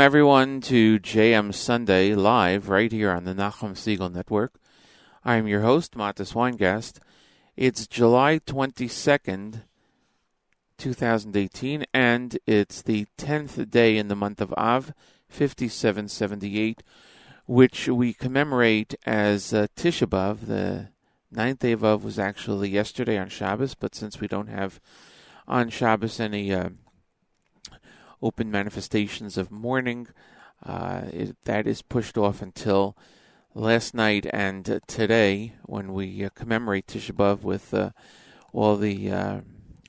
[0.00, 4.54] Welcome everyone to JM Sunday live right here on the Nachum Segal Network.
[5.26, 7.00] I'm your host, Matis Weingast.
[7.54, 9.64] It's July 22nd,
[10.78, 14.94] 2018, and it's the 10th day in the month of Av,
[15.28, 16.82] 5778,
[17.44, 20.46] which we commemorate as uh, Tisha B'Av.
[20.46, 20.88] The
[21.30, 24.80] ninth day of Av was actually yesterday on Shabbos, but since we don't have
[25.46, 26.70] on Shabbos any uh,
[28.22, 30.08] open manifestations of mourning.
[30.64, 32.96] Uh, it, that is pushed off until
[33.54, 37.90] last night and uh, today when we uh, commemorate Tisha B'av with uh,
[38.52, 39.40] all the uh,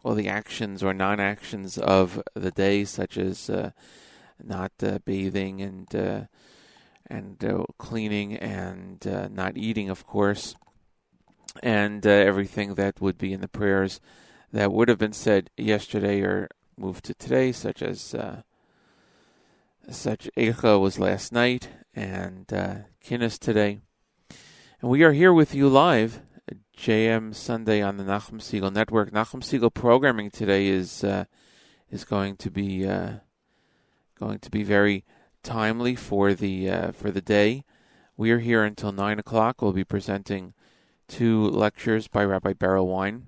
[0.04, 3.72] all the actions or non-actions of the day, such as uh,
[4.44, 4.72] not
[5.06, 6.27] bathing and
[7.07, 10.56] and cleaning and not eating, of course,
[11.62, 14.00] and everything that would be in the prayers
[14.51, 16.50] that would have been said yesterday or
[16.81, 18.42] moved to today, such as uh,
[19.89, 22.75] such Eicha was last night and uh,
[23.06, 23.81] Kinnis today.
[24.81, 26.22] And we are here with you live,
[26.75, 29.12] JM Sunday on the Nachum Segal Network.
[29.12, 31.25] Nachum Segal programming today is uh,
[31.92, 33.18] is going to be uh,
[34.19, 35.06] going to be very
[35.44, 37.63] timely for the uh, for the day.
[38.18, 39.62] We are here until nine o'clock.
[39.62, 40.56] We'll be presenting
[41.07, 43.27] two lectures by Rabbi Berel Wein,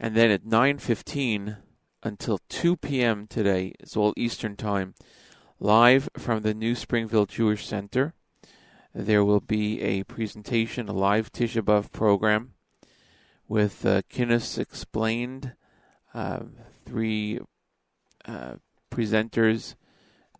[0.00, 1.58] and then at nine fifteen
[2.04, 3.26] until 2 p.m.
[3.26, 3.74] today.
[3.80, 4.94] It's all Eastern Time.
[5.58, 8.12] Live from the New Springfield Jewish Center.
[8.94, 12.52] There will be a presentation, a live Tisha B'Av program
[13.48, 15.54] with uh, Kinnis Explained,
[16.12, 16.40] uh,
[16.84, 17.40] three
[18.26, 18.56] uh,
[18.90, 19.74] presenters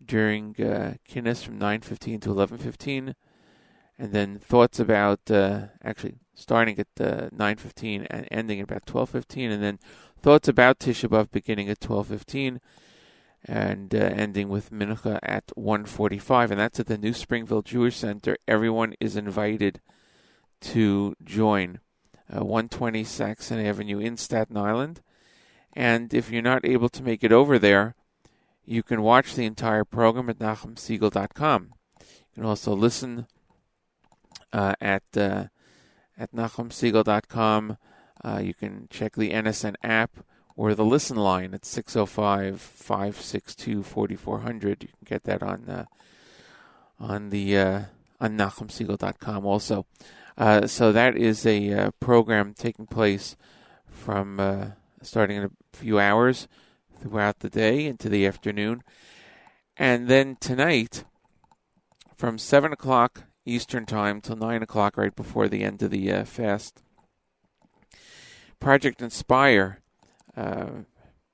[0.03, 3.13] during uh, Kinnis from 9.15 to 11.15,
[3.97, 9.51] and then thoughts about, uh, actually starting at uh, 9.15 and ending at about 12.15,
[9.51, 9.79] and then
[10.25, 12.59] Thoughts about Tisha B'Av beginning at 12:15
[13.43, 18.35] and uh, ending with Mincha at 1:45, and that's at the New Springfield Jewish Center.
[18.47, 19.81] Everyone is invited
[20.61, 21.79] to join.
[22.27, 25.03] Uh, 120 Saxon Avenue in Staten Island.
[25.73, 27.93] And if you're not able to make it over there,
[28.65, 31.73] you can watch the entire program at NachumSegal.com.
[31.99, 33.27] You can also listen
[34.51, 35.43] uh, at uh,
[36.17, 37.77] at NachumSegal.com
[38.23, 40.11] uh, you can check the NSN app
[40.55, 44.83] or the listen line at 605 562 4400.
[44.83, 45.85] You can get that on uh,
[46.99, 47.81] on the uh,
[48.19, 49.85] on NachumSegal.com also.
[50.37, 53.35] Uh, so that is a uh, program taking place
[53.87, 54.67] from uh,
[55.01, 56.47] starting in a few hours
[56.99, 58.81] throughout the day into the afternoon.
[59.77, 61.03] And then tonight,
[62.15, 66.23] from 7 o'clock Eastern Time till 9 o'clock, right before the end of the uh,
[66.25, 66.81] fast,
[68.59, 69.79] Project Inspire
[70.35, 70.69] uh,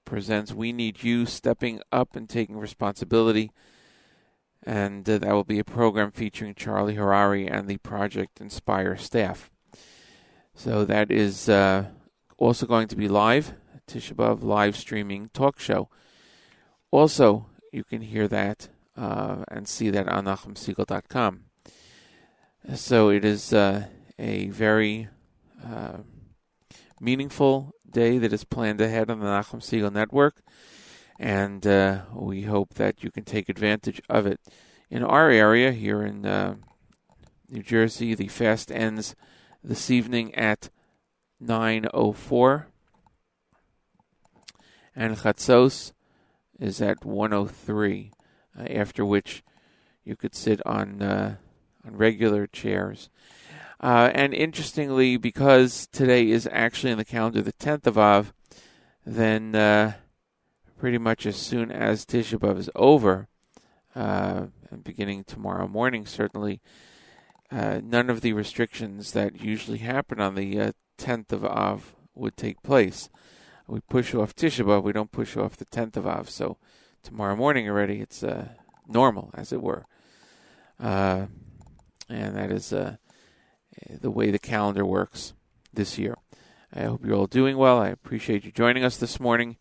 [0.06, 3.52] presents We Need You Stepping Up and Taking Responsibility.
[4.64, 9.50] And uh, that will be a program featuring Charlie Harary and the Project Inspire staff.
[10.54, 11.86] So that is uh,
[12.38, 13.54] also going to be live,
[13.88, 15.90] Tisha B'Av live streaming talk show.
[16.92, 21.46] Also, you can hear that uh, and see that on NachumSegal.com.
[22.70, 23.88] So it is uh,
[24.20, 25.10] a very
[25.66, 25.98] uh,
[27.00, 30.44] meaningful day that is planned ahead on the Nachum Segal Network,
[31.20, 34.40] and uh, we hope that you can take advantage of it.
[34.92, 36.56] In our area here in uh,
[37.50, 39.16] New Jersey, the fast ends
[39.64, 40.70] this evening at
[41.44, 42.66] 9:04,
[44.96, 45.94] and Chatzos
[46.60, 48.12] is at 103.
[48.58, 49.44] Uh, after which,
[50.04, 51.38] you could sit on uh,
[51.86, 53.10] on regular chairs
[53.82, 58.32] uh, and interestingly, because today is actually in the calendar the 10th of Av,
[59.06, 59.94] then uh,
[60.78, 63.28] pretty much as soon as Tisha B'Av is over,
[63.96, 64.46] uh,
[64.84, 66.62] beginning tomorrow morning, certainly,
[67.52, 72.38] uh, none of the restrictions that usually happen on the 10th uh, of Av would
[72.38, 73.10] take place.
[73.66, 76.58] We push off Tisha B'Av, we don't push off the 10th of Av, so
[77.02, 78.50] tomorrow morning already it's uh,
[78.88, 79.88] normal, as it were.
[82.12, 85.34] And that is the way the calendar works
[85.74, 86.18] this year.
[86.74, 87.80] I hope you're all doing well.
[87.80, 89.58] I appreciate you joining us this morning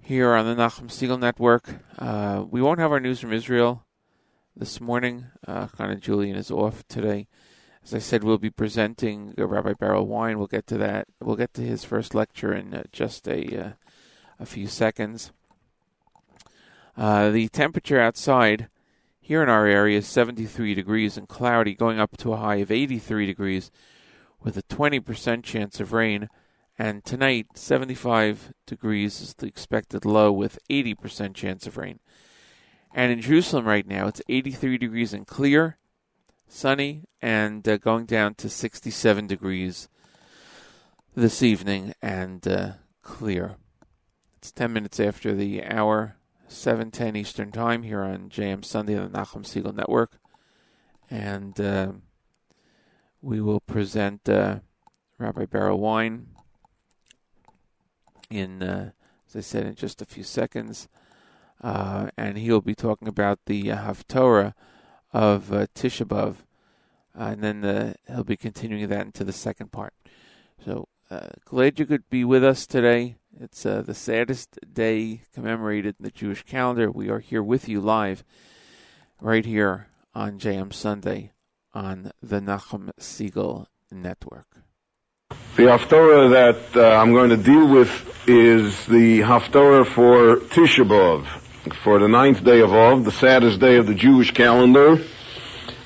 [0.00, 1.68] here on the Nachum Segal Network.
[1.98, 3.84] Uh, we won't have our news from Israel
[4.56, 5.26] this morning.
[5.46, 7.28] Uh, Julian is off today.
[7.82, 10.38] As I said, we'll be presenting uh, Rabbi Berel Wein.
[10.38, 11.08] We'll get to that.
[11.20, 13.72] We'll get to his first lecture in uh, just a uh,
[14.38, 15.32] a few seconds.
[16.96, 18.68] Uh, the temperature outside
[19.28, 23.26] here in our area, 73 degrees and cloudy, going up to a high of 83
[23.26, 23.70] degrees
[24.42, 26.30] with a 20% chance of rain.
[26.78, 32.00] And tonight, 75 degrees is the expected low with 80% chance of rain.
[32.94, 35.76] And in Jerusalem right now, it's 83 degrees and clear,
[36.48, 39.90] sunny, and uh, going down to 67 degrees
[41.14, 42.70] this evening and uh,
[43.02, 43.56] clear.
[44.38, 46.16] It's 10 minutes after the hour,
[46.48, 50.18] 7:10 Eastern Time here on JM Sunday on the Nachum Segal Network,
[51.10, 51.92] and uh,
[53.20, 54.60] we will present uh,
[55.18, 56.28] Rabbi Berel Wein
[58.30, 58.90] in, uh,
[59.28, 60.88] as I said, in just a few seconds,
[61.62, 64.54] uh, and he'll be talking about the uh, Haftorah
[65.12, 66.36] of uh, B'av,
[67.14, 69.94] and then he'll be continuing that into the second part.
[70.64, 73.16] So uh, glad you could be with us today.
[73.40, 76.90] It's uh, the saddest day commemorated in the Jewish calendar.
[76.90, 78.24] We are here with you live,
[79.20, 81.30] right here on JM Sunday
[81.72, 84.46] on the Nachum Segal Network.
[85.54, 87.88] The Haftorah that uh, I'm going to deal with
[88.26, 91.24] is the Haftorah for Tisha B'Av,
[91.84, 94.96] for the ninth day of Av, the saddest day of the Jewish calendar.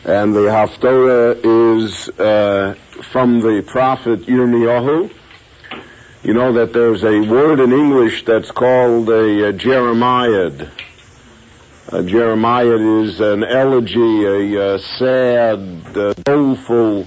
[0.04, 2.76] And the Haftorah is uh,
[3.12, 5.18] from the prophet Yirmiyahu.
[6.24, 10.70] You know that there's a word in English that's called a, a Jeremiad.
[11.88, 17.06] A Jeremiad is an elegy, a, a sad, uh, doleful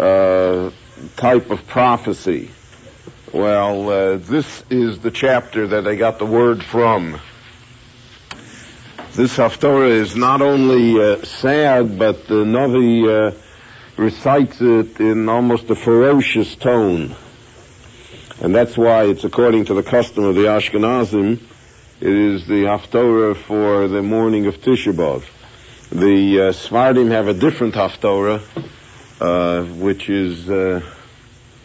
[0.00, 0.70] uh,
[1.16, 2.50] type of prophecy.
[3.32, 7.20] Well, uh, this is the chapter that they got the word from.
[9.12, 13.36] This Haftorah is not only uh, sad, but the Navi uh,
[13.96, 17.14] recites it in almost a ferocious tone.
[18.40, 21.40] And that's why it's according to the custom of the Ashkenazim,
[22.00, 25.24] it is the Haftorah for the morning of Tisha B'Av.
[25.90, 28.40] The uh, Svardim have a different Haftorah,
[29.20, 30.82] uh, which is uh,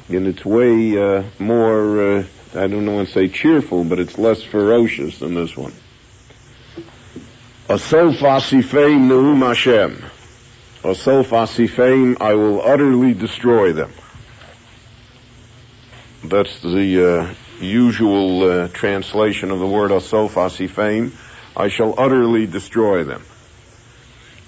[0.09, 2.23] in its way uh, more, uh,
[2.55, 5.73] I don't want to say cheerful, but it's less ferocious than this one.
[7.67, 10.03] Asof asifeim neum Hashem.
[10.81, 13.91] Asof asifeim, I will utterly destroy them.
[16.23, 21.11] That's the uh, usual uh, translation of the word asifeim.
[21.55, 23.23] I shall utterly destroy them.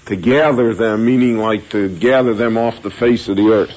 [0.06, 3.76] To gather them, meaning like to gather them off the face of the earth.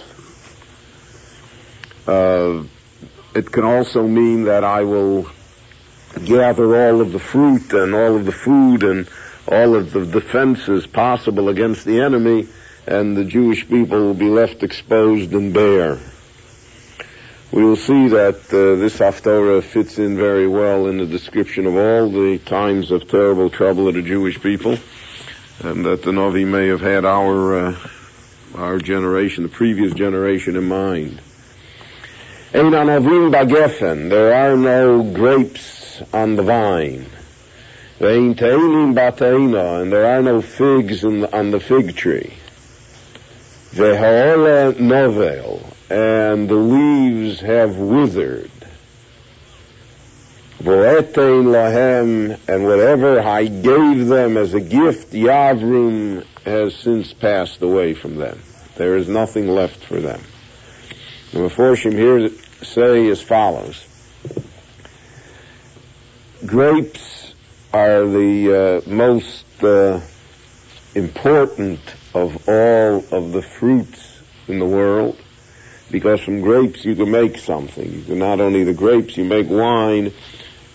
[2.08, 2.63] Uh,
[3.36, 5.27] it can also mean that I will
[6.25, 9.10] gather all of the fruit and all of the food and
[9.46, 12.48] all of the defenses possible against the enemy,
[12.88, 16.00] and the Jewish people will be left exposed and bare.
[17.51, 21.75] We will see that uh, this Haftorah fits in very well in the description of
[21.75, 24.77] all the times of terrible trouble of the Jewish people,
[25.63, 27.75] and that the Navi may have had our uh,
[28.56, 31.22] our generation, the previous generation, in mind.
[32.51, 32.86] There are
[34.58, 37.06] no grapes on the vine.
[38.00, 42.34] And there are no figs the, on the fig tree.
[43.72, 48.51] Vehaola novel, and the leaves have withered.
[50.60, 57.93] Voetein lahem, and whatever I gave them as a gift, Yavrum has since passed away
[57.93, 58.39] from them.
[58.75, 60.22] There is nothing left for them.
[61.31, 62.29] The Meforshim here
[62.62, 63.86] say as follows.
[66.46, 67.34] Grapes
[67.74, 70.01] are the uh, most uh,
[70.93, 71.79] important
[72.13, 75.17] of all of the fruits in the world
[75.91, 77.91] because from grapes you can make something.
[77.91, 80.13] You can not only the grapes, you make wine,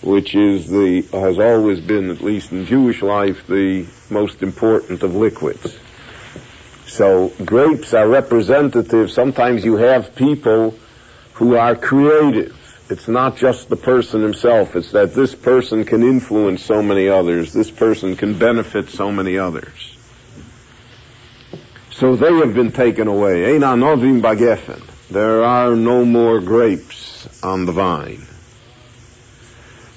[0.01, 5.15] which is the, has always been, at least in Jewish life, the most important of
[5.15, 5.77] liquids.
[6.87, 9.11] So grapes are representative.
[9.11, 10.75] Sometimes you have people
[11.33, 12.55] who are creative.
[12.89, 14.75] It's not just the person himself.
[14.75, 17.51] It's that this person can influence so many others.
[17.51, 19.97] This person can benefit so many others.
[21.91, 23.55] So they have been taken away.
[23.55, 24.94] Ein anovim bagefen.
[25.09, 28.25] There are no more grapes on the vine.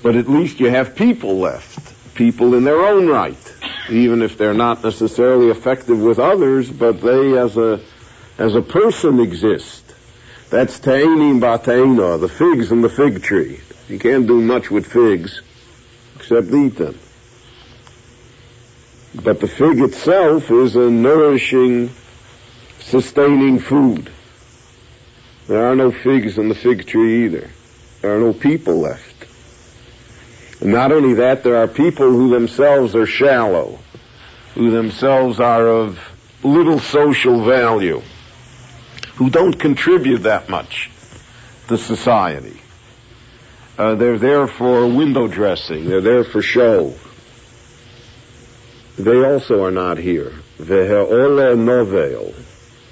[0.03, 2.15] But at least you have people left.
[2.15, 3.37] People in their own right
[3.91, 7.81] even if they're not necessarily effective with others, but they as a,
[8.39, 9.85] as a person exist.
[10.51, 13.61] That's Ta'inim Ba'Ta'ina, the figs in the fig tree.
[13.89, 15.43] You can't do much with figs
[16.17, 16.99] except eat them.
[19.15, 21.91] But the fig itself is a nourishing,
[22.81, 24.11] sustaining food.
[25.49, 27.49] There are no figs in the fig tree either.
[28.03, 29.25] There are no people left.
[30.61, 33.79] And not only that, there are people who themselves are shallow,
[34.55, 35.99] who themselves are of
[36.43, 38.03] little social value,
[39.15, 40.91] who don't contribute that much
[41.69, 42.61] to society.
[43.79, 45.89] Uh, they're there for window dressing.
[45.89, 46.95] They're there for show.
[48.99, 50.33] they also are not here.
[50.59, 52.35] Ve'he'ole novel,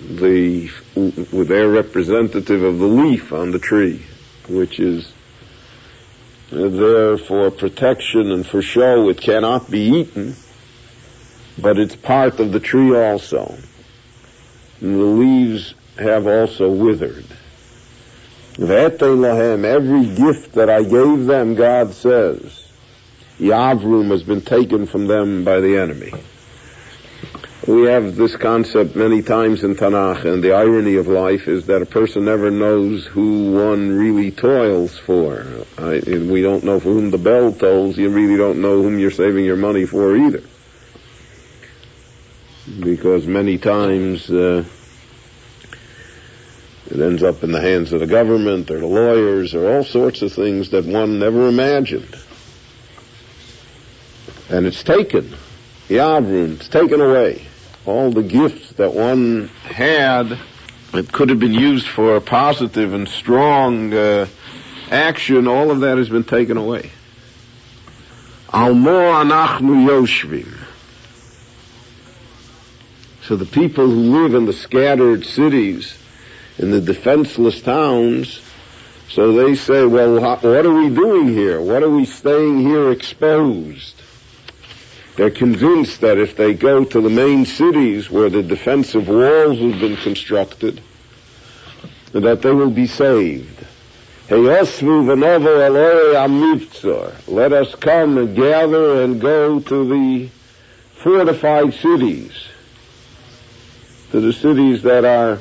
[0.00, 4.02] the, they're representative of the leaf on the tree,
[4.48, 5.12] which is
[6.50, 9.08] there for protection and for show.
[9.08, 10.36] It cannot be eaten,
[11.58, 13.56] but it's part of the tree also.
[14.80, 17.24] And the leaves have also withered.
[18.58, 22.70] Every gift that I gave them, God says,
[23.38, 26.12] Yavrum has been taken from them by the enemy.
[27.66, 31.82] We have this concept many times in Tanakh, and the irony of life is that
[31.82, 35.44] a person never knows who one really toils for.
[35.76, 37.98] I, we don't know for whom the bell tolls.
[37.98, 40.44] You really don't know whom you're saving your money for either.
[42.78, 44.64] Because many times uh,
[46.88, 50.22] it ends up in the hands of the government or the lawyers or all sorts
[50.22, 52.14] of things that one never imagined.
[54.50, 55.34] And it's taken.
[55.88, 57.44] Yavrum, it's taken away
[57.86, 60.38] all the gifts that one had
[60.92, 64.26] that could have been used for a positive and strong uh,
[64.90, 66.90] action, all of that has been taken away.
[68.52, 70.56] Almo anachnu yoshvim.
[73.22, 75.96] So the people who live in the scattered cities,
[76.58, 78.40] in the defenseless towns,
[79.08, 81.60] so they say, well, what are we doing here?
[81.60, 83.95] What are we staying here exposed?
[85.16, 89.80] They're convinced that if they go to the main cities where the defensive walls have
[89.80, 90.82] been constructed,
[92.12, 93.66] that they will be saved.
[94.28, 94.68] Let
[97.52, 100.28] us come and gather and go to the
[100.96, 102.32] fortified cities,
[104.10, 105.38] to the cities that are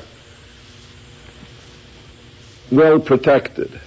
[2.70, 3.78] well protected.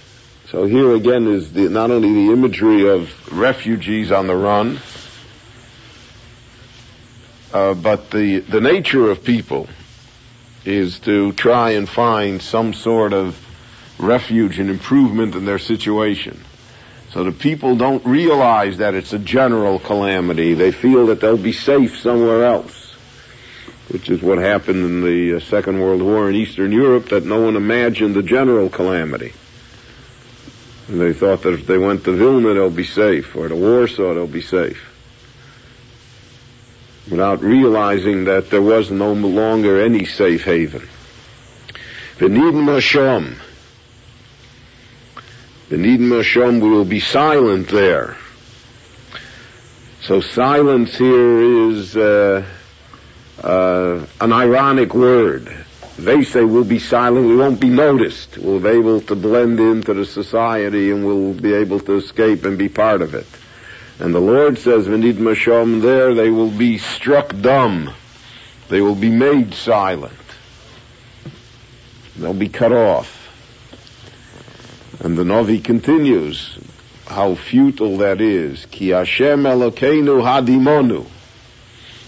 [0.50, 4.78] So here again is the, not only the imagery of refugees on the run,
[7.52, 9.68] uh, but the, the nature of people
[10.64, 13.38] is to try and find some sort of
[13.98, 16.40] refuge and improvement in their situation.
[17.12, 20.54] So the people don't realize that it's a general calamity.
[20.54, 22.94] They feel that they'll be safe somewhere else,
[23.88, 27.40] which is what happened in the uh, Second World War in Eastern Europe, that no
[27.40, 29.32] one imagined the general calamity.
[30.86, 34.14] And they thought that if they went to Vilna, they'll be safe, or to Warsaw,
[34.14, 34.89] they'll be safe
[37.10, 40.88] without realizing that there was no longer any safe haven.
[42.18, 43.36] V'nidin Mashom.
[45.68, 48.16] V'nidin Mashom, we will be silent there.
[50.02, 52.46] So silence here is uh,
[53.42, 55.64] uh, an ironic word.
[55.98, 58.38] They say we'll be silent, we won't be noticed.
[58.38, 62.56] We'll be able to blend into the society and we'll be able to escape and
[62.56, 63.26] be part of it.
[64.00, 67.92] And the Lord says, Venid Masham, there they will be struck dumb.
[68.70, 70.14] They will be made silent.
[72.16, 73.18] They'll be cut off.
[75.00, 76.58] And the Navi continues,
[77.06, 78.64] how futile that is.
[78.66, 81.06] Ki Hashem Elokeinu hadimonu.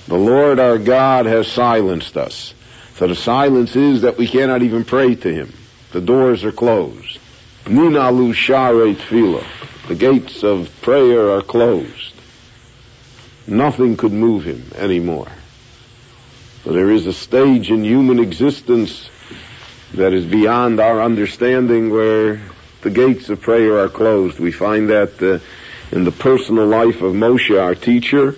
[0.07, 2.55] The Lord our God has silenced us.
[2.97, 5.53] So the silence is that we cannot even pray to Him.
[5.93, 7.19] The doors are closed.
[7.65, 9.45] Ninalu share tefillah.
[9.89, 12.15] The gates of prayer are closed.
[13.47, 15.29] Nothing could move him anymore.
[16.65, 19.11] But there is a stage in human existence
[19.95, 22.41] that is beyond our understanding where
[22.83, 24.39] the gates of prayer are closed.
[24.39, 25.41] We find that uh,
[25.95, 28.37] in the personal life of Moshe, our teacher,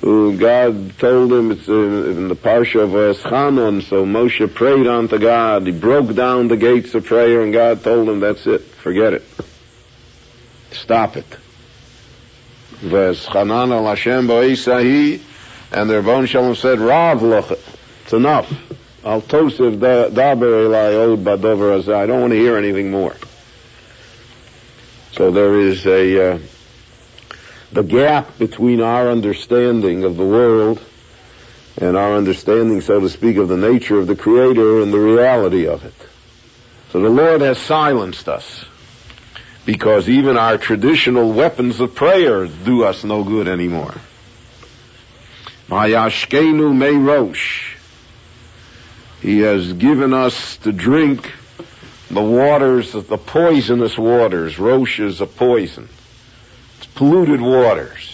[0.00, 5.18] who God told him, it's uh, in the Parsha of Eschanon, so Moshe prayed unto
[5.18, 5.66] God.
[5.66, 9.22] He broke down the gates of prayer and God told him, that's it, forget it.
[10.72, 11.26] Stop it.
[12.80, 15.20] V'eschanan al Hashem ba'isahi,
[15.70, 17.22] and the Rebbeinu Shalom said, Rav
[18.02, 18.52] it's enough.
[19.04, 23.16] Al daber elai od badover I don't want to hear anything more.
[25.12, 26.38] So there is a, uh,
[27.72, 30.82] the gap between our understanding of the world
[31.76, 35.66] and our understanding, so to speak, of the nature of the Creator and the reality
[35.66, 35.94] of it.
[36.90, 38.64] So the Lord has silenced us
[39.64, 43.94] because even our traditional weapons of prayer do us no good anymore.
[45.68, 47.76] Mayashkenu Meirosh.
[49.20, 51.32] He has given us to drink
[52.10, 54.58] the waters, the poisonous waters.
[54.58, 55.88] Rosh is a poison.
[56.78, 58.08] It's polluted waters.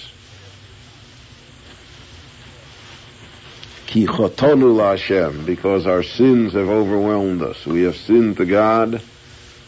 [3.87, 7.65] Ki chotonu because our sins have overwhelmed us.
[7.65, 9.01] We have sinned to God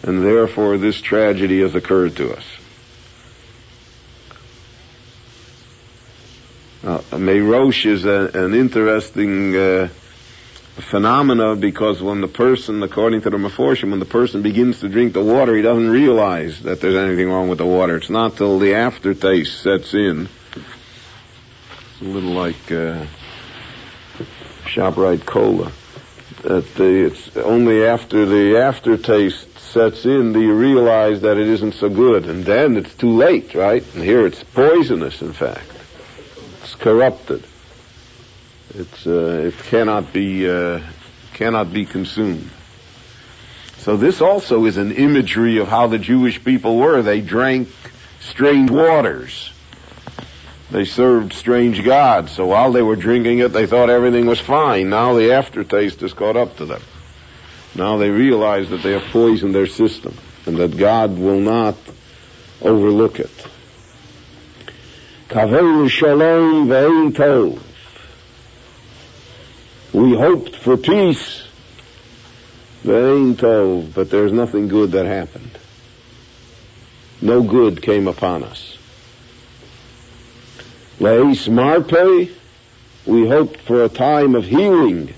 [0.02, 2.44] and therefore this tragedy has occurred to us.
[6.82, 9.88] Uh, Meirosh is a, an interesting uh,
[10.80, 15.12] phenomena because when the person, according to the Meforshim, when the person begins to drink
[15.12, 17.96] the water, he doesn't realize that there's anything wrong with the water.
[17.96, 20.28] It's not till the aftertaste sets in.
[20.56, 23.04] It's a little like uh,
[24.64, 25.70] ShopRite Cola.
[26.44, 31.72] That the, it's only after the aftertaste sets in do you realize that it isn't
[31.72, 33.84] so good, and then it's too late, right?
[33.94, 35.70] And here it's poisonous, in fact.
[36.62, 37.44] It's corrupted.
[38.74, 40.80] It's uh, it cannot be uh,
[41.34, 42.50] cannot be consumed.
[43.78, 47.02] So this also is an imagery of how the Jewish people were.
[47.02, 47.68] They drank
[48.20, 49.50] strange waters.
[50.70, 52.32] They served strange gods.
[52.32, 54.90] So while they were drinking it, they thought everything was fine.
[54.90, 56.82] Now the aftertaste has caught up to them.
[57.74, 60.14] Now they realize that they have poisoned their system
[60.46, 61.76] and that God will not
[62.62, 63.30] overlook it.
[65.90, 66.68] Shalom.
[69.92, 71.42] We hoped for peace,
[72.84, 75.50] ve'in but there's nothing good that happened.
[77.22, 78.76] No good came upon us.
[80.98, 82.30] Leis marpe,
[83.06, 85.14] we hoped for a time of healing.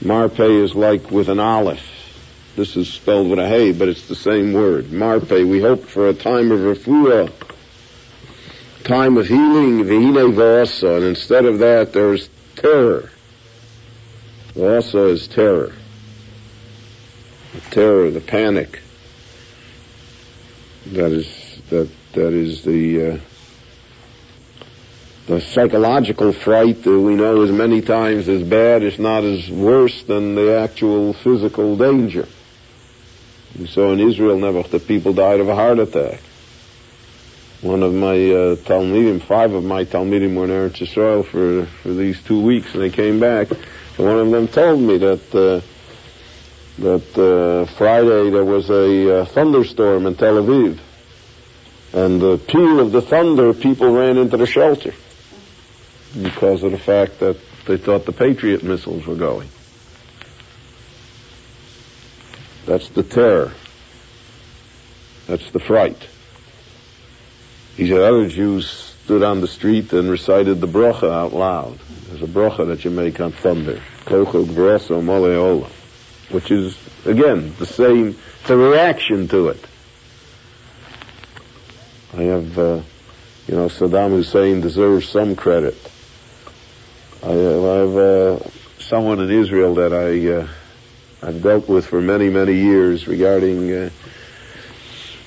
[0.00, 1.82] Marpe is like with an olive.
[2.54, 4.92] This is spelled with a hay, but it's the same word.
[4.92, 7.32] Marpe, we hoped for a time of refuah,
[8.84, 13.10] time of healing, vihine vasa, and instead of that there's terror.
[14.54, 15.72] Vasa is terror.
[17.54, 18.80] The terror, the panic.
[20.86, 23.18] That is, that, that is the, uh,
[25.28, 30.02] the psychological fright that we know is many times as bad, if not as worse,
[30.04, 32.26] than the actual physical danger.
[33.58, 36.20] We saw in Israel that people died of a heart attack.
[37.60, 41.92] One of my uh, Talmidim, five of my Talmidim were in Eretz Israel for, for
[41.92, 43.50] these two weeks, and they came back.
[43.50, 45.60] And one of them told me that uh,
[46.78, 50.78] that uh, Friday there was a uh, thunderstorm in Tel Aviv,
[51.92, 54.94] and the peal of the thunder, people ran into the shelter
[56.14, 59.48] because of the fact that they thought the Patriot missiles were going.
[62.66, 63.52] That's the terror.
[65.26, 66.06] That's the fright.
[67.76, 68.68] He said other Jews
[69.04, 71.78] stood on the street and recited the bracha out loud.
[72.08, 73.80] There's a bracha that you make on thunder.
[76.30, 79.64] Which is, again, the same, it's a reaction to it.
[82.14, 82.80] I have, uh,
[83.46, 85.76] you know, Saddam Hussein deserves some credit.
[87.22, 88.38] I, have uh,
[88.78, 90.48] someone in Israel that I uh,
[91.20, 93.90] I've dealt with for many many years regarding uh,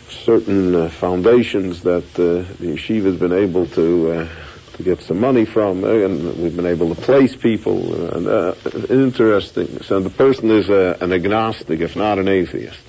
[0.08, 4.30] certain uh, foundations that uh, the yeshiva has been able to uh,
[4.78, 8.16] to get some money from, and we've been able to place people.
[8.16, 9.82] And, interesting.
[9.84, 12.80] So the person is an agnostic, if not an atheist.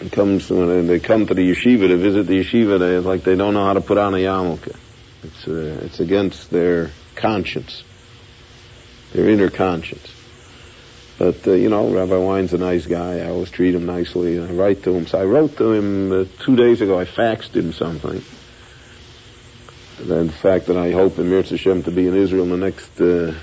[0.00, 3.34] It comes when they come to the yeshiva to visit the yeshiva, they like they
[3.34, 4.76] don't know how to put on a yarmulke.
[5.22, 7.84] It's it's against their conscience,
[9.12, 10.12] their inner conscience.
[11.18, 13.18] But, uh, you know, Rabbi Wein's a nice guy.
[13.18, 14.40] I always treat him nicely.
[14.40, 15.06] I write to him.
[15.06, 16.98] So I wrote to him uh, two days ago.
[16.98, 18.22] I faxed him something.
[19.98, 22.56] And the fact that I hope in Mirz Hashem to be in Israel in the
[22.56, 23.34] next uh,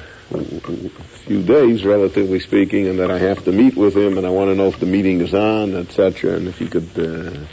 [1.25, 4.49] few days, relatively speaking, and that I have to meet with him, and I want
[4.49, 6.89] to know if the meeting is on, etc., and if he could...
[6.99, 7.45] Uh...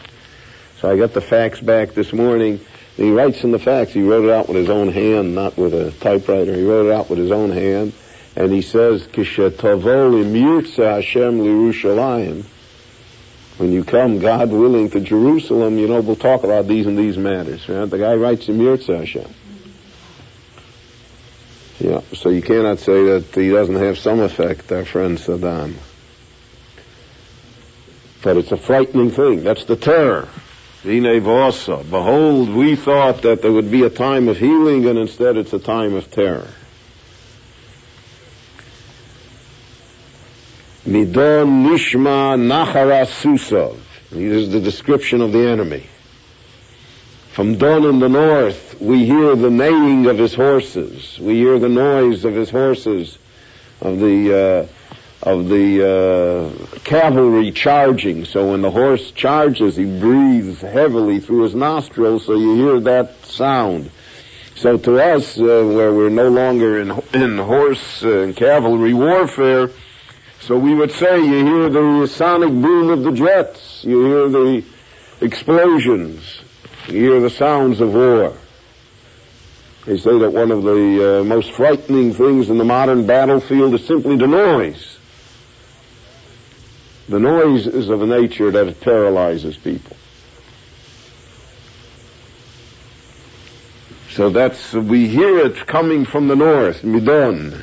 [0.80, 2.60] So I got the fax back this morning
[2.96, 3.92] he writes in the facts.
[3.92, 6.54] he wrote it out with his own hand, not with a typewriter.
[6.54, 7.92] He wrote it out with his own hand.
[8.34, 12.44] And he says, Kishetavol imirtza Hashem lirushalayim.
[13.58, 17.18] When you come, God willing, to Jerusalem, you know, we'll talk about these and these
[17.18, 17.68] matters.
[17.68, 17.84] Right?
[17.88, 19.30] The guy writes imirtza Hashem.
[21.78, 25.74] Yeah, so you cannot say that he doesn't have some effect, our friend Saddam.
[28.22, 29.44] But it's a frightening thing.
[29.44, 30.28] That's the terror.
[30.86, 35.58] Behold, we thought that there would be a time of healing, and instead it's a
[35.58, 36.48] time of terror.
[40.86, 43.76] Midon Nishma Nachara Susov.
[44.12, 45.88] This is the description of the enemy.
[47.32, 51.18] From Don in the north, we hear the neighing of his horses.
[51.18, 53.18] We hear the noise of his horses,
[53.80, 54.75] of the uh,
[55.26, 58.24] of the uh, cavalry charging.
[58.24, 63.26] So when the horse charges, he breathes heavily through his nostrils, so you hear that
[63.26, 63.90] sound.
[64.54, 69.70] So to us, uh, where we're no longer in, in horse uh, and cavalry warfare,
[70.42, 74.64] so we would say you hear the sonic boom of the jets, you hear the
[75.20, 76.40] explosions,
[76.86, 78.32] you hear the sounds of war.
[79.86, 83.84] They say that one of the uh, most frightening things in the modern battlefield is
[83.84, 84.95] simply the noise.
[87.08, 89.96] The noise is of a nature that it paralyzes people.
[94.10, 97.62] So that's, we hear it coming from the north, Midon.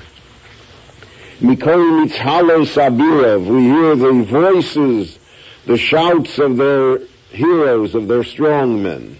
[1.40, 5.20] Mikol Mitzhalo Sabirov, we hear the voices,
[5.66, 7.00] the shouts of their
[7.32, 9.18] heroes, of their strong men.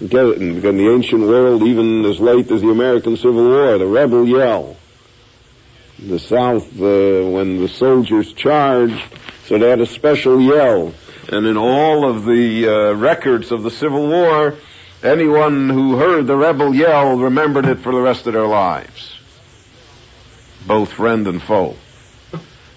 [0.00, 4.76] In the ancient world, even as late as the American Civil War, the rebel yell.
[6.00, 9.00] The South, uh, when the soldiers charged,
[9.46, 10.92] so they had a special yell.
[11.28, 14.56] And in all of the uh, records of the Civil War,
[15.02, 19.16] anyone who heard the rebel yell remembered it for the rest of their lives.
[20.66, 21.76] Both friend and foe.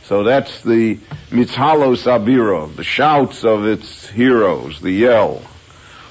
[0.04, 0.98] So that's the
[1.32, 5.42] Mitzhalo Sabiro, the shouts of its heroes, the yell.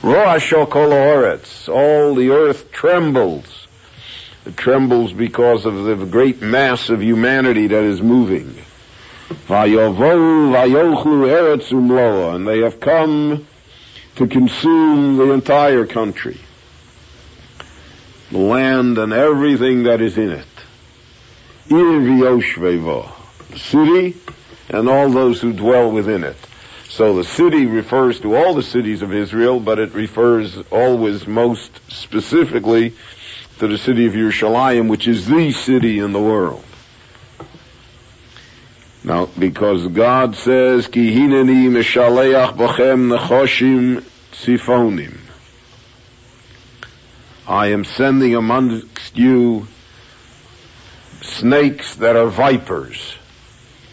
[0.00, 3.68] Roashokoloretz, all the earth trembles.
[4.44, 8.63] It trembles because of the great mass of humanity that is moving.
[12.34, 13.46] And they have come
[14.16, 16.38] to consume the entire country.
[18.30, 20.46] The land and everything that is in it.
[23.50, 24.16] The city
[24.68, 26.36] and all those who dwell within it.
[26.88, 31.70] So the city refers to all the cities of Israel, but it refers always most
[31.90, 32.94] specifically
[33.58, 36.64] to the city of Yerushalayim, which is the city in the world.
[39.04, 45.18] Now, because God says, Ki hineni mishaleach bochem nechoshim sifonim.
[47.46, 49.66] I am sending amongst you
[51.20, 53.14] snakes that are vipers.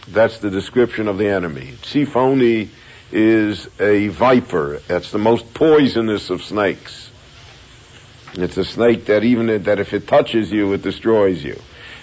[0.08, 1.74] That's the description of the enemy.
[1.82, 2.70] Sifoni
[3.12, 4.80] is a viper.
[4.88, 7.12] That's the most poisonous of snakes.
[8.36, 11.60] It's a snake that even that if it touches you, it destroys you.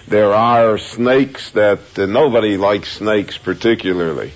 [0.08, 4.32] There are snakes that uh, nobody likes snakes particularly,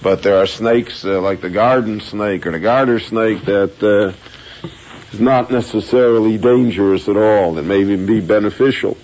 [0.00, 4.68] but there are snakes uh, like the garden snake or the garter snake that uh,
[5.12, 7.54] is not necessarily dangerous at all.
[7.54, 8.96] That may even be beneficial.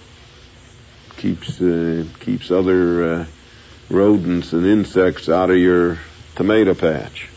[1.17, 3.27] Keeps uh, keeps other uh,
[3.91, 5.99] rodents and insects out of your
[6.37, 7.29] tomato patch.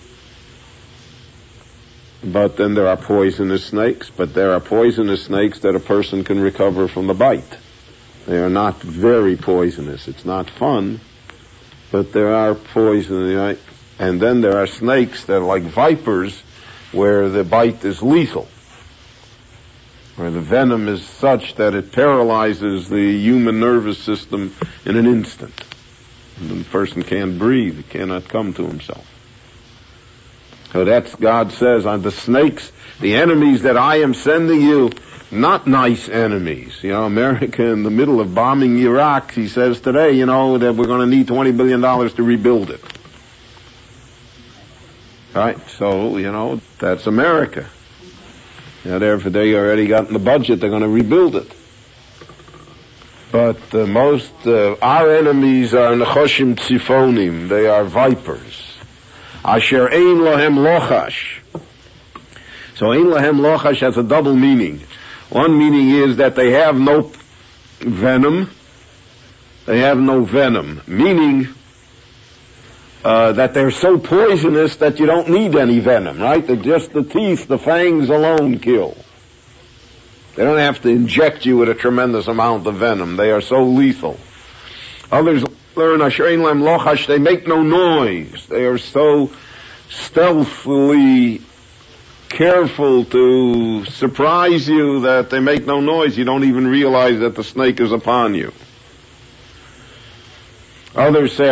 [2.24, 6.40] But then there are poisonous snakes, but there are poisonous snakes that a person can
[6.40, 7.58] recover from the bite.
[8.26, 10.08] They are not very poisonous.
[10.08, 11.00] It's not fun,
[11.92, 13.58] but there are poison.
[13.98, 16.42] And then there are snakes that are like vipers,
[16.92, 18.48] where the bite is lethal,
[20.16, 24.56] where the venom is such that it paralyzes the human nervous system
[24.86, 25.54] in an instant.
[26.38, 29.06] And the person can't breathe, he cannot come to himself.
[30.72, 34.92] So that's, God says, on the snakes, the enemies that I am sending you,
[35.32, 36.78] not nice enemies.
[36.82, 40.76] You know, America in the middle of bombing Iraq, he says today, you know, that
[40.76, 42.82] we're going to need $20 billion to rebuild it.
[45.34, 45.60] Right?
[45.70, 47.68] So, you know, that's America.
[48.86, 51.52] Know, therefore they already got in the budget, they're going to rebuild it.
[53.32, 57.48] But uh, most uh, our enemies are nechoshim tzifonim.
[57.48, 58.78] They are vipers.
[59.46, 61.40] Asher ein lohem lochash.
[62.76, 64.82] So ein lohem lochash has a double meaning.
[65.30, 67.12] One meaning is that they have no
[67.80, 68.50] venom.
[69.66, 71.50] They have no venom, meaning
[73.04, 76.46] uh, that they're so poisonous that you don't need any venom, right?
[76.46, 78.98] They're just the teeth, the fangs alone kill.
[80.36, 83.16] They don't have to inject you with a tremendous amount of venom.
[83.16, 84.18] They are so lethal.
[85.12, 85.44] Others
[85.76, 88.48] learn Asherin Lem Lochash, they make no noise.
[88.48, 89.32] They are so
[89.90, 91.42] stealthily
[92.30, 96.18] careful to surprise you that they make no noise.
[96.18, 98.54] You don't even realize that the snake is upon you.
[100.96, 101.46] Others say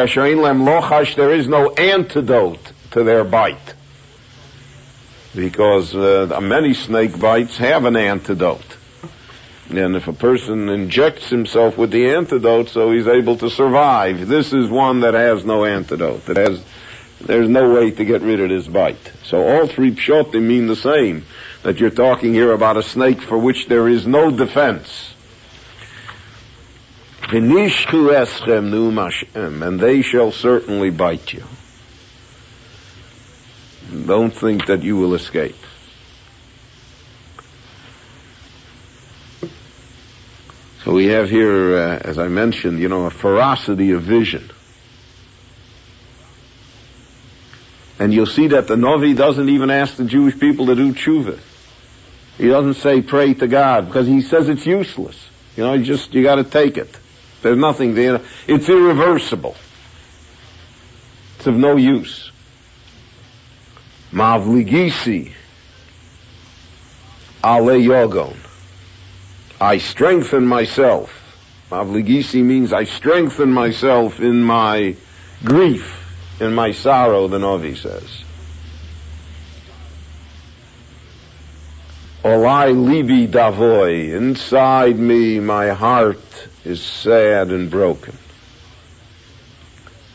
[1.15, 3.73] there is no antidote to their bite.
[5.35, 8.77] Because uh, many snake bites have an antidote.
[9.69, 14.53] And if a person injects himself with the antidote so he's able to survive, this
[14.53, 16.25] is one that has no antidote.
[16.25, 16.63] That has,
[17.21, 19.12] there's no way to get rid of this bite.
[19.23, 21.25] So all three pshotim mean the same.
[21.63, 25.13] That you're talking here about a snake for which there is no defense.
[27.30, 27.51] And
[29.80, 31.43] they shall certainly bite you.
[34.06, 35.56] Don't think that you will escape.
[40.84, 44.49] So we have here, uh, as I mentioned, you know, a ferocity of vision.
[48.08, 51.38] And you'll see that the Novi doesn't even ask the Jewish people to do tshuva.
[52.38, 55.28] He doesn't say pray to God because he says it's useless.
[55.58, 56.98] You know, you just, you gotta take it.
[57.41, 58.22] There's nothing there.
[58.48, 59.58] It's irreversible.
[61.36, 62.32] It's of no use.
[64.13, 65.34] Mavligisi
[67.43, 68.38] ale yogon.
[69.60, 71.12] I strengthen myself.
[71.70, 74.96] Mavligisi means I strengthen myself in my
[75.43, 75.96] grief,
[76.39, 78.23] in my sorrow, the Novi says.
[82.23, 84.13] Olai libi davoi.
[84.13, 86.19] Inside me, my heart
[86.65, 88.17] is sad and broken.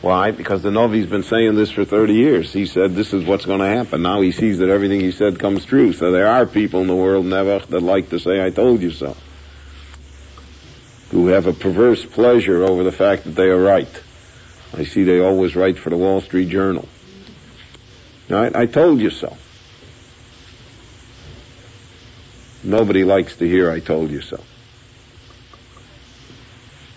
[0.01, 0.31] Why?
[0.31, 2.51] Because the Novi's been saying this for 30 years.
[2.51, 4.01] He said this is what's going to happen.
[4.01, 5.93] Now he sees that everything he said comes true.
[5.93, 8.91] So there are people in the world, never, that like to say, I told you
[8.91, 9.15] so.
[11.11, 14.02] Who have a perverse pleasure over the fact that they are right.
[14.75, 16.87] I see they always write for the Wall Street Journal.
[18.29, 19.37] I told you so.
[22.63, 24.41] Nobody likes to hear I told you so.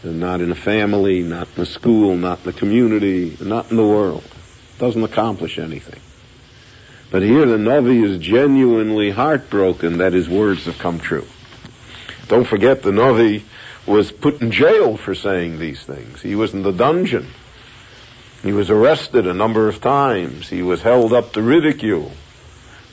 [0.02, 3.76] And not in a family, not in a school, not in the community, not in
[3.76, 4.24] the world.
[4.78, 6.00] Doesn't accomplish anything.
[7.10, 11.26] But here the Novi is genuinely heartbroken that his words have come true.
[12.28, 13.44] Don't forget the Novi
[13.86, 16.22] was put in jail for saying these things.
[16.22, 17.26] He was in the dungeon.
[18.42, 20.48] He was arrested a number of times.
[20.48, 22.12] He was held up to ridicule.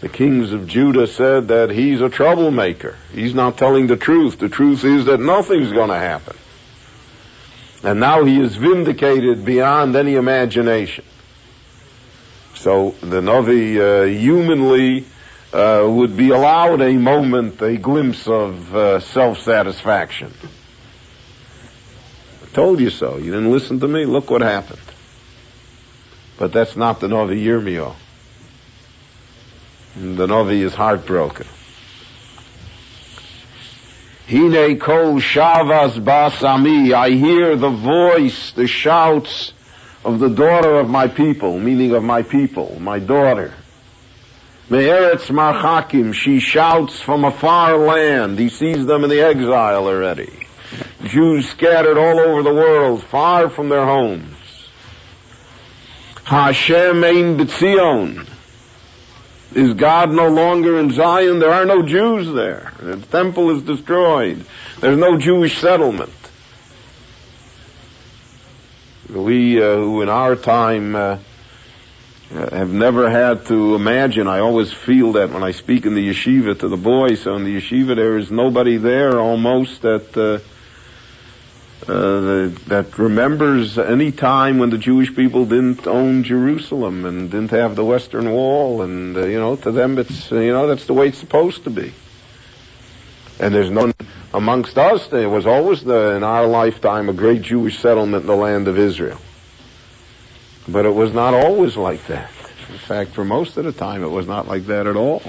[0.02, 2.98] The kings of Judah said that he's a troublemaker.
[3.14, 4.40] He's not telling the truth.
[4.40, 6.36] The truth is that nothing's going to happen.
[7.84, 11.06] And now he is vindicated beyond any imagination.
[12.56, 15.06] So the Navi uh, humanly
[15.52, 20.34] uh, would be allowed a moment, a glimpse of uh, self-satisfaction.
[22.42, 23.18] I told you so.
[23.18, 24.06] You didn't listen to me.
[24.06, 24.80] Look what happened.
[26.38, 27.96] But that's not the Navi Yirmiyahu.
[29.96, 31.46] The Novi is heartbroken.
[34.28, 36.94] Hine kol shavas basami.
[36.94, 39.54] I hear the voice, the shouts
[40.04, 43.54] of the daughter of my people, meaning of my people, my daughter.
[44.70, 46.14] Me'eretz marchakim.
[46.14, 48.40] She shouts from a far land.
[48.40, 50.48] He sees them in the exile already.
[51.04, 54.33] Jews scattered all over the world, far from their homes.
[56.34, 58.28] Hashem ein b'tzion.
[59.54, 61.38] Is God no longer in Zion?
[61.38, 62.74] There are no Jews there.
[62.80, 64.44] The temple is destroyed.
[64.80, 66.12] There's no Jewish settlement.
[69.10, 71.20] We, uh, who in our time uh,
[72.32, 76.60] have never had to imagine, I always feel that when I speak in the yeshiva
[76.62, 80.40] to the boys, so in the yeshiva there is nobody there almost that uh,
[81.88, 87.76] uh, that remembers any time when the Jewish people didn't own Jerusalem and didn't have
[87.76, 90.94] the Western Wall, and uh, you know, to them it's uh, you know that's the
[90.94, 91.94] way it's supposed to be.
[93.40, 93.94] And there's none
[94.34, 95.08] amongst us.
[95.08, 98.78] There was always the in our lifetime a great Jewish settlement in the land of
[98.78, 99.20] Israel,
[100.68, 102.32] but it was not always like that.
[102.70, 105.22] In fact, for most of the time, it was not like that at all.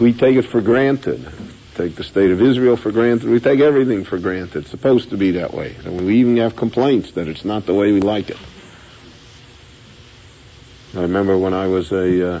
[0.00, 1.30] We take it for granted
[1.74, 3.28] take the state of Israel for granted.
[3.28, 4.62] We take everything for granted.
[4.62, 5.74] It's supposed to be that way.
[5.84, 8.38] And we even have complaints that it's not the way we like it.
[10.94, 12.40] I remember when I was a uh,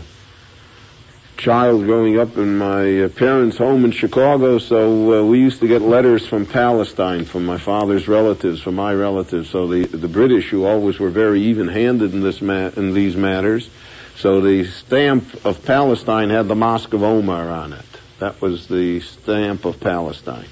[1.38, 5.66] child growing up in my uh, parents' home in Chicago, so uh, we used to
[5.66, 9.50] get letters from Palestine, from my father's relatives, from my relatives.
[9.50, 13.68] So the the British, who always were very even-handed in this ma- in these matters,
[14.16, 17.91] so the stamp of Palestine had the Mosque of Omar on it.
[18.22, 20.46] That was the stamp of Palestine.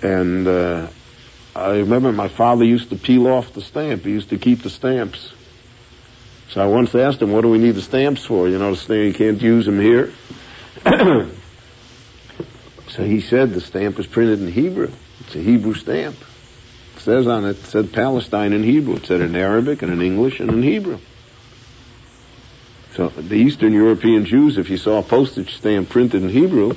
[0.00, 0.88] And uh,
[1.54, 4.04] I remember my father used to peel off the stamp.
[4.04, 5.34] He used to keep the stamps.
[6.48, 8.48] So I once asked him, what do we need the stamps for?
[8.48, 10.14] You know, you can't use them here.
[12.88, 14.90] so he said the stamp was printed in Hebrew.
[15.20, 16.16] It's a Hebrew stamp.
[16.96, 18.94] It says on it, it said Palestine in Hebrew.
[18.94, 21.00] It said in Arabic and in English and in Hebrew.
[22.94, 26.74] So the Eastern European Jews, if you saw a postage stamp printed in Hebrew,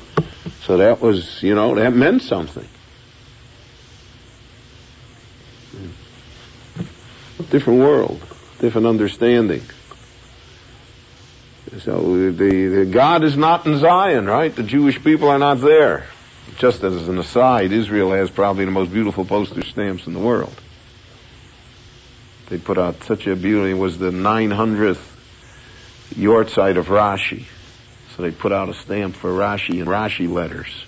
[0.62, 2.68] so that was, you know, that meant something.
[7.50, 8.22] Different world,
[8.60, 9.62] different understanding.
[11.80, 14.56] So the, the God is not in Zion, right?
[14.56, 16.06] The Jewish people are not there.
[16.58, 20.56] Just as an aside, Israel has probably the most beautiful postage stamps in the world.
[22.48, 23.72] They put out such a beauty.
[23.72, 25.15] It was the 900th
[26.14, 27.46] yahrzeit of Rashi.
[28.16, 30.86] So they put out a stamp for Rashi and Rashi letters.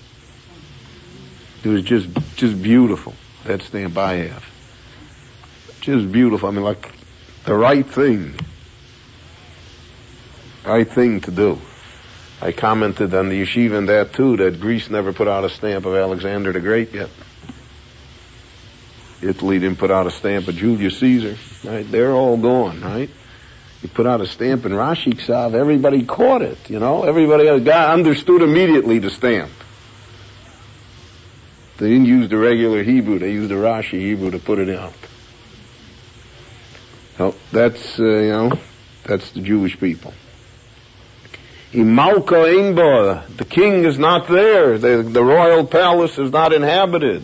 [1.63, 3.13] It was just, just beautiful.
[3.45, 4.45] That stamp I have.
[5.81, 6.47] Just beautiful.
[6.47, 6.91] I mean, like
[7.43, 8.35] the right thing.
[10.65, 11.59] Right thing to do.
[12.41, 15.85] I commented on the yeshiva and that too, that Greece never put out a stamp
[15.85, 17.09] of Alexander the Great yet.
[19.21, 21.35] Italy didn't put out a stamp of Julius Caesar,
[21.67, 21.89] right?
[21.89, 23.09] They're all gone, right?
[23.81, 27.03] You put out a stamp in Rashi Ksav, everybody caught it, you know?
[27.03, 29.51] Everybody got, understood immediately the stamp.
[31.77, 34.93] They didn't use the regular Hebrew, they used the Rashi Hebrew to put it out.
[37.17, 38.59] So that's, uh, you know,
[39.05, 40.13] that's the Jewish people.
[41.71, 44.77] Imalka Einba, the king is not there.
[44.77, 47.23] The, the royal palace is not inhabited.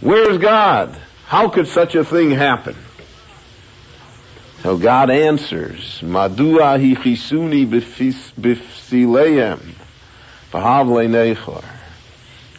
[0.00, 0.98] Where's God?
[1.26, 2.76] How could such a thing happen?
[4.62, 9.60] So God answers, Madua hi chisuni b'fsileim,
[10.52, 11.64] b'havle nechor.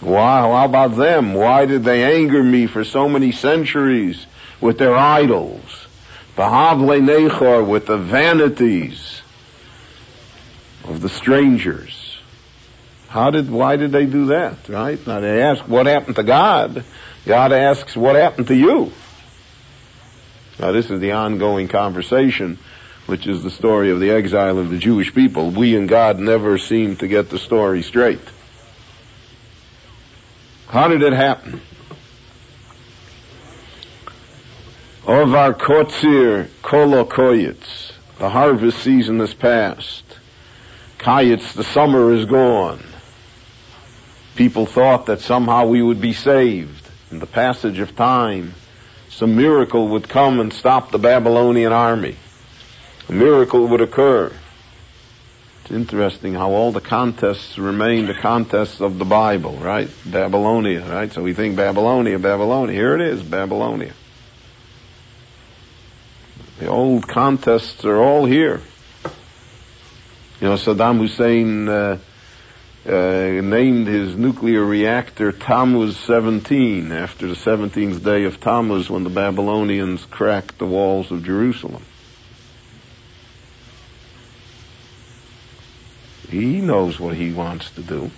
[0.02, 1.34] Why, how about them?
[1.34, 4.28] Why did they anger me for so many centuries
[4.60, 5.88] with their idols?
[6.36, 9.22] B'havle nechor, with the vanities
[10.84, 12.18] of the strangers.
[13.08, 15.00] How did, why did they do that, right?
[15.08, 16.84] Now they ask, what happened to God?
[17.26, 18.92] God asks, what happened to you?
[20.60, 22.60] Now this is the ongoing conversation,
[23.06, 25.50] which is the story of the exile of the Jewish people.
[25.52, 28.22] We and God never seem to get the story straight.
[30.68, 31.62] How did it happen?
[35.06, 37.92] Ovar kotzir kolokoyitz.
[38.20, 40.04] The harvest season is past.
[40.98, 42.82] Kayitz, the summer is gone.
[44.36, 48.54] People thought that somehow we would be saved in the passage of time,
[49.14, 52.16] some miracle would come and stop the Babylonian army.
[53.10, 54.34] A miracle would occur.
[55.62, 59.90] It's interesting how all the contests remain the contests of the Bible, right?
[60.04, 61.12] Babylonia, right?
[61.12, 62.76] So we think Babylonia, Babylonia.
[62.76, 63.94] Here it is, Babylonia.
[66.60, 68.62] The old contests are all here.
[70.42, 72.00] You know, Saddam Hussein uh,
[72.86, 79.10] uh, named his nuclear reactor Tammuz 17 after the 17th day of Tammuz when the
[79.10, 81.84] Babylonians cracked the walls of Jerusalem.
[86.30, 88.12] He knows what he wants to do.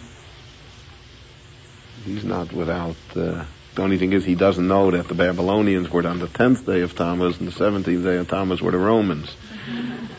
[2.05, 2.95] He's not without.
[3.15, 3.45] Uh,
[3.75, 6.81] the only thing is he doesn't know that the Babylonians were on the 10th day
[6.81, 9.35] of Tammuz and the 17th day of Tammuz were the Romans.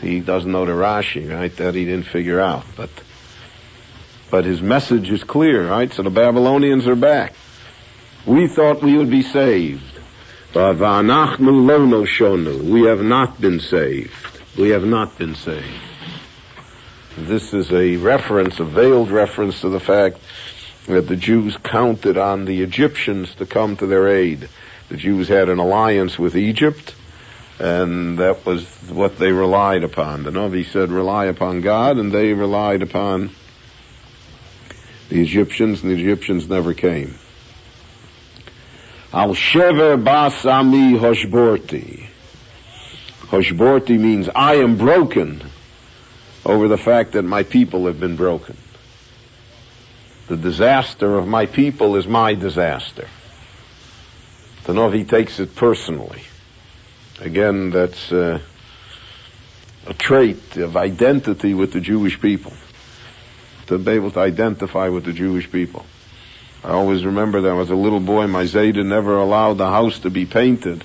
[0.01, 1.53] He doesn't know the Rashi, right?
[1.57, 2.65] That he didn't figure out.
[2.75, 2.91] But
[4.29, 5.91] but his message is clear, right?
[5.91, 7.33] So the Babylonians are back.
[8.25, 9.83] We thought we would be saved.
[10.53, 11.39] We have not
[13.41, 14.57] been saved.
[14.57, 15.81] We have not been saved.
[17.17, 20.19] This is a reference, a veiled reference to the fact
[20.87, 24.49] that the Jews counted on the Egyptians to come to their aid.
[24.89, 26.95] The Jews had an alliance with Egypt,
[27.59, 30.23] and that was what they relied upon.
[30.23, 33.31] The Novi said, rely upon God, and they relied upon
[35.09, 37.15] the Egyptians, and the Egyptians never came.
[39.13, 42.07] Al shever basami hoshborti.
[43.27, 45.43] Hoshborti means I am broken
[46.45, 48.57] over the fact that my people have been broken.
[50.27, 53.07] The disaster of my people is my disaster.
[54.65, 56.21] The Novi takes it personally.
[57.21, 58.39] Again, that's uh,
[59.87, 62.51] a trait of identity with the Jewish people
[63.67, 65.85] to be able to identify with the Jewish people.
[66.63, 70.09] I always remember that as a little boy, my Zayda never allowed the house to
[70.09, 70.83] be painted.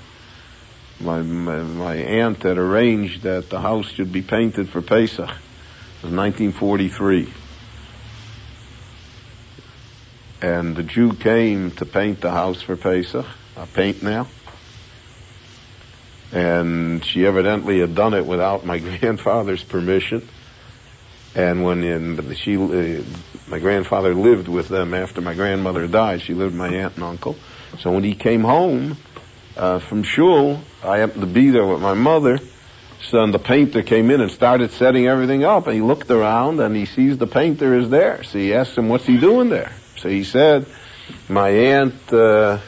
[0.99, 5.29] My, my, my aunt had arranged that the house should be painted for Pesach.
[5.29, 7.33] It was 1943.
[10.41, 13.25] And the Jew came to paint the house for Pesach.
[13.57, 14.27] I paint now.
[16.31, 20.27] And she evidently had done it without my grandfather's permission.
[21.35, 23.03] And when in, she, uh,
[23.47, 26.21] my grandfather lived with them after my grandmother died.
[26.21, 27.35] She lived with my aunt and uncle.
[27.79, 28.97] So when he came home
[29.57, 32.39] uh, from shul, I happened to be there with my mother.
[33.09, 35.67] So the painter came in and started setting everything up.
[35.67, 38.23] And he looked around and he sees the painter is there.
[38.23, 40.67] So he asked him, "What's he doing there?" So he said,
[41.27, 42.59] "My aunt." Uh,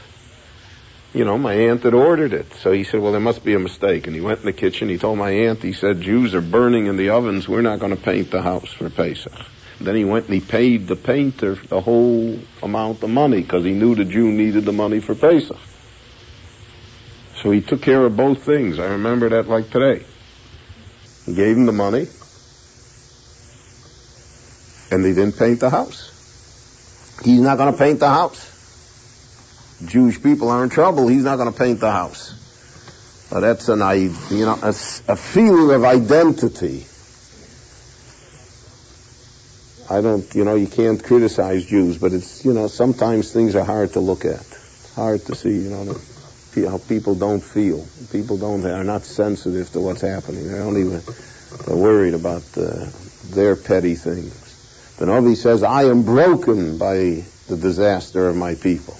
[1.15, 2.53] you know, my aunt had ordered it.
[2.55, 4.05] So he said, well, there must be a mistake.
[4.05, 4.89] And he went in the kitchen.
[4.89, 7.47] He told my aunt, he said, Jews are burning in the ovens.
[7.47, 9.31] We're not going to paint the house for Pesach.
[9.79, 13.71] Then he went and he paid the painter the whole amount of money because he
[13.71, 15.57] knew the Jew needed the money for Pesach.
[17.41, 18.77] So he took care of both things.
[18.77, 20.05] I remember that like today.
[21.25, 22.07] He gave him the money
[24.91, 26.11] and they didn't paint the house.
[27.23, 28.54] He's not going to paint the house.
[29.83, 32.33] Jewish people are in trouble, he's not going to paint the house.
[33.31, 36.85] But that's an, you know, a, a feeling of identity
[39.89, 43.63] I don't, you know, you can't criticize Jews, but it's, you know, sometimes things are
[43.63, 44.43] hard to look at.
[44.95, 47.85] hard to see, you know, how people don't feel.
[48.11, 50.47] People don't, are not sensitive to what's happening.
[50.47, 51.01] They don't even,
[51.67, 52.87] they're worried about uh,
[53.25, 54.41] their petty things.
[54.97, 58.97] The Navi says, I am broken by the disaster of my people.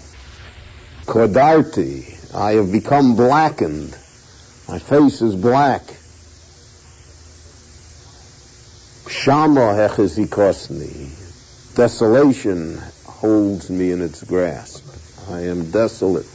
[1.05, 3.95] Kodarti, I have become blackened.
[4.67, 5.83] My face is black.
[9.07, 11.75] Shama hechizikosni.
[11.75, 14.83] Desolation holds me in its grasp.
[15.29, 16.25] I am desolate.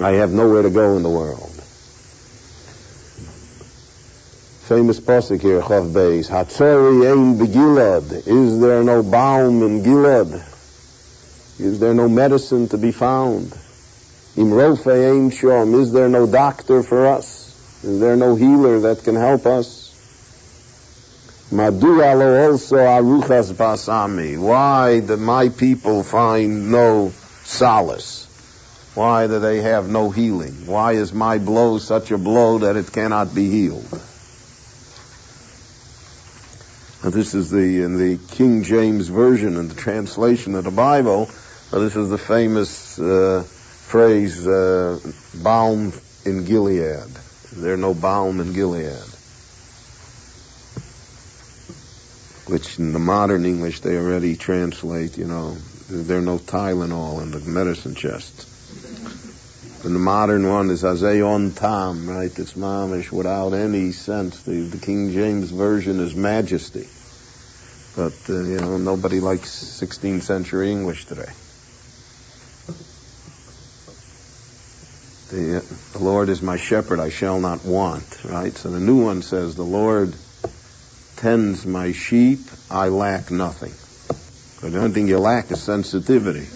[0.00, 1.58] I have nowhere to go in the world.
[4.68, 6.28] Famous pasuk here, Chav Beis.
[6.28, 8.26] Hatzori ein begilad.
[8.26, 10.57] Is there no balm in Gilad?
[11.58, 13.52] Is there no medicine to be found?
[14.36, 17.82] Is there no doctor for us?
[17.82, 19.86] Is there no healer that can help us?
[21.50, 22.14] Madura
[22.46, 24.38] also aruchas basami.
[24.38, 27.12] Why do my people find no
[27.44, 28.26] solace?
[28.94, 30.66] Why do they have no healing?
[30.66, 33.90] Why is my blow such a blow that it cannot be healed?
[37.02, 41.30] Now, this is the in the King James version and the translation of the Bible.
[41.70, 44.98] This is the famous uh, phrase, uh,
[45.42, 45.92] "Balm
[46.24, 47.10] in Gilead."
[47.52, 49.18] There's no balm in Gilead.
[52.48, 55.54] which in the modern English they already translate, you know,
[55.90, 58.46] there's no Tylenol in the medicine chest.
[59.84, 62.36] And the modern one is Azeon Tam, right?
[62.36, 64.42] It's mamish without any sense.
[64.42, 66.88] The, the King James version is majesty.
[67.94, 69.50] But, uh, you know, nobody likes
[69.80, 71.30] 16th century English today.
[75.30, 75.62] The,
[75.92, 78.52] the Lord is my shepherd, I shall not want, right?
[78.54, 80.14] So the new one says, the Lord
[81.16, 83.72] tends my sheep, I lack nothing.
[84.62, 86.46] But the only thing you lack is sensitivity.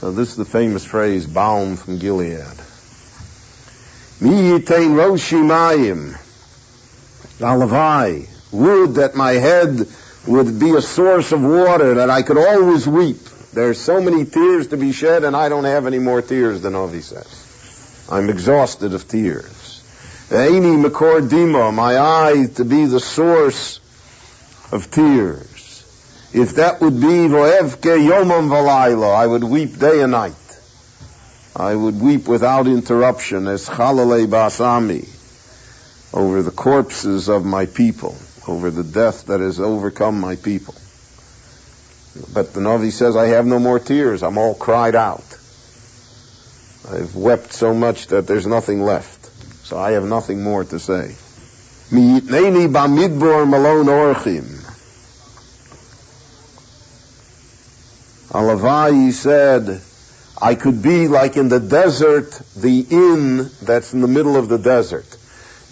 [0.00, 2.40] So this is the famous phrase, balm from Gilead.
[4.22, 6.16] Mi yitain roshimayim,
[7.38, 9.86] alavai, would that my head
[10.26, 13.18] would be a source of water, that I could always weep.
[13.52, 16.70] There's so many tears to be shed, and I don't have any more tears, the
[16.70, 18.06] Novi says.
[18.10, 20.26] I'm exhausted of tears.
[20.30, 23.80] Aini Makor Dima, my eye to be the source
[24.70, 26.30] of tears.
[26.32, 30.34] If that would be Voevke Yomam Valayla, I would weep day and night.
[31.56, 35.08] I would weep without interruption as Chalalei Basami
[36.14, 40.74] over the corpses of my people, over the death that has overcome my people.
[42.34, 44.22] But the Navi says, I have no more tears.
[44.22, 45.24] I'm all cried out.
[46.90, 49.26] I've wept so much that there's nothing left.
[49.66, 51.14] So I have nothing more to say.
[51.90, 53.46] Mi'itneni bamidbor.
[58.30, 59.80] Alavai said,
[60.40, 64.58] I could be like in the desert, the inn that's in the middle of the
[64.58, 65.16] desert.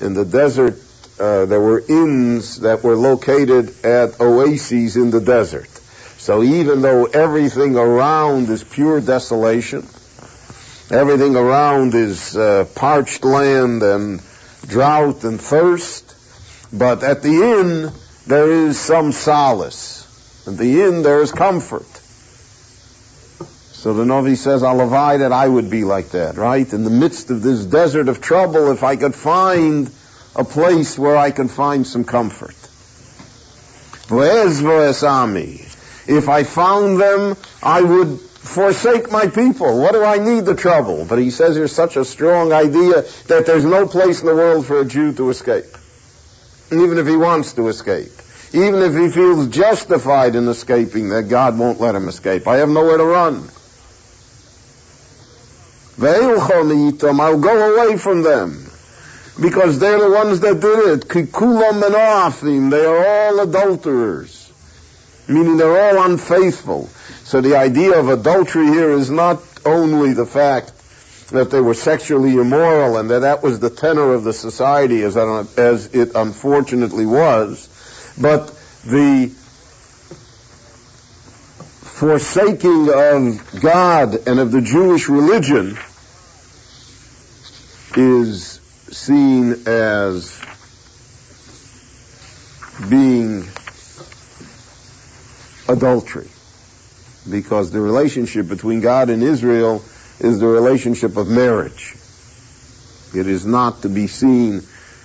[0.01, 0.79] In the desert,
[1.19, 5.78] uh, there were inns that were located at oases in the desert.
[6.29, 9.83] So even though everything around is pure desolation,
[10.91, 14.23] Everything around is uh, parched land and
[14.67, 16.15] drought and thirst.
[16.73, 17.93] But at the end
[18.27, 20.47] there is some solace.
[20.47, 21.89] At the end there is comfort.
[23.75, 26.71] So the Novi says, I'll that I would be like that, right?
[26.73, 29.91] In the midst of this desert of trouble, if I could find
[30.35, 32.57] a place where I can find some comfort.
[36.09, 39.79] If I found them, I would forsake my people.
[39.79, 41.05] What do I need the trouble?
[41.05, 44.65] But he says there's such a strong idea that there's no place in the world
[44.65, 45.67] for a Jew to escape.
[46.73, 48.11] Even if he wants to escape.
[48.55, 52.49] Even if he feels justified in escaping, that God won't let him escape.
[52.49, 53.51] I have nowhere to run.
[57.21, 58.65] I'll go away from them.
[59.41, 61.15] Because they're the ones that did it.
[62.43, 64.38] And They are all adulterers.
[65.29, 66.89] Meaning they're all unfaithful.
[67.25, 70.73] So the idea of adultery here is not only the fact
[71.31, 75.17] that they were sexually immoral and that that was the tenor of the society as,
[75.17, 77.69] as it unfortunately was,
[78.19, 78.47] but
[78.87, 79.31] the
[81.99, 85.77] forsaking of God and of the Jewish religion
[87.97, 88.61] is
[88.91, 90.41] seen as
[92.89, 93.49] being
[95.69, 96.29] adultery
[97.31, 99.83] because the relationship between God and Israel
[100.21, 101.95] is the relationship of marriage.
[103.15, 104.63] It is not to be seen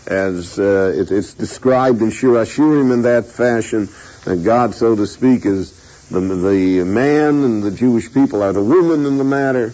[0.07, 3.89] as uh, it, it's described in Shir Hashirim in that fashion,
[4.25, 5.71] that God, so to speak, is
[6.09, 9.73] the, the man and the Jewish people are the woman in the matter.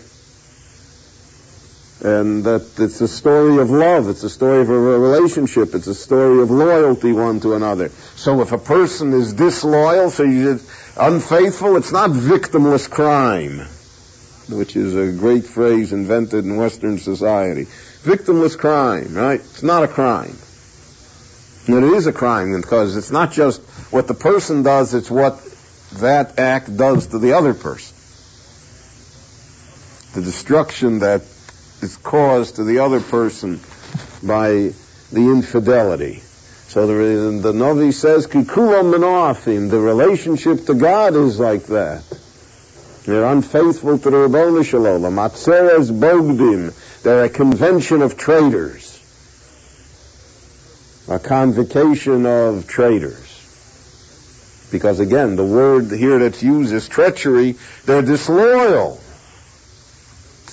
[2.01, 4.07] And that it's a story of love.
[4.07, 5.75] It's a story of a relationship.
[5.75, 7.89] It's a story of loyalty one to another.
[8.15, 10.61] So if a person is disloyal, so you
[10.97, 13.67] unfaithful, it's not victimless crime,
[14.49, 17.65] which is a great phrase invented in Western society.
[18.03, 19.41] Victimless crime, right?
[19.41, 20.37] It's not a crime.
[21.67, 25.39] And it is a crime because it's not just what the person does, it's what
[25.95, 27.95] that act does to the other person.
[30.13, 31.23] The destruction that
[31.81, 33.59] is caused to the other person
[34.23, 34.71] by
[35.11, 36.21] the infidelity.
[36.67, 42.03] So the, the Navi says, Kikulam the relationship to God is like that.
[43.05, 45.15] They're unfaithful to the Ribono Shel Olam.
[45.15, 48.97] Atzeres Bogdim, they're a convention of traitors.
[51.09, 53.25] A convocation of traitors.
[54.71, 57.55] Because again, the word here that's used is treachery.
[57.85, 59.01] They're disloyal.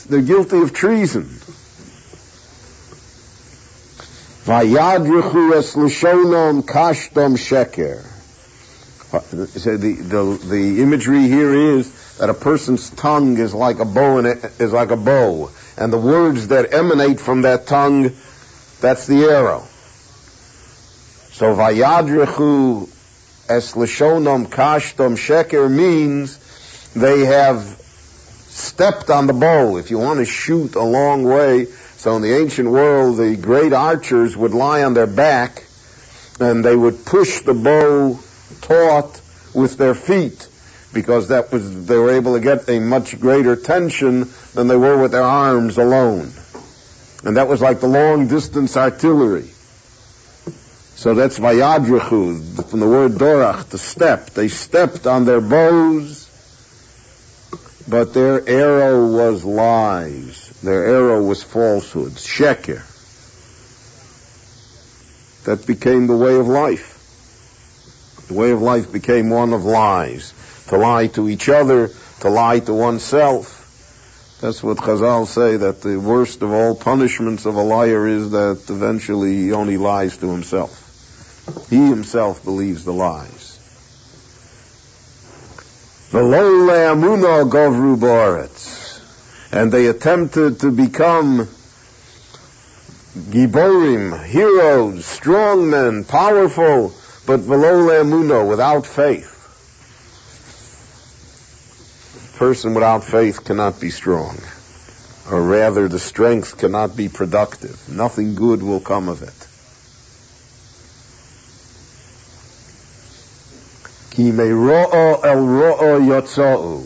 [0.09, 1.25] They're guilty of treason.
[4.45, 8.13] Vayadrichu kashtom sheker.
[9.11, 14.19] So the, the, the imagery here is that a person's tongue is like a bow
[14.19, 14.27] and
[14.61, 18.13] is like a bow, and the words that emanate from that tongue,
[18.81, 19.67] that's the arrow.
[21.33, 22.89] So vayadrichu
[23.49, 26.39] es lishonom kashtom sheker means
[26.95, 27.81] they have
[28.57, 29.77] stepped on the bow.
[29.77, 33.73] If you want to shoot a long way, so in the ancient world, the great
[33.73, 35.65] archers would lie on their back
[36.41, 38.19] and they would push the bow
[38.63, 39.21] taut
[39.55, 40.49] with their feet
[40.93, 45.01] because that was they were able to get a much greater tension than they were
[45.01, 46.33] with their arms alone.
[47.25, 49.51] And that was like the long distance artillery.
[50.97, 54.31] So that's Vayadrichu, from the word Dorach, to step.
[54.31, 56.26] They stepped on their bows,
[57.89, 60.51] but their arrow was lies.
[60.63, 62.83] Their arrow was falsehoods, sheker.
[65.45, 66.95] That became the way of life.
[68.29, 70.35] The way of life became one of lies.
[70.69, 73.63] To lie to each other, to lie to oneself.
[74.41, 78.65] That's what Chazal say, that the worst of all punishments of a liar is that
[78.69, 80.83] eventually he only lies to himself.
[81.71, 83.36] He himself believes the lies.
[89.53, 91.49] And they attempted to become
[93.17, 96.93] giborim, heroes, strong men, powerful,
[97.27, 99.33] but velo without faith.
[102.35, 104.39] A person without faith cannot be strong.
[105.31, 107.89] Or rather, the strength cannot be productive.
[107.89, 109.46] Nothing good will come of it.
[114.17, 116.81] Ki ro'o el ro'o yotza'u.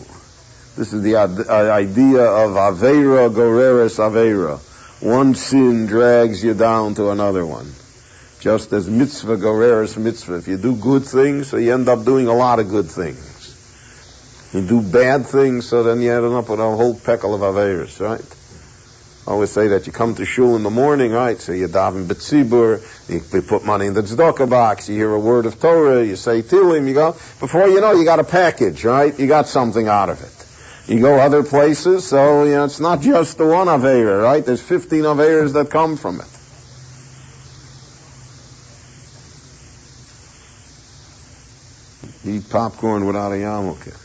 [0.75, 4.59] This is the uh, idea of Avera Goreres Avera.
[5.01, 7.71] One sin drags you down to another one.
[8.41, 10.39] Just as mitzvah Goreres mitzvah.
[10.39, 13.55] If you do good things, so you end up doing a lot of good things.
[14.51, 18.01] You do bad things, so then you end up with a whole peckle of Averas,
[18.01, 18.40] right?
[19.27, 21.39] I always say that you come to shul in the morning, right?
[21.39, 25.45] So you daven betzibur, you put money in the tzedakah box, you hear a word
[25.45, 27.11] of Torah, you say Tilim, you go.
[27.39, 29.17] Before you know, you got a package, right?
[29.19, 30.91] You got something out of it.
[30.91, 34.43] You go other places, so you know it's not just the one Aveira, right?
[34.43, 36.27] There's 15 Aveiras that come from it.
[42.25, 43.95] Eat popcorn without a yarmulke.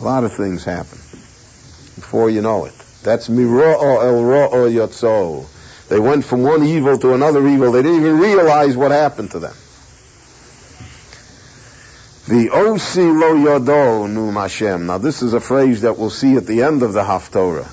[0.00, 0.98] A lot of things happen
[1.94, 2.83] before you know it.
[3.04, 5.46] That's miro'o el ro'o yotzo.
[5.90, 7.70] They went from one evil to another evil.
[7.70, 9.54] They didn't even realize what happened to them.
[12.26, 14.86] The osi lo yodo nu Hashem.
[14.86, 17.70] Now this is a phrase that we'll see at the end of the Haftorah.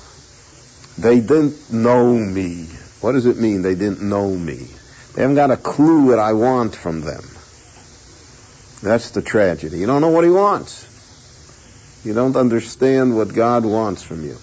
[0.98, 2.66] They didn't know me.
[3.00, 3.62] What does it mean?
[3.62, 4.68] They didn't know me.
[5.14, 7.24] They haven't got a clue what I want from them.
[8.82, 9.78] That's the tragedy.
[9.78, 10.90] You don't know what he wants.
[12.04, 14.36] You don't understand what God wants from you.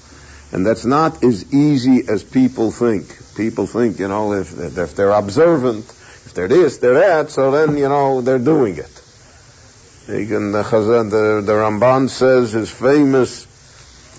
[0.52, 3.16] And that's not as easy as people think.
[3.36, 7.78] People think, you know, if, if they're observant, if they're this, they're that, so then,
[7.78, 9.02] you know, they're doing it.
[10.08, 13.46] The, the, the Ramban says his famous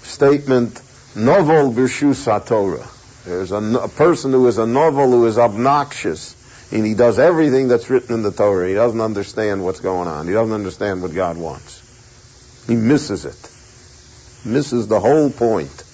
[0.04, 0.80] statement,
[1.16, 2.86] novel birshus Torah.
[3.24, 6.36] There's a, a, person who is a novel who is obnoxious,
[6.72, 8.68] and he does everything that's written in the Torah.
[8.68, 10.28] He doesn't understand what's going on.
[10.28, 12.66] He doesn't understand what God wants.
[12.68, 14.48] He misses it.
[14.48, 15.84] Misses the whole point.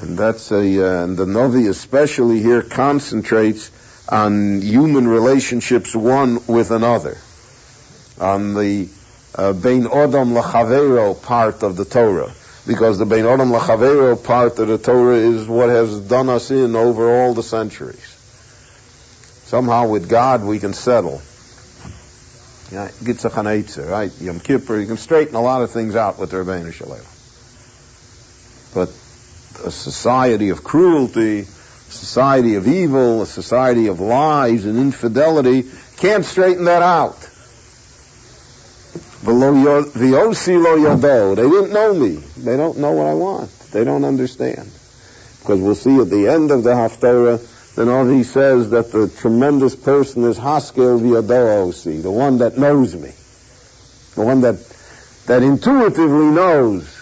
[0.00, 3.70] And that's a, uh, and the Novi especially here concentrates
[4.08, 7.16] on human relationships one with another,
[8.20, 8.88] on the
[9.34, 12.32] uh, Bein Odom Lachavero part of the Torah.
[12.66, 16.76] Because the Bein Odom Lachavero part of the Torah is what has done us in
[16.76, 18.12] over all the centuries.
[19.46, 21.22] Somehow with God we can settle.
[22.72, 22.90] Yeah,
[23.88, 24.10] right?
[24.20, 28.74] Yom Kippur, you can straighten a lot of things out with the Ribono Shel Olam.
[28.74, 28.90] But
[29.66, 35.64] a society of cruelty, a society of evil, a society of lies and infidelity
[35.96, 37.20] can't straighten that out.
[41.34, 42.16] They didn't know me.
[42.38, 43.50] They don't know what I want.
[43.72, 44.70] They don't understand.
[45.40, 49.08] Because we'll see at the end of the Haftarah, then all he says that the
[49.08, 53.12] tremendous person is Haskel Viadosi, the one that knows me.
[54.14, 54.56] The one that,
[55.26, 56.95] that intuitively knows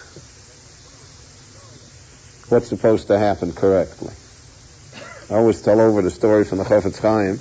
[2.49, 4.13] what's supposed to happen correctly.
[5.31, 7.41] I always tell over the story from the Chofetz Chaim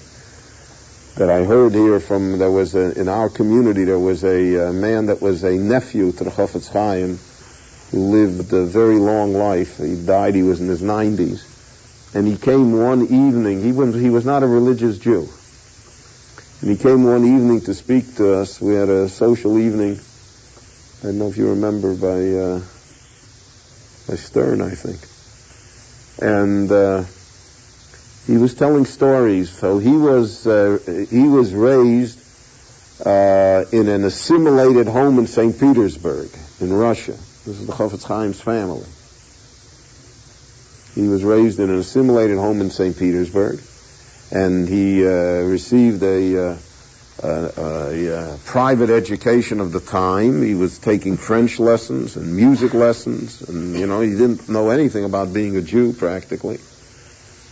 [1.17, 4.73] that I heard here from, there was a, in our community, there was a, a
[4.73, 7.19] man that was a nephew to the Chofetz Chaim
[7.91, 9.77] who lived a very long life.
[9.77, 12.15] He died, he was in his 90s.
[12.15, 15.27] And he came one evening, he was, he was not a religious Jew.
[16.61, 18.61] And he came one evening to speak to us.
[18.61, 19.99] We had a social evening.
[21.01, 22.61] I don't know if you remember by, uh,
[24.07, 24.99] by Stern, I think.
[26.21, 27.03] And, uh,
[28.27, 29.49] he was telling stories.
[29.51, 30.79] So he was uh,
[31.09, 32.19] he was raised
[33.05, 35.59] uh, in an assimilated home in St.
[35.59, 36.29] Petersburg
[36.61, 37.11] in Russia.
[37.45, 38.87] This is the Chofetz Chaim's family.
[40.95, 42.97] He was raised in an assimilated home in St.
[42.97, 43.59] Petersburg,
[44.31, 46.57] and he uh, received a,
[47.22, 50.41] uh, a, a, private education of the time.
[50.41, 55.03] He was taking French lessons and music lessons, and you know he didn't know anything
[55.03, 56.59] about being a Jew practically.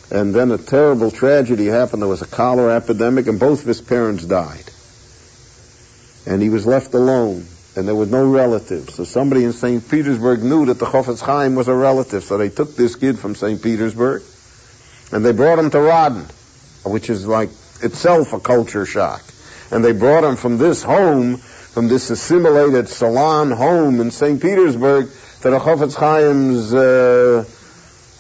[0.10, 2.02] And then a terrible tragedy happened.
[2.02, 4.66] There was a cholera epidemic, and both of his parents died.
[6.26, 7.46] And he was left alone,
[7.76, 8.96] and there was no relatives.
[8.96, 9.90] So somebody in St.
[9.90, 13.36] Petersburg knew that the Chofetz Chaim was a relative, so they took this kid from
[13.36, 13.62] St.
[13.62, 14.24] Petersburg,
[15.14, 16.30] and they brought him to Radin,
[16.84, 17.50] which is like
[17.82, 19.24] itself a culture shock.
[19.72, 24.42] And they brought him from this home, from this assimilated salon home in St.
[24.42, 25.10] Petersburg,
[25.42, 27.46] to the Chofetz Chaim's uh,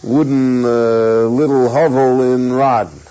[0.04, 3.08] wooden uh, little hovel in Radin.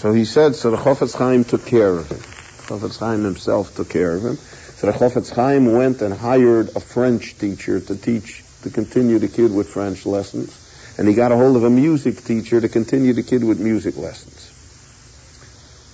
[0.00, 2.16] So he said, so the Chofetz Chaim took care of him.
[2.18, 4.36] Chofetz Chaim himself took care of him.
[4.36, 9.28] So the Chofetz Chaim went and hired a French teacher to teach, to continue the
[9.28, 10.56] kid with French lessons.
[10.96, 13.98] And he got a hold of a music teacher to continue the kid with music
[13.98, 14.39] lessons.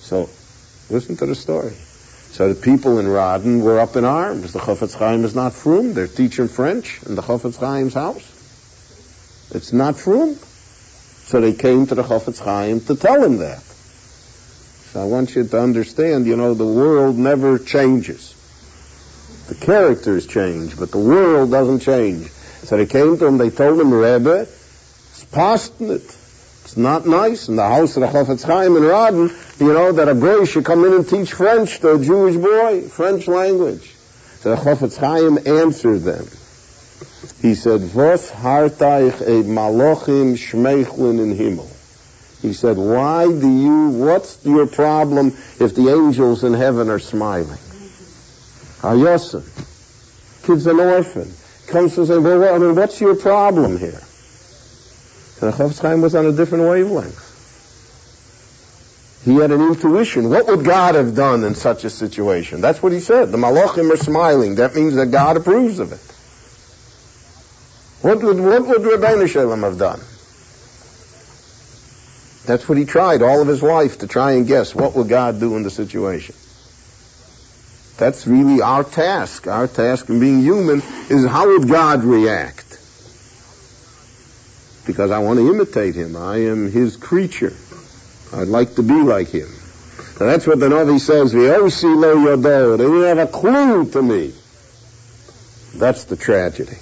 [0.07, 0.29] So,
[0.89, 1.73] listen to the story.
[1.73, 4.53] So the people in Radin were up in arms.
[4.53, 5.93] The Chofetz Chaim is not frum.
[5.93, 8.23] They're teaching French in the Chofetz Chaim's house.
[9.53, 10.35] It's not frum.
[10.35, 13.59] So they came to the Chofetz Chaim to tell him that.
[13.59, 18.33] So I want you to understand, you know, the world never changes.
[19.49, 22.29] The characters change, but the world doesn't change.
[22.63, 26.15] So they came to him, they told him, Rebbe, it's pastnit.
[26.77, 30.13] Not nice in the house of the Chofetz Chaim in Radin, you know, that a
[30.13, 33.95] boy should come in and teach French to a Jewish boy, French language.
[34.41, 36.27] So the Chofetz Chaim answered them.
[37.41, 41.67] He said, Vos hartaich e malochim shmeichlin in himmel.
[42.43, 47.57] He said, why do you, what's your problem if the angels in heaven are smiling?
[48.83, 51.33] Ah, Hayosef, kid's an orphan.
[51.65, 53.99] Comes to say, well, I mean, what's your problem here?
[55.41, 57.23] And the Chofetz Chaim was on a different wavelength.
[59.23, 60.29] He had an intuition.
[60.29, 62.61] What would God have done in such a situation?
[62.61, 63.31] That's what he said.
[63.31, 64.55] The Malachim are smiling.
[64.55, 65.99] That means that God approves of it.
[68.03, 69.03] What would, what would
[69.63, 69.99] have done?
[72.45, 75.39] That's what he tried all of his life to try and guess what would God
[75.39, 76.33] do in the situation.
[77.97, 79.47] That's really our task.
[79.47, 82.66] Our task in being human is how would God react?
[84.87, 86.15] Because I want to imitate him.
[86.15, 87.53] I am his creature.
[88.33, 89.47] I'd like to be like him.
[90.17, 91.33] So that's what the Navi says.
[91.33, 92.77] We V'osi lo yodo.
[92.77, 94.33] They didn't have a clue to me.
[95.75, 96.77] That's the tragedy.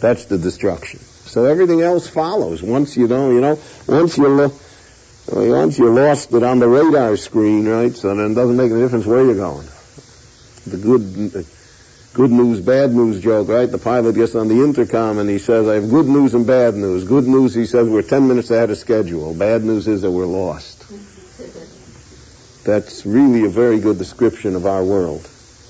[0.00, 0.98] That's the destruction.
[0.98, 2.62] So everything else follows.
[2.62, 4.52] Once you don't, you know, once you lo-
[5.30, 7.94] once you lost it on the radar screen, right?
[7.94, 9.68] So then it doesn't make any difference where you're going.
[10.66, 11.46] The good
[12.14, 13.70] good news, bad news joke, right?
[13.70, 16.74] The pilot gets on the intercom and he says, I have good news and bad
[16.74, 17.04] news.
[17.04, 19.34] Good news, he says, we're 10 minutes ahead of schedule.
[19.34, 20.84] Bad news is that we're lost.
[22.64, 25.28] That's really a very good description of our world.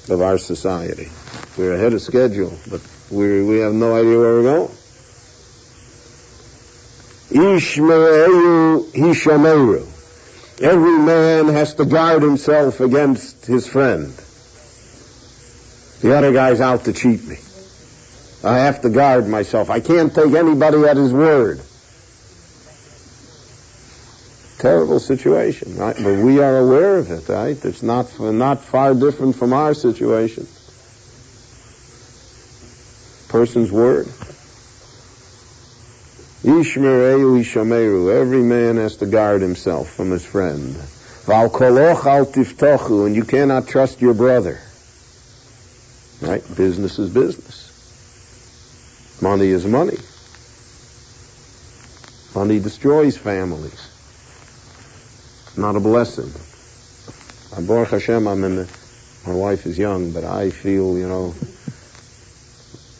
[0.09, 1.09] of our society.
[1.57, 2.81] We're ahead of schedule, but
[3.11, 4.69] we we have no idea where we're going.
[7.31, 9.87] Ishmereyu Hishameru.
[10.61, 14.13] Every man has to guard himself against his friend.
[16.03, 17.37] The other guy's out to cheat me.
[18.43, 19.71] I have to guard myself.
[19.71, 21.61] I can't take anybody at his word.
[24.59, 25.95] Terrible situation, right?
[25.95, 27.65] But we are aware of it, right?
[27.65, 30.49] It's not not far different from our situation.
[33.29, 34.07] Person's word.
[36.43, 38.13] Ishmereu Ishameru.
[38.13, 40.75] Every man has to guard himself from his friend.
[41.27, 44.59] Val koloch al tiftochu, and you cannot trust your brother.
[46.23, 46.43] Right?
[46.57, 47.69] Business is business.
[49.21, 49.99] Money is money.
[52.35, 53.89] Money destroys families.
[55.57, 56.33] Not a blessing.
[57.57, 58.69] I'm Baruch Hashem, I'm in the,
[59.27, 61.35] my wife is young, but I feel, you know,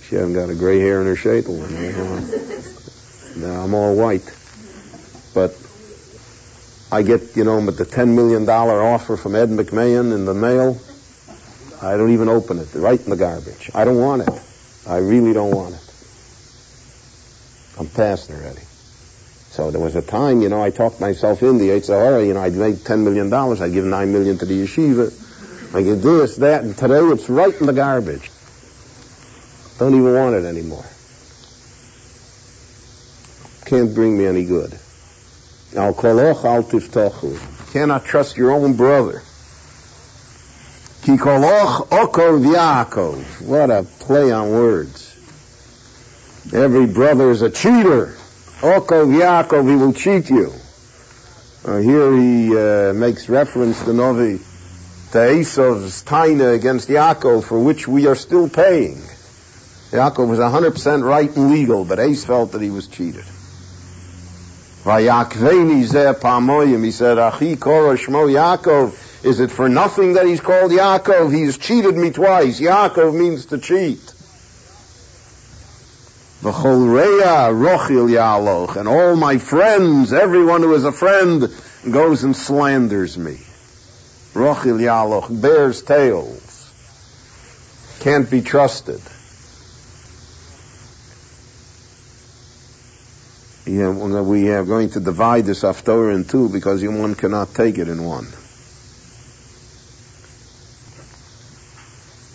[0.03, 1.57] she hasn't got a gray hair in her shaitel.
[1.71, 3.49] You know.
[3.49, 4.31] Now, I'm all white.
[5.33, 5.57] But
[6.91, 10.79] I get, you know, but the $10 million offer from Ed McMahon in the mail,
[11.83, 12.73] I don't even open it.
[12.75, 13.71] Right in the garbage.
[13.75, 14.43] I don't want it.
[14.87, 15.81] I really don't want it.
[17.79, 18.63] I'm past already.
[19.51, 22.41] So there was a time, you know, I talked myself in the Eitzahara, you know,
[22.41, 25.13] I'd make $10 million, I'd give 9 million to the yeshiva.
[25.75, 28.31] I could do this, that, and today it's right in the garbage.
[29.79, 30.87] Don't even want it anymore
[33.73, 34.71] can't bring me any good.
[35.75, 37.73] Al koloch al tiftochu.
[37.73, 39.23] Cannot trust your own brother.
[41.03, 43.41] Ki koloch okov Yaakov.
[43.43, 45.09] What a play on words.
[46.53, 48.15] Every brother is a cheater.
[48.63, 50.53] Okov Yaakov, he will cheat you.
[51.65, 54.39] Uh, here he uh, makes reference to Novi,
[55.11, 59.03] to Esav's taina against Yaakov, for which we are still paying.
[59.91, 63.25] Yaakov was 100% right and legal, but Ace felt that he was cheated.
[64.85, 65.79] Vayakveni.
[66.85, 69.02] He said, Achi koro shmo Yaakov.
[69.25, 71.33] Is it for nothing that he's called Yaakov?
[71.33, 72.61] He's cheated me twice.
[72.61, 74.13] Yaakov means to cheat.
[78.77, 81.49] And all my friends, everyone who is a friend,
[81.89, 83.39] goes and slanders me.
[84.35, 86.73] Rochil yaloch, bears tails.
[88.01, 89.01] Can't be trusted.
[93.65, 97.89] Yeah, we are going to divide this Haftorah in two because one cannot take it
[97.89, 98.27] in one.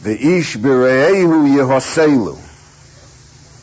[0.08, 2.40] The ish b're'ehu yehoselu.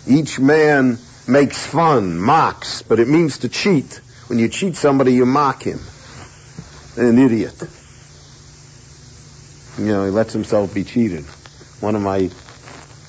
[0.06, 4.02] Each man makes fun, mocks, but it means to cheat.
[4.26, 5.80] When you cheat somebody, you mock him.
[6.98, 7.54] An idiot.
[9.78, 11.24] You know, he lets himself be cheated.
[11.80, 12.28] One of my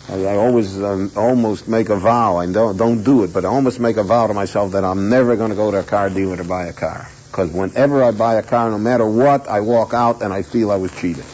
[0.08, 2.38] I, I always um, almost make a vow.
[2.38, 5.10] I don't don't do it, but I almost make a vow to myself that I'm
[5.10, 7.06] never going to go to a car dealer to buy a car.
[7.32, 10.72] Because whenever I buy a car, no matter what, I walk out and I feel
[10.72, 11.26] I was cheated.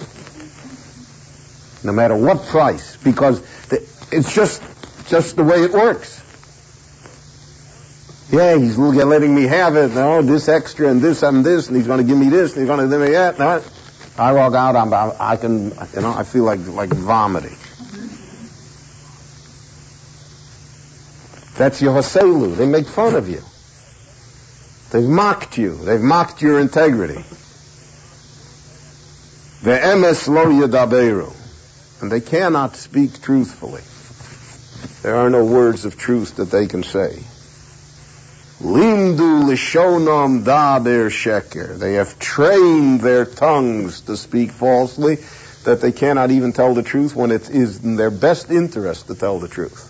[1.83, 3.41] No matter what price, because
[4.11, 4.61] it's just
[5.07, 6.19] just the way it works.
[8.31, 9.91] Yeah, he's letting me have it.
[9.91, 12.61] No, this extra and this and this, and he's going to give me this, and
[12.61, 13.37] he's going to give me that.
[13.37, 13.61] No,
[14.17, 17.57] I walk out, I'm, I can, you know, I feel like like vomiting.
[21.57, 22.55] That's Yehoselu.
[22.55, 23.41] They make fun of you.
[24.91, 25.75] They've mocked you.
[25.75, 27.23] They've mocked your integrity.
[29.63, 31.40] The emes lo yadaberu.
[32.01, 33.81] And they cannot speak truthfully.
[35.03, 37.23] There are no words of truth that they can say.
[38.61, 41.77] Limdu lishonam daber sheker.
[41.77, 45.17] They have trained their tongues to speak falsely,
[45.63, 49.15] that they cannot even tell the truth when it is in their best interest to
[49.15, 49.87] tell the truth.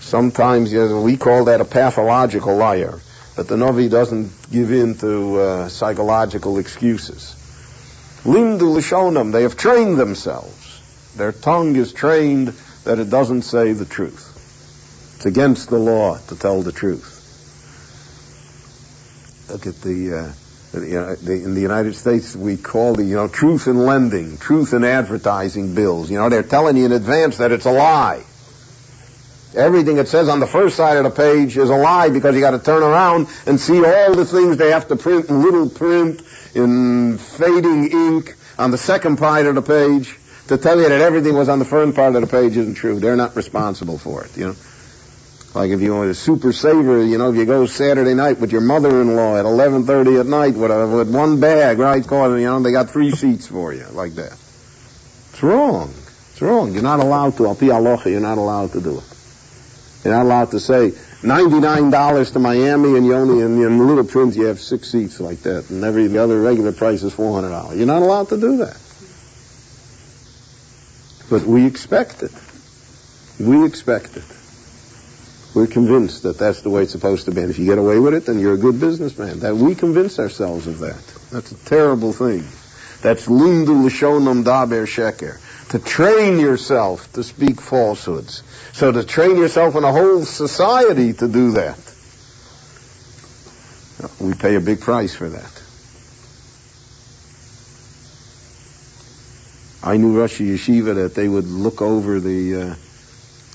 [0.00, 3.00] Sometimes you know, we call that a pathological liar,
[3.34, 7.41] but the Novi doesn't give in to uh, psychological excuses.
[8.24, 10.80] Limdu lishonam, they have trained themselves.
[11.16, 12.48] Their tongue is trained
[12.84, 14.28] that it doesn't say the truth.
[15.16, 17.18] It's against the law to tell the truth.
[19.50, 20.32] Look at the, uh,
[20.72, 24.72] the, the, in the United States, we call the, you know, truth in lending, truth
[24.72, 26.10] in advertising bills.
[26.10, 28.24] You know, they're telling you in advance that it's a lie.
[29.54, 32.40] Everything it says on the first side of the page is a lie because you
[32.40, 35.68] got to turn around and see all the things they have to print in little
[35.68, 36.22] print
[36.54, 40.16] in fading ink on the second part of the page
[40.48, 42.98] to tell you that everything was on the front part of the page isn't true.
[42.98, 44.56] They're not responsible for it, you know.
[45.54, 48.52] Like if you want a super saver, you know, if you go Saturday night with
[48.52, 52.06] your mother-in-law at 11:30 at night with, a, with one bag, right?
[52.06, 54.32] Cause you know they got three seats for you, like that.
[54.32, 55.92] It's wrong.
[56.30, 56.72] It's wrong.
[56.72, 57.46] You're not allowed to.
[57.48, 59.04] Al pi you're not allowed to do it.
[60.04, 64.36] You're not allowed to say $99 to Miami and you only in, in Little Prince
[64.36, 67.76] you have six seats like that, and every the other regular price is $400.
[67.76, 68.76] You're not allowed to do that.
[71.30, 72.32] But we expect it.
[73.38, 74.24] We expect it.
[75.54, 77.42] We're convinced that that's the way it's supposed to be.
[77.42, 79.40] And if you get away with it, then you're a good businessman.
[79.40, 81.02] That we convince ourselves of that.
[81.30, 82.44] That's a terrible thing.
[83.02, 85.38] That's limdu l'shonam daber sheker.
[85.70, 88.42] To train yourself to speak falsehoods.
[88.72, 91.78] So to train yourself in a whole society to do that.
[94.18, 95.62] We pay a big price for that.
[99.84, 102.74] I knew Rosh Yeshiva that they would look over the uh,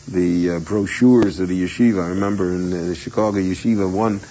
[0.07, 2.03] the uh, brochures of the yeshiva.
[2.03, 4.22] I remember in the Chicago Yeshiva one,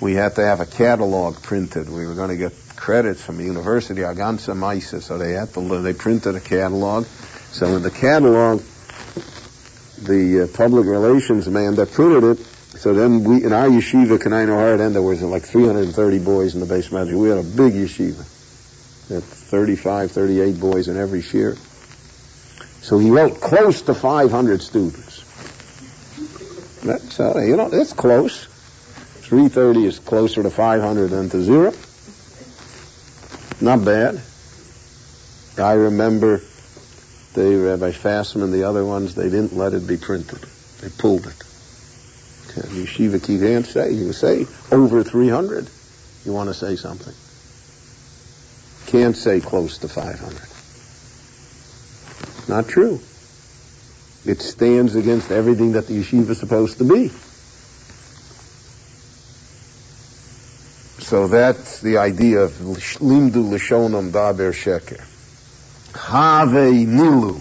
[0.00, 1.88] we had to have a catalog printed.
[1.88, 5.80] We were going to get credits from the university, Agansa Maisa, so they had to
[5.80, 7.06] they printed a catalog.
[7.52, 8.62] So in the catalog,
[10.04, 12.38] the uh, public relations man that printed it.
[12.78, 16.60] So then we in our yeshiva, Kanai Ohara, then there was like 330 boys in
[16.60, 17.14] the base magic.
[17.14, 18.28] We had a big yeshiva.
[19.08, 21.56] We had 35, 38 boys in every shiur.
[22.82, 25.20] So he wrote close to 500 students.
[26.82, 28.46] That's, uh, you know, it's close.
[29.22, 31.72] 330 is closer to 500 than to zero.
[33.60, 34.20] Not bad.
[35.58, 36.42] I remember
[37.34, 40.40] the Rabbi Fasman, and the other ones, they didn't let it be printed.
[40.80, 41.44] They pulled it.
[42.54, 43.92] And Yeshiva can't say.
[43.92, 45.70] You say over 300.
[46.24, 47.14] You want to say something.
[48.90, 50.48] Can't say close to 500.
[52.48, 53.00] Not true.
[54.24, 57.08] It stands against everything that the yeshiva is supposed to be.
[61.02, 65.04] So that's the idea of limdu lishonam daber sheker.
[65.94, 67.40] Have nilu.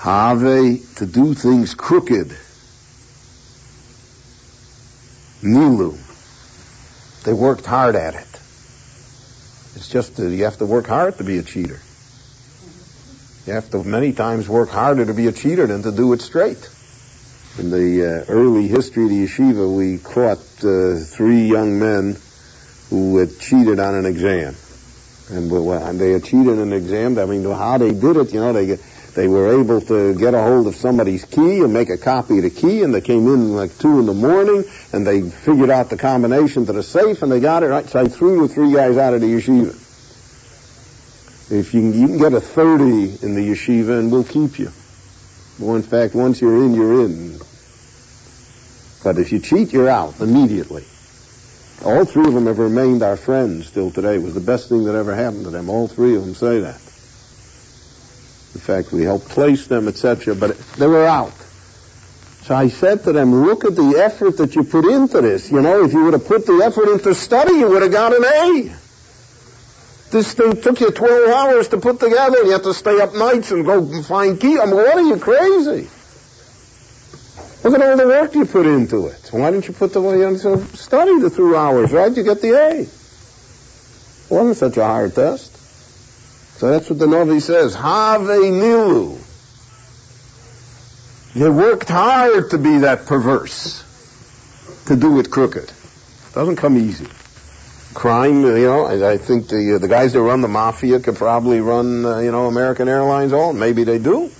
[0.00, 0.40] Have,
[0.96, 2.36] to do things crooked.
[5.42, 5.98] Nilu.
[7.24, 8.26] They worked hard at it.
[9.76, 11.80] It's just that you have to work hard to be a cheater.
[13.46, 16.20] You have to many times work harder to be a cheater than to do it
[16.20, 16.68] straight.
[17.58, 22.16] In the uh, early history of the yeshiva, we caught uh, three young men
[22.90, 24.54] who had cheated on an exam.
[25.28, 27.18] And, and they cheated an exam.
[27.18, 28.78] I mean, how they did it, you know, they
[29.16, 32.44] they were able to get a hold of somebody's key and make a copy of
[32.44, 34.62] the key, and they came in like two in the morning,
[34.92, 37.88] and they figured out the combination to the safe, and they got it right.
[37.88, 39.74] So I threw the three guys out of the yeshiva.
[41.48, 44.70] If you can, you can get a 30 in the yeshiva and we'll keep you.
[45.60, 47.38] Well, in fact, once you're in, you're in.
[49.04, 50.84] But if you cheat, you're out immediately.
[51.84, 54.14] All three of them have remained our friends still today.
[54.16, 55.68] It was the best thing that ever happened to them.
[55.68, 56.80] All three of them say that.
[58.54, 61.34] In fact, we helped place them, etc., but they were out.
[62.44, 65.50] So I said to them, look at the effort that you put into this.
[65.50, 68.14] You know, if you would have put the effort into study, you would have got
[68.14, 68.76] an A.
[70.10, 73.14] This thing took you 12 hours to put together, and you have to stay up
[73.14, 74.58] nights and go find key.
[74.58, 75.90] I mean, what are you crazy?
[77.66, 79.28] Look at all the work you put into it.
[79.32, 82.16] Why didn't you put the way into study the two hours, right?
[82.16, 82.82] You get the A.
[82.82, 82.88] It
[84.30, 85.52] wasn't such a hard test.
[86.60, 87.74] So that's what the Novi says.
[87.74, 89.18] Have nilu.
[91.34, 93.82] You worked hard to be that perverse,
[94.86, 95.72] to do it crooked.
[96.34, 97.08] Doesn't come easy
[97.94, 101.16] crime, you know, I, I think the uh, the guys that run the mafia could
[101.16, 103.54] probably run, uh, you know, American Airlines all.
[103.54, 104.30] Maybe they do.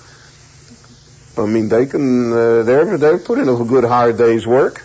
[1.38, 2.32] I mean, they can.
[2.32, 4.82] Uh, they're they're putting a good hard day's work.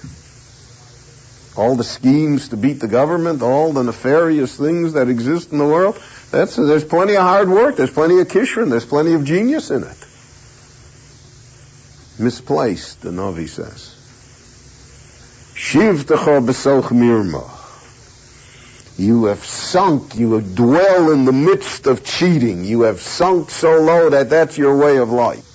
[1.56, 5.66] All the schemes to beat the government, all the nefarious things that exist in the
[5.66, 6.02] world.
[6.32, 7.76] That's there's plenty of hard work.
[7.76, 8.70] There's plenty of kishron.
[8.70, 9.98] There's plenty of genius in it.
[12.20, 13.96] Misplaced, the Navi says.
[15.56, 17.58] Shivtecha b'soch mirma.
[18.98, 22.66] You have sunk, you dwell in the midst of cheating.
[22.66, 25.51] You have sunk so low that that's your way of life.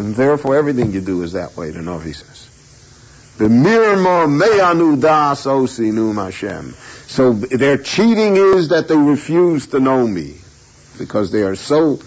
[0.00, 3.34] And therefore everything you do is that way, the Novi says.
[3.36, 6.72] The mirma meyanu das osinum Hashem.
[7.06, 10.36] So their cheating is that they refuse to know me.
[10.98, 12.00] Because they are so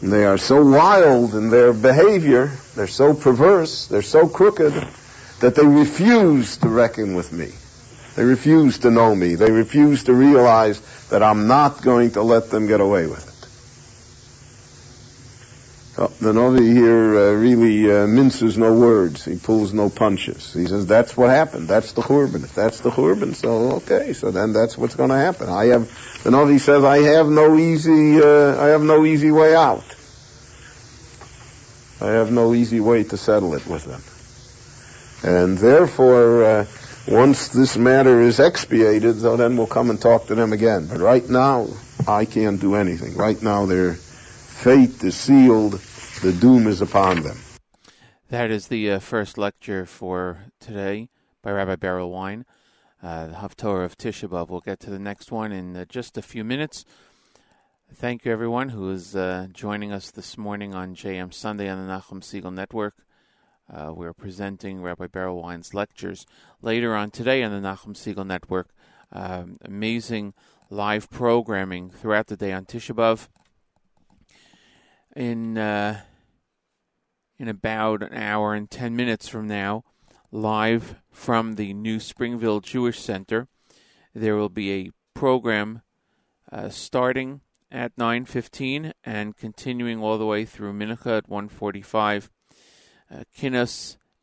[0.00, 4.72] they are so wild in their behavior, they're so perverse, they're so crooked,
[5.40, 7.50] that they refuse to reckon with me.
[8.14, 9.34] They refuse to know me.
[9.34, 13.27] They refuse to realize that I'm not going to let them get away with it.
[16.00, 19.24] Oh, the Navi here uh, really uh, minces no words.
[19.24, 20.54] He pulls no punches.
[20.54, 21.66] He says, that's what happened.
[21.66, 22.44] That's the Churban.
[22.44, 25.48] If that's the Churban, so okay, so then that's what's going to happen.
[25.48, 25.88] I have,
[26.22, 29.82] the Navi says, I have no easy, uh, I have no easy way out.
[32.00, 34.02] I have no easy way to settle it with them.
[35.28, 36.66] And therefore, uh,
[37.08, 40.86] once this matter is expiated, so then we'll come and talk to them again.
[40.86, 41.66] But right now,
[42.06, 43.16] I can't do anything.
[43.16, 45.80] Right now, their fate is sealed.
[46.20, 47.38] The doom is upon them.
[48.28, 51.10] That is the uh, first lecture for today
[51.42, 52.44] by Rabbi Berel Wein,
[53.00, 54.48] uh, the Haftorah of Tisha B'Av.
[54.48, 56.84] We'll get to the next one in uh, just a few minutes.
[57.94, 61.92] Thank you, everyone who is uh, joining us this morning on JM Sunday on the
[61.92, 62.96] Nachum Segal Network.
[63.72, 66.26] Uh, we're presenting Rabbi Berel Wein's lectures
[66.60, 68.70] later on today on the Nachum Segal Network.
[69.12, 70.34] Um, amazing
[70.68, 73.28] live programming throughout the day on Tisha B'Av.
[75.14, 76.00] In uh,
[77.38, 79.84] in about an hour and ten minutes from now,
[80.30, 83.48] live from the New Springville Jewish Center,
[84.14, 85.82] there will be a program
[86.50, 92.30] uh, starting at 9:15 and continuing all the way through Mincha at 1:45.
[93.10, 93.24] Uh,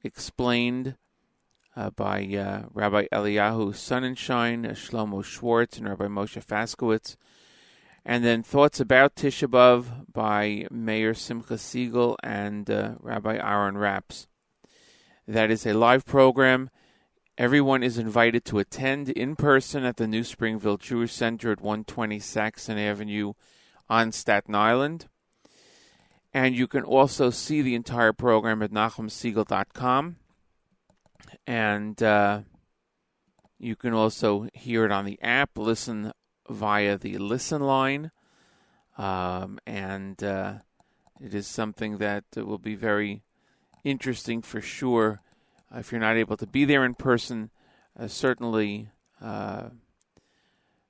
[0.04, 0.96] explained
[1.76, 7.16] uh, by uh, Rabbi Eliyahu Sonnenschein, uh, Shlomo Schwartz, and Rabbi Moshe Faskowitz.
[8.06, 14.28] And then Thoughts About Tisha B'Av by Meir Simcha Siegel and uh, Rabbi Aaron Raps.
[15.28, 16.70] That is a live program.
[17.36, 22.20] Everyone is invited to attend in person at the New Springville Jewish Center at 120
[22.20, 23.34] Saxon Avenue
[23.90, 25.08] on Staten Island.
[26.32, 30.18] And you can also see the entire program at NachumSegal.com.
[31.48, 32.42] And uh,
[33.58, 36.14] you can also hear it on the app, listen
[36.50, 38.12] via the listen line.
[38.98, 40.54] Um, and uh,
[41.20, 43.24] it is something that will be very
[43.84, 45.22] interesting for sure.
[45.74, 47.50] Uh, if you're not able to be there in person,
[48.00, 48.90] uh, certainly,
[49.22, 49.70] uh,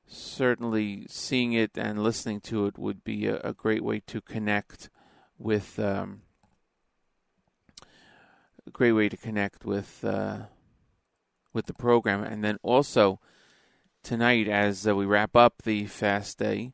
[0.07, 4.89] certainly seeing it and listening to it would be a, a great way to connect
[5.37, 5.79] with.
[5.79, 6.21] Um,
[8.67, 10.37] a great way to connect with uh,
[11.53, 13.19] with the program, and then also
[14.05, 16.71] tonight as uh, we wrap up the fast day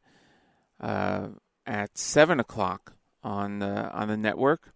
[0.81, 1.29] uh,
[1.65, 4.73] at seven o'clock on the on the network.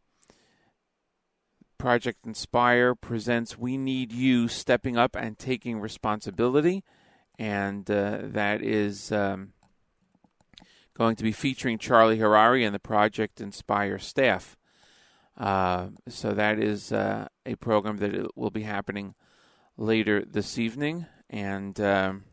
[1.77, 6.83] Project Inspire presents We Need You Stepping Up and Taking Responsibility.
[7.37, 9.51] And uh, that is um,
[10.97, 14.55] going to be featuring Charlie Harary and the Project Inspire staff.
[15.37, 19.13] Uh, so that is uh, a program that will be happening
[19.75, 21.05] later this evening.
[21.29, 22.23] And um,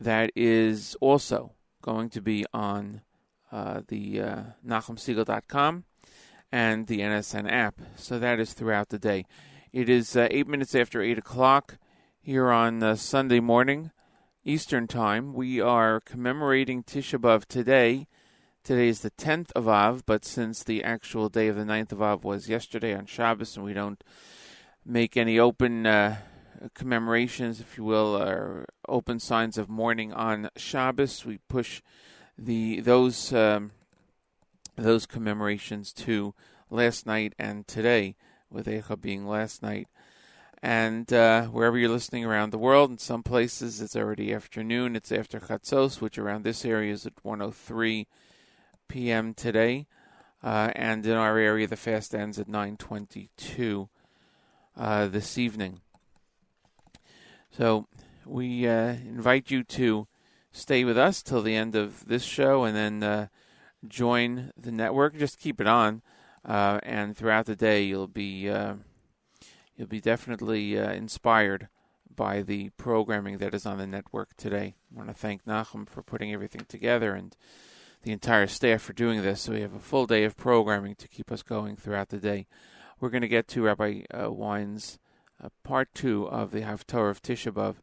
[0.00, 3.02] that is also going to be on
[3.52, 4.42] uh, the uh,
[6.52, 7.80] and the NSN app.
[7.96, 9.26] So that is throughout the day.
[9.72, 11.78] It is uh, eight minutes after eight o'clock
[12.20, 13.90] here on uh, Sunday morning,
[14.44, 15.34] Eastern Time.
[15.34, 18.06] We are commemorating Tisha B'av today.
[18.62, 22.00] Today is the 10th of Av, but since the actual day of the 9th of
[22.00, 24.02] Av was yesterday on Shabbos, and we don't
[24.86, 26.16] make any open uh,
[26.74, 31.82] commemorations, if you will, or open signs of mourning on Shabbos, we push
[32.38, 33.32] the those.
[33.32, 33.72] Um,
[34.76, 36.34] those commemorations to
[36.70, 38.16] last night and today,
[38.50, 39.88] with Echa being last night.
[40.62, 44.96] And uh, wherever you're listening around the world, in some places it's already afternoon.
[44.96, 48.06] It's after Chatzos, which around this area is at 1:03
[48.88, 49.34] p.m.
[49.34, 49.86] today,
[50.42, 53.88] uh, and in our area the fast ends at 9:22
[54.76, 55.80] uh, this evening.
[57.56, 57.86] So
[58.26, 60.08] we uh, invite you to
[60.50, 63.28] stay with us till the end of this show, and then uh,
[63.86, 65.16] join the network.
[65.16, 66.02] Just keep it on,
[66.44, 68.74] uh, and throughout the day you'll be uh,
[69.76, 71.68] you'll be definitely uh, inspired
[72.12, 74.74] by the programming that is on the network today.
[74.92, 77.36] I want to thank Nachum for putting everything together and
[78.02, 79.42] the entire staff for doing this.
[79.42, 82.46] So we have a full day of programming to keep us going throughout the day.
[82.98, 84.98] We're going to get to Rabbi uh, Wein's
[85.42, 87.76] uh, part two of the Haftorah of Tisha B'av.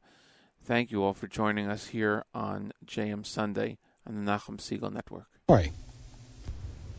[0.63, 5.27] Thank you all for joining us here on JM Sunday on the Nachum Segal Network.
[5.49, 5.71] Right.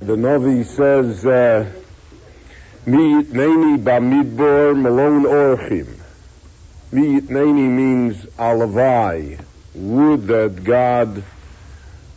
[0.00, 1.70] The Navi says, uh,
[2.86, 5.98] Mi Yitneni Bamidbor Malone Orchim.
[6.90, 9.40] Mi Yitneni means Alavai.
[9.74, 11.22] Would that God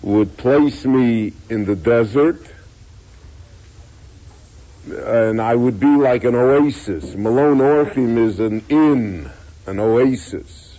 [0.02, 2.42] would place me in the desert
[4.88, 7.16] and I would be like an oasis.
[7.16, 9.30] Malone Orchim is an inn,
[9.66, 10.78] an oasis.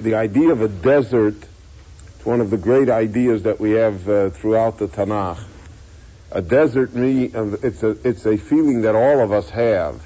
[0.00, 1.36] The idea of a desert
[2.22, 5.42] It's one of the great ideas that we have uh, throughout the Tanakh.
[6.30, 10.00] A desert me, it's a, it's a feeling that all of us have.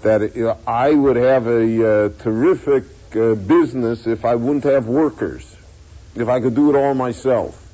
[0.00, 4.86] That you know, I would have a uh, terrific uh, business if I wouldn't have
[4.86, 5.54] workers.
[6.14, 7.69] If I could do it all myself.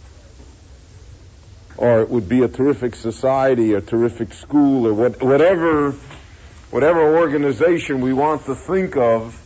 [1.78, 5.92] Or it would be a terrific society, a terrific school, or what, whatever,
[6.70, 9.42] whatever organization we want to think of.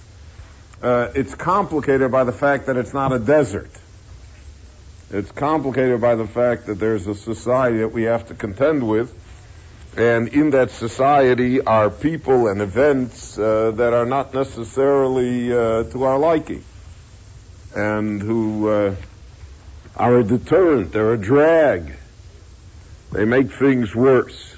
[0.83, 3.71] Uh, it's complicated by the fact that it's not a desert.
[5.13, 9.13] It's complicated by the fact that there's a society that we have to contend with,
[9.97, 16.05] and in that society are people and events uh, that are not necessarily uh, to
[16.05, 16.63] our liking,
[17.75, 18.95] and who uh,
[19.97, 21.97] are a deterrent, they're a drag.
[23.13, 24.57] They make things worse.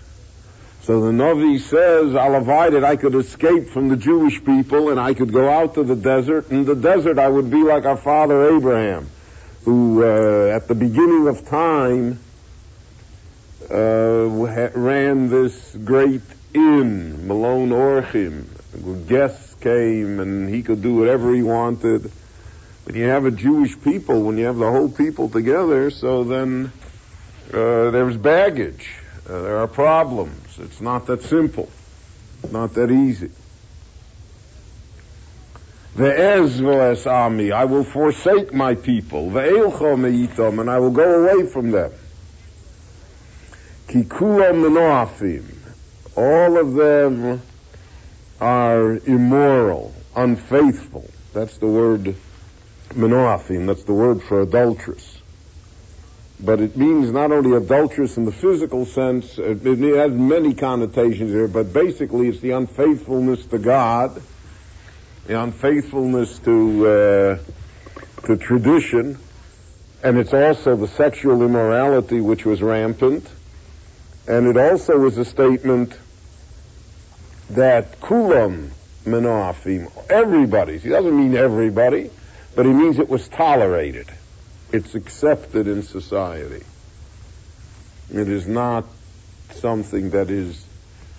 [0.82, 2.82] So the Navi says, I'll avoid it.
[2.84, 6.50] I could escape from the Jewish people and I could go out to the desert.
[6.50, 9.08] In the desert, I would be like our father Abraham
[9.64, 12.18] who uh, at the beginning of time
[13.70, 14.26] uh,
[14.74, 16.22] ran this great
[16.52, 18.46] inn, Malone Orchim.
[19.06, 22.10] Guests came and he could do whatever he wanted.
[22.84, 26.72] When you have a Jewish people, when you have the whole people together, so then
[27.52, 28.94] uh, there's baggage.
[29.28, 30.58] Uh, there are problems.
[30.58, 31.70] It's not that simple.
[32.50, 33.30] Not that easy.
[35.94, 39.30] The Ve'ez ami, I will forsake my people.
[39.30, 41.92] Ve'elcho meitom, and I will go away from them.
[43.88, 45.44] Kikulam menoafim,
[46.16, 47.42] all of them
[48.40, 51.08] are immoral, unfaithful.
[51.34, 52.14] That's the word
[52.90, 55.11] menoafim, that's the word for adulteress.
[56.44, 61.46] But it means not only adulterous in the physical sense, it has many connotations here,
[61.46, 64.20] but basically it's the unfaithfulness to God,
[65.26, 67.38] the unfaithfulness to uh,
[68.26, 69.18] to tradition,
[70.02, 73.28] and it's also the sexual immorality which was rampant,
[74.26, 75.96] and it also was a statement
[77.50, 78.70] that kulam
[79.04, 80.78] menafim, everybody.
[80.78, 82.10] He doesn't mean everybody,
[82.56, 84.08] but he means it was tolerated.
[84.72, 86.64] It's accepted in society.
[88.10, 88.84] It is not
[89.50, 90.64] something that is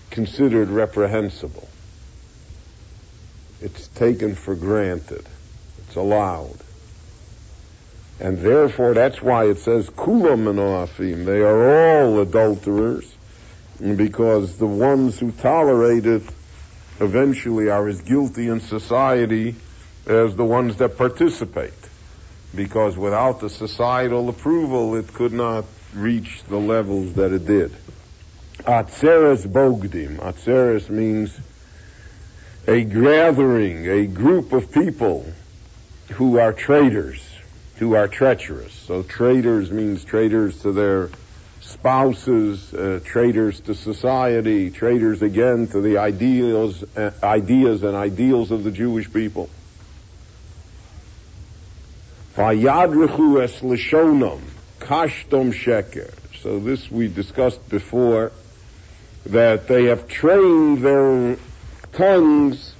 [0.09, 1.67] considered reprehensible.
[3.61, 5.25] It's taken for granted.
[5.79, 6.57] It's allowed.
[8.19, 11.25] And therefore, that's why it says kulam menafim.
[11.25, 13.15] They are all adulterers,
[13.79, 16.23] because the ones who tolerate it
[16.99, 19.55] eventually are as guilty in society
[20.05, 21.73] as the ones that participate.
[22.55, 27.71] Because without the societal approval, it could not reach the levels that it did.
[28.59, 30.17] Atzeres bogdim.
[30.17, 31.37] Atzeres means
[32.67, 35.25] a gathering, a group of people
[36.11, 37.27] who are traitors,
[37.77, 38.73] who are treacherous.
[38.73, 41.09] So traitors means traitors to their
[41.61, 48.63] spouses, uh, traitors to society, traitors again to the ideals, uh, ideas and ideals of
[48.63, 49.49] the Jewish people.
[52.35, 54.41] Vayadrichu es lishonam,
[54.79, 56.11] kashtom sheker.
[56.41, 58.31] So this we discussed before,
[59.27, 61.37] that they have trained their
[61.93, 62.73] tongues,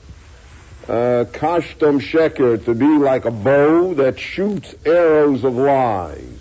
[0.87, 6.39] uh, kashtom sheker, to be like a bow that shoots arrows of lies.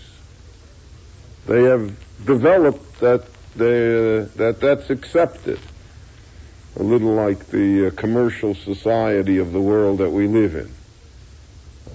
[1.47, 1.95] They have
[2.25, 3.25] developed that
[3.55, 5.61] they, that that's accepted.
[6.77, 10.71] A little like the uh, commercial society of the world that we live in,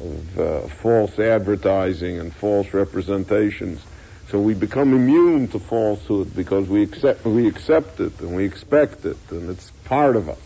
[0.02, 3.82] of uh, false advertising and false representations.
[4.30, 9.06] So we become immune to falsehood because we accept we accept it and we expect
[9.06, 10.38] it and it's part of us.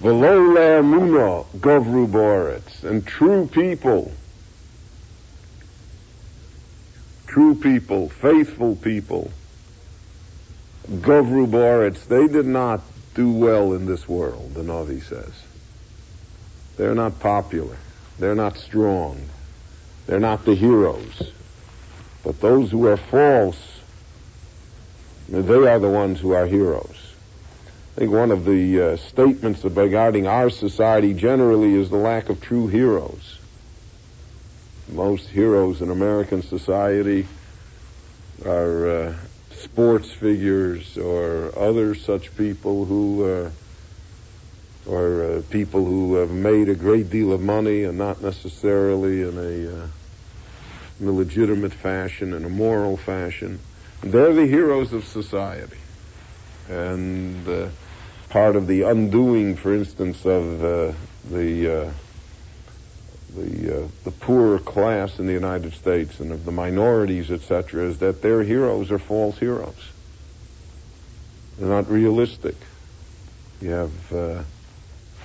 [0.00, 2.84] V'lo le'amuna govru.
[2.84, 4.12] And true people,
[7.26, 9.30] true people, faithful people,
[10.88, 12.80] govru boretz, they did not
[13.14, 15.45] do well in this world, the Navi says.
[16.76, 17.76] They're not popular.
[18.18, 19.20] They're not strong.
[20.06, 21.32] They're not the heroes.
[22.22, 23.58] But those who are false,
[25.28, 26.96] they are the ones who are heroes.
[27.96, 32.42] I think one of the uh, statements regarding our society generally is the lack of
[32.42, 33.38] true heroes.
[34.88, 37.26] Most heroes in American society
[38.44, 39.14] are uh,
[39.50, 43.50] sports figures or other such people who, uh,
[44.86, 49.36] or uh, people who have made a great deal of money and not necessarily in
[49.36, 49.86] a, uh,
[51.00, 53.58] in a legitimate fashion, in a moral fashion.
[54.02, 55.78] They're the heroes of society.
[56.68, 57.68] And uh,
[58.28, 60.92] part of the undoing, for instance, of uh,
[61.30, 61.90] the uh,
[63.36, 67.98] the uh, the poorer class in the United States and of the minorities, etc., is
[67.98, 69.90] that their heroes are false heroes.
[71.58, 72.56] They're not realistic.
[73.60, 74.42] You have uh,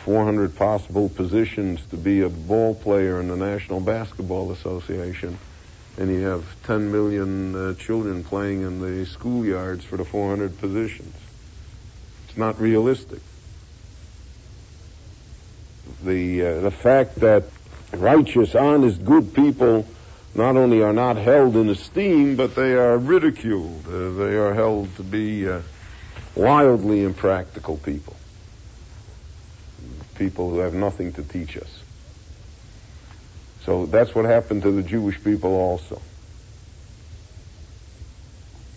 [0.03, 5.37] 400 possible positions to be a ball player in the National Basketball Association,
[5.97, 11.13] and you have 10 million uh, children playing in the schoolyards for the 400 positions.
[12.27, 13.19] It's not realistic.
[16.03, 17.43] The uh, the fact that
[17.93, 19.85] righteous, honest, good people
[20.33, 23.85] not only are not held in esteem, but they are ridiculed.
[23.85, 25.61] Uh, they are held to be uh,
[26.35, 28.15] wildly impractical people
[30.21, 31.81] people who have nothing to teach us.
[33.65, 35.99] So that's what happened to the Jewish people also.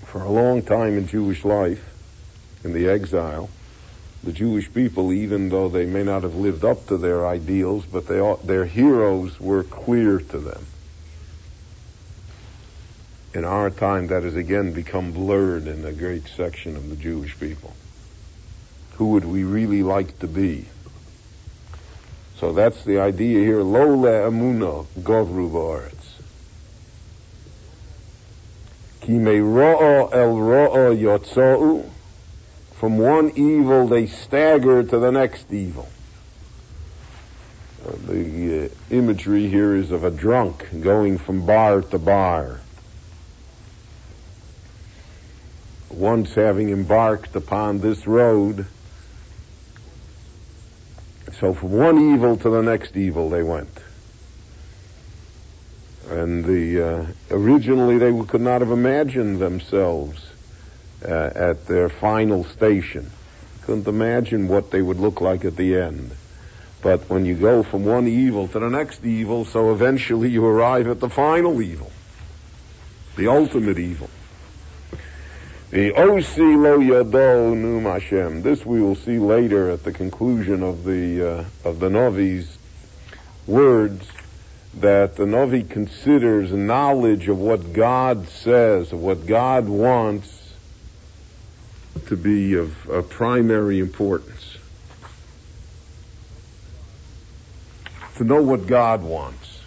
[0.06, 1.84] For a long time in Jewish life,
[2.64, 3.50] in the exile,
[4.22, 8.06] the Jewish people, even though they may not have lived up to their ideals, but
[8.06, 10.64] they, their heroes were clear to them.
[13.34, 17.38] In our time, that has again become blurred in a great section of the Jewish
[17.38, 17.74] people.
[18.94, 20.68] Who would we really like to be?
[22.38, 23.62] So that's the idea here.
[23.62, 25.94] Lo le'amuno govru ba'aretz.
[29.00, 31.90] Ki me el ro'o yotza'u.
[32.72, 35.88] From one evil they stagger to the next evil.
[37.86, 42.60] Uh, the uh, imagery here is of a drunk going from bar to bar.
[45.90, 48.66] Once having embarked upon this road,
[51.40, 53.78] so from one evil to the next evil they went.
[56.10, 60.24] And the uh, originally they could not have imagined themselves
[61.04, 63.10] uh, at their final station.
[63.62, 66.10] Couldn't imagine what they would look like at the end.
[66.82, 70.86] But when you go from one evil to the next evil, so eventually you arrive
[70.86, 71.90] at the final evil,
[73.16, 74.10] the ultimate evil.
[75.74, 78.42] The Osi lo yado num Hashem.
[78.42, 82.56] This we will see later at the conclusion of the uh, of the Navi's
[83.48, 84.06] words
[84.74, 90.54] that the Novi considers knowledge of what God says, of what God wants,
[92.06, 94.56] to be of, of primary importance.
[98.18, 99.60] To know what God wants.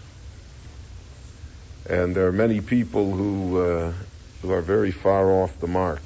[1.89, 3.93] And there are many people who uh,
[4.41, 6.01] who are very far off the mark.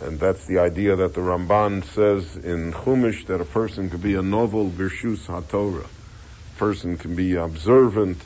[0.00, 4.14] And that's the idea that the Ramban says in Chumash that a person could be
[4.14, 5.84] a novel Birshus HaTorah.
[5.84, 8.18] A person can be observant,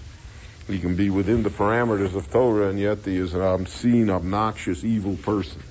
[0.67, 4.85] he can be within the parameters of Torah, and yet he is an obscene, obnoxious,
[4.85, 5.63] evil person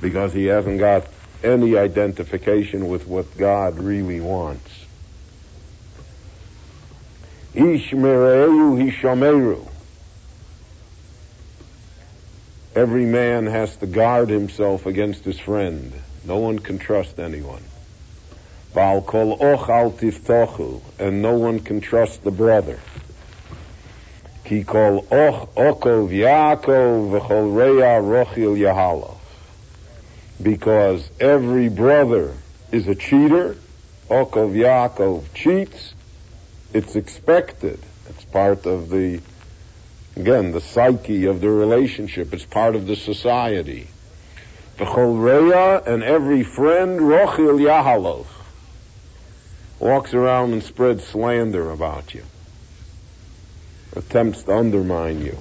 [0.00, 1.06] because he hasn't got
[1.42, 4.86] any identification with what God really wants.
[7.54, 9.67] Ishmereu Hishameru.
[12.78, 15.92] Every man has to guard himself against his friend.
[16.24, 17.64] No one can trust anyone.
[18.72, 19.92] Baal kol och al
[21.00, 22.78] and no one can trust the brother.
[24.44, 29.18] Ki kol och okov Yaakov v'chol rea rochil yahalov.
[30.40, 32.32] Because every brother
[32.70, 33.56] is a cheater,
[34.08, 35.94] okov Yaakov cheats,
[36.72, 37.80] it's expected.
[38.08, 39.20] It's part of the
[40.18, 42.34] Again, the psyche of the relationship.
[42.34, 43.86] It's part of the society.
[44.76, 48.26] The cholreya and every friend, rochil yahalov,
[49.78, 52.24] walks around and spreads slander about you,
[53.94, 55.38] attempts to undermine you,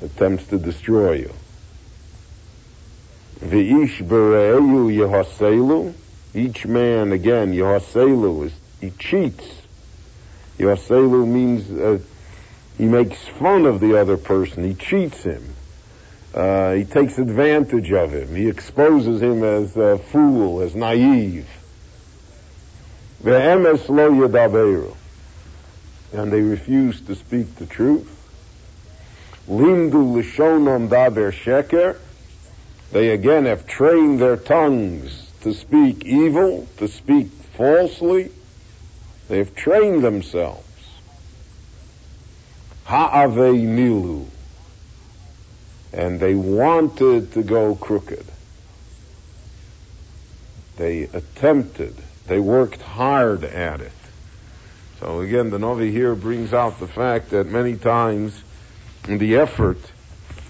[0.00, 1.32] attempts to destroy you.
[3.40, 5.92] V'ish bereyu yehaselu,
[6.32, 9.48] each man, again, yehaselu, is, he cheats.
[10.58, 11.98] Yehaselu means uh,
[12.78, 14.64] he makes fun of the other person.
[14.64, 15.54] He cheats him.
[16.34, 18.34] Uh, he takes advantage of him.
[18.34, 21.48] He exposes him as a fool, as naive.
[23.22, 24.94] Ve'emes lo yadaberu.
[26.12, 28.12] And they refuse to speak the truth.
[29.48, 31.96] Limdu lishonom daber sheker.
[32.92, 38.30] They again have trained their tongues to speak evil, to speak falsely.
[39.28, 40.65] They've trained themselves.
[42.86, 44.26] Ha'avei milu.
[45.92, 48.24] And they wanted to go crooked.
[50.76, 51.96] They attempted.
[52.26, 53.92] They worked hard at it.
[55.00, 58.42] So again, the Novi here brings out the fact that many times
[59.04, 59.78] the effort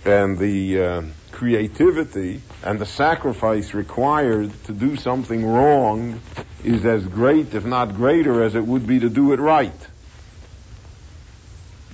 [0.05, 1.03] and the uh,
[1.33, 6.21] creativity and the sacrifice required to do something wrong
[6.65, 9.73] is as great, if not greater, as it would be to do it right.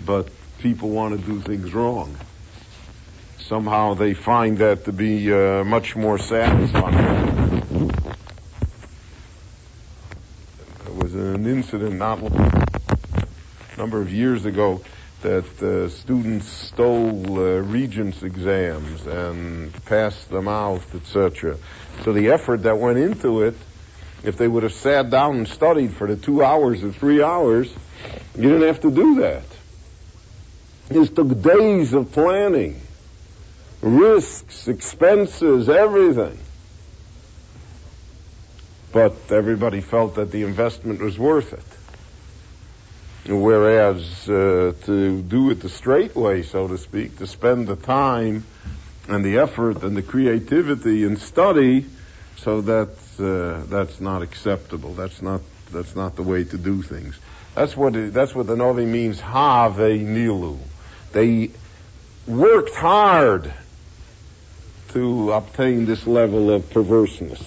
[0.04, 2.16] But people want to do things wrong.
[3.38, 7.88] Somehow they find that to be uh, much more satisfying.
[10.84, 13.26] There was an incident not a
[13.76, 14.82] number of years ago
[15.22, 21.56] that uh, students stole uh, regents exams and passed them out, etc.
[22.04, 23.54] So the effort that went into it,
[24.24, 27.72] if they would have sat down and studied for the two hours or three hours,
[28.36, 29.44] you didn't have to do that.
[30.96, 32.80] It took days of planning,
[33.80, 36.38] risks, expenses, everything.
[38.92, 41.64] But everybody felt that the investment was worth it.
[43.32, 48.44] Whereas uh, to do it the straight way, so to speak, to spend the time
[49.08, 51.86] and the effort and the creativity and study,
[52.36, 54.94] so that's uh, that's not acceptable.
[54.94, 55.40] That's not
[55.70, 57.18] that's not the way to do things.
[57.54, 59.20] That's what it, that's what the Novi means.
[59.20, 60.58] Have a nilu.
[61.12, 61.50] They
[62.26, 63.52] worked hard
[64.88, 67.42] to obtain this level of perverseness.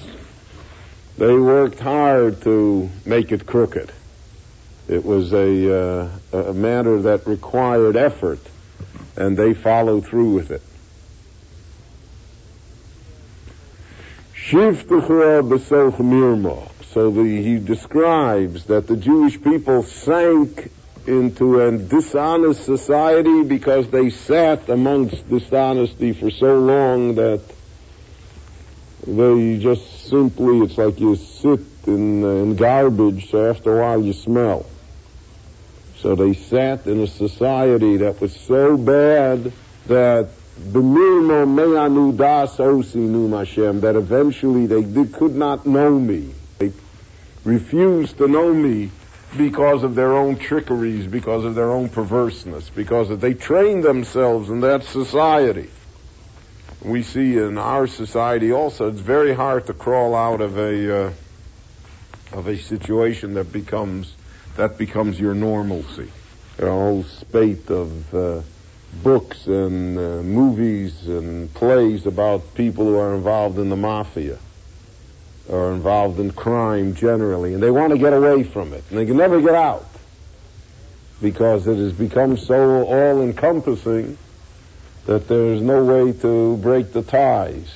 [1.18, 3.92] They worked hard to make it crooked.
[4.88, 8.40] It was a, uh, a matter that required effort,
[9.16, 10.62] and they followed through with it.
[16.94, 20.72] So the, he describes that the Jewish people sank
[21.08, 27.42] into a dishonest society because they sat amongst dishonesty for so long that
[29.06, 34.02] they just simply, it's like you sit in, uh, in garbage, so after a while
[34.02, 34.66] you smell.
[35.98, 39.52] So they sat in a society that was so bad
[39.88, 40.30] that
[40.60, 46.34] B'milmo me'anu das osinu Hashem, that eventually they did, could not know me.
[46.58, 46.72] They
[47.44, 48.90] refused to know me
[49.38, 54.62] because of their own trickeries, because of their own perverseness, because they train themselves in
[54.62, 55.70] that society.
[56.82, 61.14] We see in our society also, it's very hard to crawl out of a uh,
[62.32, 64.14] of a situation that becomes
[64.56, 66.12] that becomes your normalcy.
[66.58, 68.42] There are a whole spate of uh,
[69.04, 74.38] books and uh, movies and plays about people who are involved in the mafia
[75.48, 79.06] or involved in crime generally, and they want to get away from it, and they
[79.06, 79.86] can never get out
[81.22, 84.18] because it has become so all-encompassing
[85.06, 87.74] that there's no way to break the ties.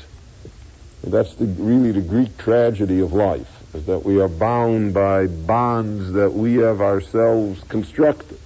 [1.04, 5.28] And that's the, really the Greek tragedy of life is that we are bound by
[5.28, 8.40] bonds that we have ourselves constructed.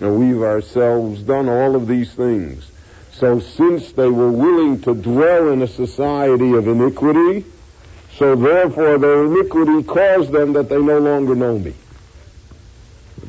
[0.00, 2.68] And we've ourselves done all of these things.
[3.12, 7.44] So since they were willing to dwell in a society of iniquity,
[8.16, 11.74] so therefore their iniquity caused them that they no longer know me.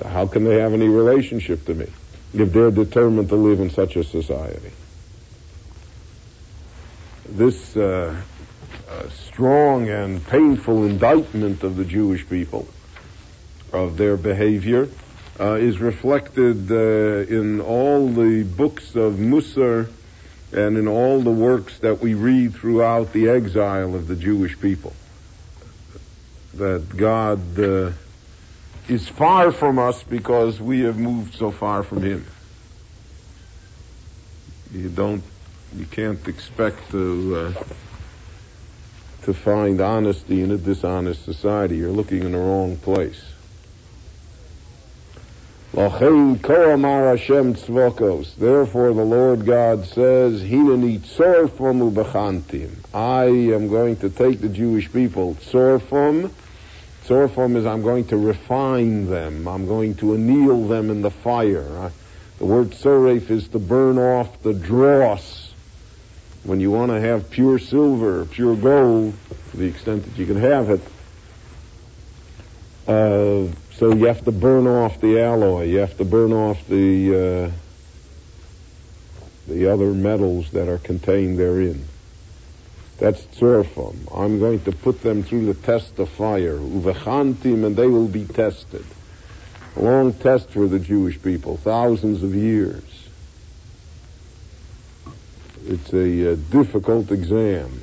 [0.06, 1.88] How can they have any relationship to me
[2.34, 4.72] if they're determined to live in such a society?
[7.30, 8.16] This uh,
[9.10, 12.68] strong and painful indictment of the Jewish people,
[13.72, 14.90] of their behavior,
[15.40, 19.90] uh, is reflected uh, in all the books of Musar
[20.54, 24.94] and in all the works that we read throughout the exile of the Jewish people.
[26.56, 27.92] That God uh,
[28.88, 32.26] is far from us because we have moved so far from Him.
[34.72, 35.24] You don't,
[35.76, 37.64] you can't expect to uh,
[39.24, 41.78] to find honesty in a dishonest society.
[41.78, 43.33] You're looking in the wrong place.
[45.74, 46.38] Therefore,
[48.94, 50.44] the Lord God says,
[52.94, 55.34] I am going to take the Jewish people.
[55.36, 56.30] Tzorfum.
[57.06, 59.48] Tzorfum is I'm going to refine them.
[59.48, 61.92] I'm going to anneal them in the fire.
[62.38, 65.54] The word tzoref is to burn off the dross
[66.44, 69.16] when you want to have pure silver, pure gold,
[69.52, 70.82] to the extent that you can have it,
[72.88, 73.48] uh,
[73.84, 75.64] so you have to burn off the alloy.
[75.64, 77.52] You have to burn off the uh,
[79.52, 81.84] the other metals that are contained therein.
[82.98, 83.98] That's tzorfum.
[84.16, 86.56] I'm going to put them through the test of fire.
[86.56, 88.86] Uvechantim, and they will be tested.
[89.76, 92.86] A long test for the Jewish people, thousands of years.
[95.66, 97.82] It's a uh, difficult exam.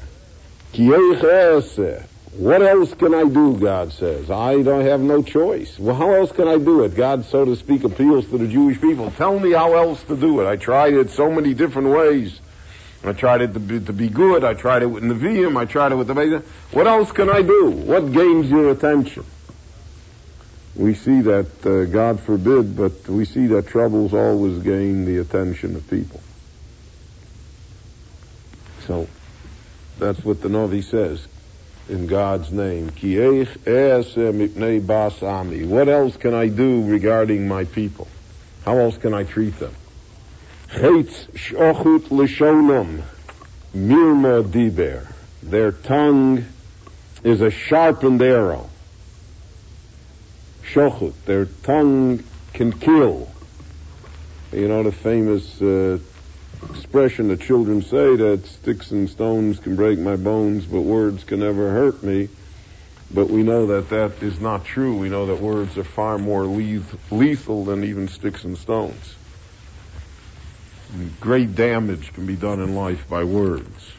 [2.33, 4.31] What else can I do, God says?
[4.31, 5.79] I don't have no choice.
[5.79, 6.95] Well, how else can I do it?
[6.95, 9.11] God, so to speak, appeals to the Jewish people.
[9.11, 10.47] Tell me how else to do it.
[10.47, 12.41] I tried it so many different ways.
[13.03, 14.45] I tried it to be, to be good.
[14.45, 15.57] I tried it with Nevi'im.
[15.57, 16.43] I tried it with the Veda.
[16.71, 17.71] What else can I do?
[17.71, 19.25] What gains your attention?
[20.77, 25.77] we see that, uh, God forbid, but we see that troubles always gain the attention
[25.77, 26.23] of people.
[28.87, 29.09] So,
[29.99, 31.27] that's what the Novi says
[31.91, 32.91] in God's name.
[35.67, 38.07] What else can I do regarding my people?
[38.65, 39.75] How else can I treat them?
[43.75, 45.13] Mirma diber.
[45.43, 46.45] Their tongue
[47.25, 48.71] is a sharpened arrow.
[50.63, 51.15] Shochut.
[51.25, 52.23] Their tongue
[52.53, 53.29] can kill.
[54.53, 55.99] You know the famous uh,
[56.69, 61.41] expression that children say that sticks and stones can break my bones, but words can
[61.41, 62.29] never hurt me.
[63.13, 64.97] But we know that that is not true.
[64.97, 69.15] We know that words are far more lethal than even sticks and stones.
[71.21, 73.93] Great damage can be done in life by words.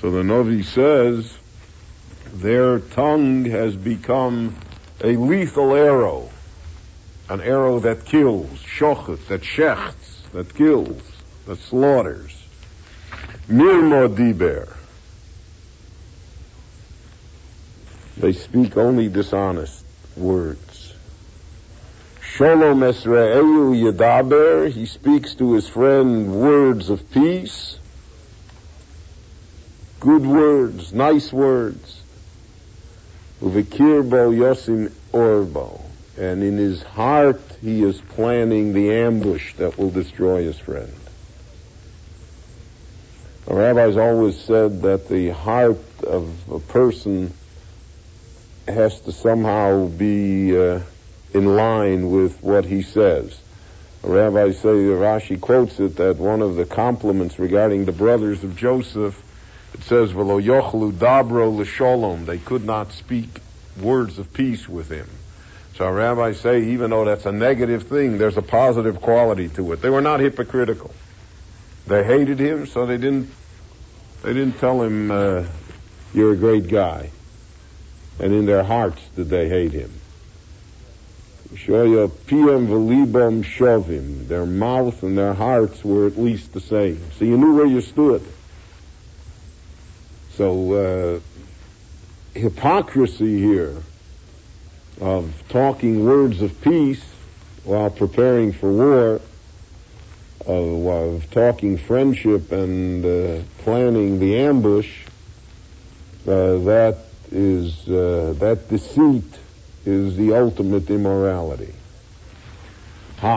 [0.00, 1.36] So the Novi says,
[2.32, 4.54] their tongue has become
[5.02, 6.30] a lethal arrow,
[7.28, 11.02] an arrow that kills, shochet, that shechts, that kills,
[11.48, 12.36] that slaughters.
[13.48, 14.68] Mirmo diber.
[18.18, 19.82] They speak only dishonest
[20.14, 20.92] words.
[22.20, 27.78] Shalom Esraelu Yadaber, he speaks to his friend words of peace,
[30.00, 32.02] good words, nice words.
[33.40, 35.80] Uvikirbo Yosim Orbo.
[36.18, 40.92] And in his heart, he is planning the ambush that will destroy his friend.
[43.48, 47.32] The rabbis always said that the heart of a person
[48.66, 50.80] has to somehow be uh,
[51.32, 53.40] in line with what he says.
[54.02, 58.54] The rabbis say, Rashi quotes it, that one of the compliments regarding the brothers of
[58.54, 59.18] Joseph,
[59.72, 62.26] it says, Velo yochlu dabro l'sholom.
[62.26, 63.40] They could not speak
[63.80, 65.08] words of peace with him.
[65.76, 69.72] So our rabbis say, even though that's a negative thing, there's a positive quality to
[69.72, 69.80] it.
[69.80, 70.94] They were not hypocritical.
[71.86, 73.30] They hated him, so they didn't,
[74.22, 75.44] they didn't tell him, uh,
[76.14, 77.10] you're a great guy
[78.20, 79.92] and in their hearts did they hate him.
[84.28, 87.00] Their mouth and their hearts were at least the same.
[87.12, 88.22] So you knew where you stood.
[90.32, 90.72] So
[92.34, 93.76] uh, hypocrisy here
[95.00, 97.04] of talking words of peace
[97.64, 99.20] while preparing for war,
[100.48, 105.04] of, of talking friendship and uh, planning the ambush,
[106.26, 106.98] uh, that
[107.30, 109.38] is uh, that deceit
[109.84, 111.74] is the ultimate immorality.
[113.20, 113.34] So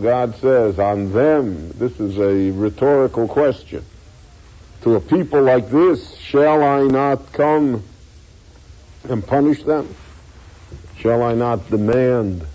[0.00, 3.84] God says, on them, this is a rhetorical question.
[4.82, 7.82] To a people like this, shall I not come
[9.08, 9.94] and punish them?
[10.96, 12.46] Shall I not demand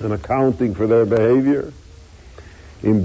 [0.00, 1.72] an accounting for their behavior?
[2.82, 3.00] In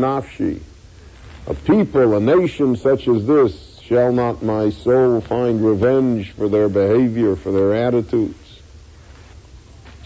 [0.00, 0.60] Nafshi.
[1.46, 6.68] A people, a nation such as this, shall not my soul find revenge for their
[6.68, 8.60] behavior, for their attitudes?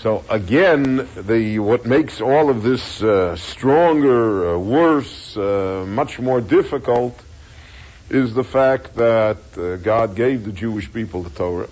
[0.03, 6.41] So again, the what makes all of this uh, stronger, uh, worse, uh, much more
[6.41, 7.21] difficult
[8.11, 11.69] is the fact that uh, God gave the Jewish people the Torah,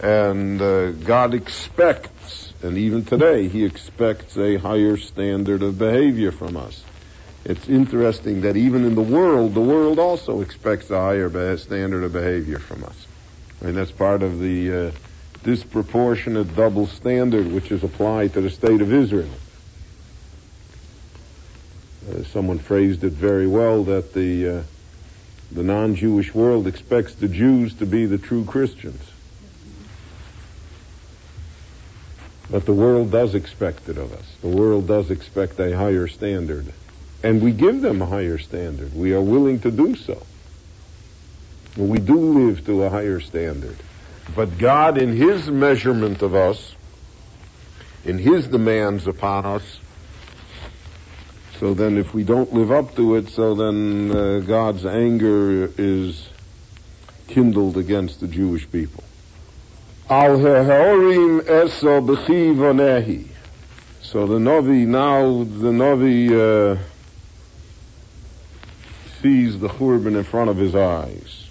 [0.00, 6.56] and uh, God expects, and even today He expects a higher standard of behavior from
[6.56, 6.84] us
[7.48, 12.12] it's interesting that even in the world, the world also expects a higher standard of
[12.12, 13.06] behavior from us.
[13.62, 14.90] And that's part of the uh,
[15.44, 19.30] disproportionate double standard which is applied to the state of Israel.
[22.10, 24.62] Uh, someone phrased it very well that the uh,
[25.50, 29.00] the non-Jewish world expects the Jews to be the true Christians.
[32.50, 34.24] But the world does expect it of us.
[34.40, 36.66] The world does expect a higher standard.
[37.22, 38.94] And we give them a higher standard.
[38.94, 40.22] We are willing to do so.
[41.76, 43.76] We do live to a higher standard.
[44.34, 46.74] But God, in His measurement of us,
[48.04, 49.80] in His demands upon us,
[51.58, 56.28] so then if we don't live up to it, so then uh, God's anger is
[57.26, 59.02] kindled against the Jewish people.
[60.10, 60.40] Al
[61.48, 62.00] eso
[64.00, 66.78] So the Novi, now the Novi, uh,
[69.20, 71.50] sees the Churban in front of his eyes.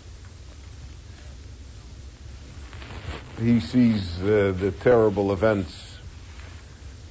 [3.40, 6.00] He sees uh, the terrible events.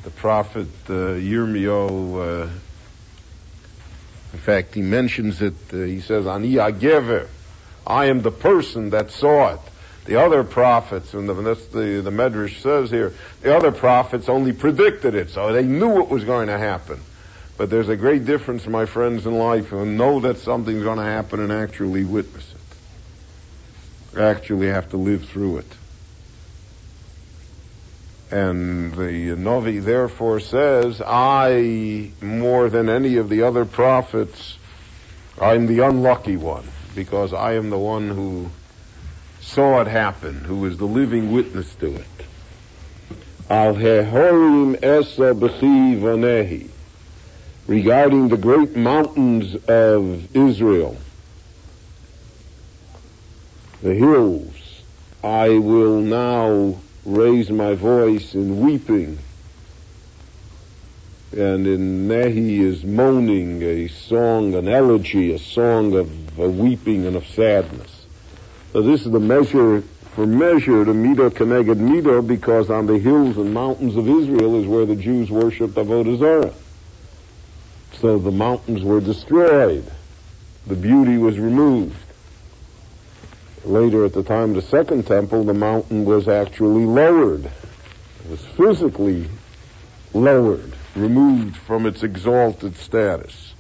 [0.03, 2.51] The prophet uh, Yirmiyahu, uh,
[4.33, 5.55] in fact, he mentions it.
[5.73, 7.29] Uh, he says, "Ani agever
[7.87, 9.61] I am the person that saw it.
[10.07, 13.13] The other prophets, and that's the, the Medrash says here,
[13.43, 17.01] the other prophets only predicted it, so they knew it was going to happen.
[17.57, 21.05] But there's a great difference, my friends, in life, and know that something's going to
[21.05, 22.55] happen and actually witness
[24.15, 24.21] it.
[24.21, 25.73] Actually have to live through it.
[28.31, 34.59] And the Novi therefore says, I, more than any of the other prophets,
[35.41, 38.51] I'm the unlucky one, because I am the one who
[39.47, 42.07] saw it happen, who was the living witness to it.
[43.49, 46.69] Al Hehorim Esa Vanehi,
[47.67, 50.97] regarding the great mountains of Israel,
[53.83, 54.83] the hills,
[55.23, 59.19] I will now raise my voice in weeping.
[61.33, 67.17] And in Nehi is moaning, a song, an elegy, a song of, of weeping and
[67.17, 67.96] of sadness.
[68.77, 69.81] So this is the measure
[70.15, 74.67] for measure to Midah Keneged Midah because on the hills and mountains of Israel is
[74.67, 76.53] where the Jews worshipped Avodah Zarah.
[78.03, 79.91] So the mountains were destroyed.
[80.67, 81.97] The beauty was removed.
[83.65, 87.47] Later, at the time of the Second Temple, the mountain was actually lowered.
[87.47, 89.27] It was physically
[90.13, 93.55] lowered, removed from its exalted status.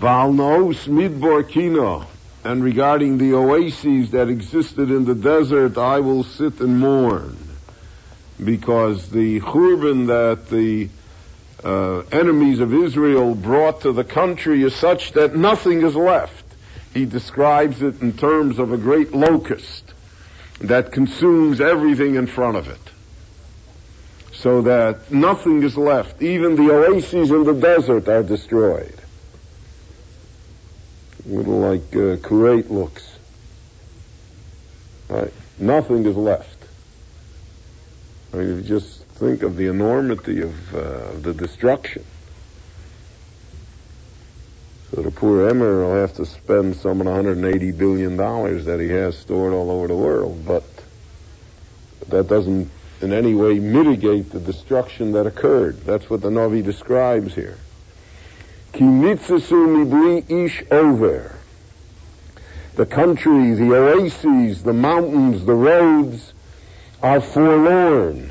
[0.00, 2.06] Valnos midbar kino,
[2.44, 7.36] and regarding the oases that existed in the desert, I will sit and mourn,
[8.42, 10.88] because the churban that the
[11.64, 16.44] uh, enemies of Israel brought to the country is such that nothing is left
[16.94, 19.92] he describes it in terms of a great locust
[20.60, 22.78] that consumes everything in front of it.
[24.32, 26.22] So that nothing is left.
[26.22, 28.94] Even the oases in the desert are destroyed.
[31.26, 33.18] Little like uh, Kuwait looks.
[35.08, 35.32] Right?
[35.58, 36.56] Nothing is left.
[38.32, 42.04] I mean, if you just think of the enormity of uh, the destruction.
[44.90, 49.16] So the poor Emir will have to spend some 180 billion dollars that he has
[49.16, 50.64] stored all over the world, but
[52.08, 52.70] that doesn't
[53.00, 55.80] in any way mitigate the destruction that occurred.
[55.80, 57.58] That's what the Navi describes here.
[58.80, 61.36] Mibri ish over.
[62.76, 66.32] The country, the oases, the mountains, the roads
[67.02, 68.30] are forlorn.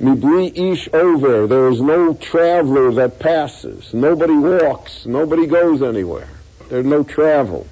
[0.00, 1.46] Mibli ish over.
[1.46, 3.92] There is no traveler that passes.
[3.92, 5.06] Nobody walks.
[5.06, 6.28] Nobody goes anywhere.
[6.68, 7.66] There's no travel.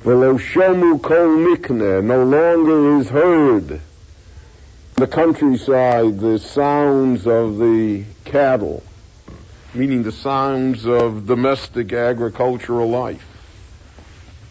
[0.00, 2.04] Velo shomu kol mikne.
[2.04, 3.80] No longer is heard
[4.98, 8.82] the countryside the sounds of the cattle,
[9.74, 13.24] meaning the sounds of domestic agricultural life.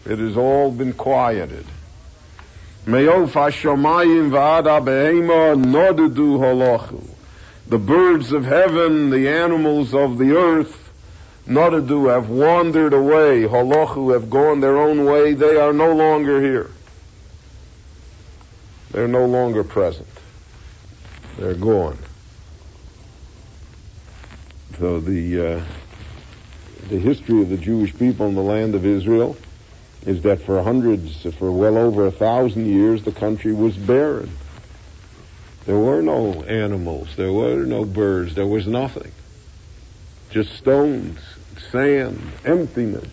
[0.06, 1.66] It has all been quieted.
[7.68, 10.92] The birds of heaven, the animals of the earth,
[11.46, 13.42] nodadu have wandered away.
[13.42, 15.34] Holochu have gone their own way.
[15.34, 16.70] They are no longer here.
[18.92, 20.08] They're no longer present.
[21.36, 21.98] They're gone.
[24.78, 25.62] So the uh,
[26.88, 29.36] the history of the Jewish people in the land of Israel
[30.06, 34.30] is that for hundreds, for well over a thousand years, the country was barren.
[35.66, 39.10] There were no animals, there were no birds, there was nothing.
[40.30, 41.18] Just stones,
[41.72, 43.10] sand, emptiness.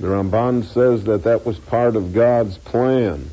[0.00, 3.30] The Ramban says that that was part of God's plan,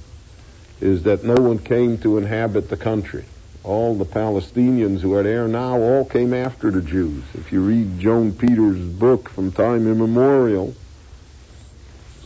[0.80, 3.26] is that no one came to inhabit the country.
[3.64, 7.24] All the Palestinians who are there now all came after the Jews.
[7.34, 10.76] If you read Joan Peters' book from time immemorial,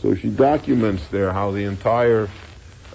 [0.02, 2.28] so she documents there how the entire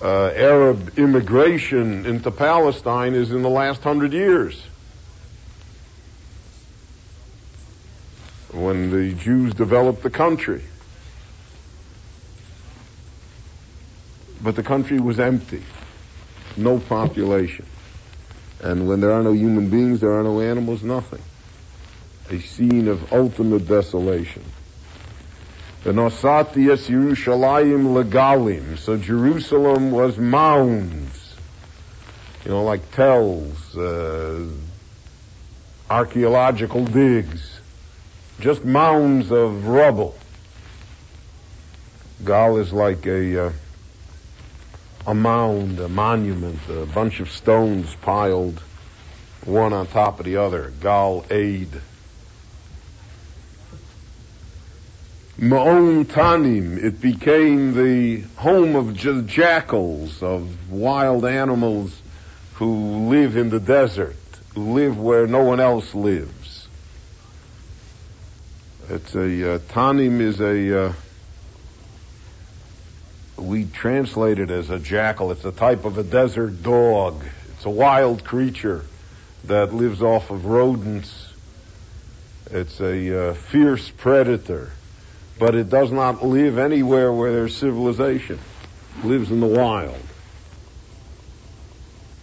[0.02, 4.62] uh, Arab immigration into Palestine is in the last hundred years.
[8.52, 10.64] When the Jews developed the country.
[14.42, 15.64] But the country was empty.
[16.58, 17.66] No population.
[18.64, 21.22] And when there are no human beings, there are no animals, nothing.
[22.30, 24.44] A scene of ultimate desolation.
[25.84, 28.78] The Nosatias Yerushalayim Legalim.
[28.78, 31.36] So Jerusalem was mounds,
[32.46, 34.48] you know, like tells, uh,
[35.90, 37.60] archaeological digs,
[38.40, 40.16] just mounds of rubble.
[42.24, 43.52] Gal is like a uh,
[45.06, 48.62] a mound, a monument, a bunch of stones piled
[49.46, 50.72] one on top of the other.
[50.82, 51.70] Gal aid.
[55.40, 56.82] Ma'on Tanim.
[56.82, 62.02] It became the home of j- jackals, of wild animals
[62.56, 64.16] who live in the desert,
[64.56, 66.68] live where no one else lives.
[68.90, 70.94] It's a uh, Tanim is a uh,
[73.38, 75.32] we translate it as a jackal.
[75.32, 77.24] It's a type of a desert dog.
[77.56, 78.86] It's a wild creature
[79.46, 81.34] that lives off of rodents.
[82.52, 84.72] It's a uh, fierce predator,
[85.40, 88.40] but it does not live anywhere where there's civilization.
[89.00, 89.98] It lives in the wild.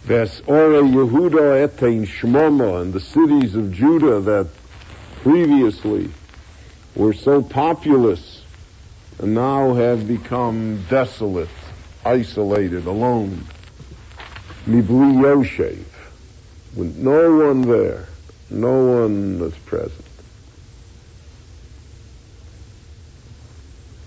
[0.03, 4.47] Ves Ore Yehuda etein Shmoma and the cities of Judah that
[5.21, 6.09] previously
[6.95, 8.40] were so populous
[9.21, 11.49] and now have become desolate,
[12.03, 13.45] isolated, alone.
[14.65, 15.83] Mibli Yoshev,
[16.75, 18.07] with no one there,
[18.49, 20.05] no one that's present.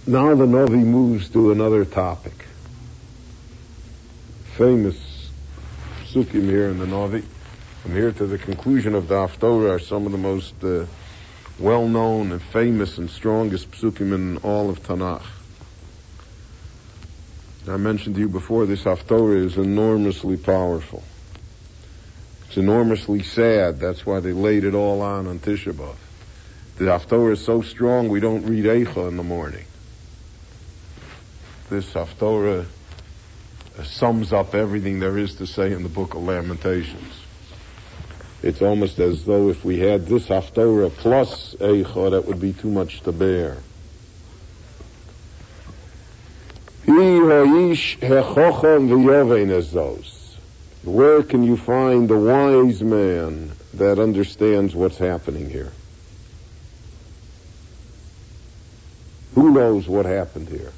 [0.07, 2.45] Now the Novi moves to another topic.
[4.57, 5.31] Famous
[6.05, 7.23] psukim here in the Novi.
[7.83, 10.87] From here to the conclusion of the Haftorah are some of the most uh,
[11.59, 15.23] well-known and famous and strongest psukim in all of Tanakh.
[17.69, 21.03] I mentioned to you before, this Haftorah is enormously powerful.
[22.47, 23.81] It's enormously sad.
[23.81, 25.97] That's why they laid it all on on Tisha B'Av.
[26.77, 29.65] The Haftorah is so strong we don't read Eicha in the morning.
[31.71, 32.67] This Haftorah
[33.83, 37.24] sums up everything there is to say in the Book of Lamentations.
[38.45, 42.69] It's almost as though if we had this Haftorah plus Eicha, that would be too
[42.69, 43.57] much to bear.
[50.83, 55.73] Where can you find the wise man that understands what's happening here?
[59.35, 60.75] Who knows what happened here?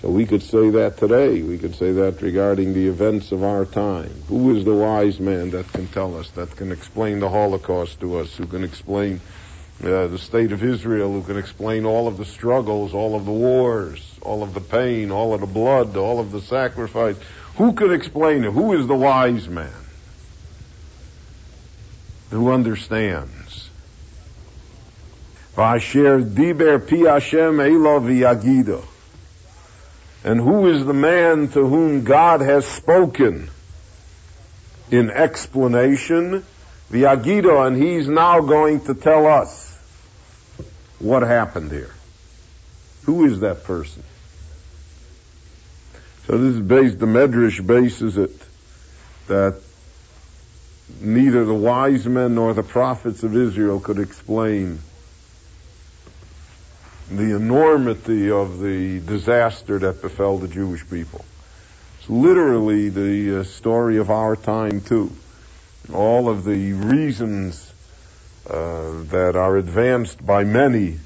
[0.00, 1.42] So we could say that today.
[1.42, 4.22] We could say that regarding the events of our time.
[4.28, 8.16] Who is the wise man that can tell us, that can explain the Holocaust to
[8.16, 9.20] us, who can explain
[9.84, 13.32] uh, the state of Israel, who can explain all of the struggles, all of the
[13.32, 17.16] wars, all of the pain, all of the blood, all of the sacrifice?
[17.56, 18.52] Who could explain it?
[18.52, 19.70] Who is the wise man
[22.30, 23.68] who understands?
[25.54, 26.78] Vasher diber.
[30.22, 33.48] And who is the man to whom God has spoken
[34.90, 36.44] in explanation?
[36.90, 39.78] The Agido, and he's now going to tell us
[40.98, 41.90] what happened here.
[43.04, 44.02] Who is that person?
[46.26, 48.30] So this is based, the Medrash bases it
[49.26, 49.60] that
[51.00, 54.80] neither the wise men nor the prophets of Israel could explain
[57.10, 61.24] the enormity of the disaster that befell the Jewish people.
[61.98, 65.10] It's literally the uh, story of our time too.
[65.92, 67.72] All of the reasons
[68.48, 70.98] uh, that are advanced by many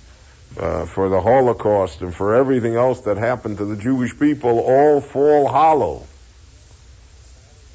[0.59, 5.01] uh, for the Holocaust and for everything else that happened to the Jewish people all
[5.01, 6.07] fall hollow.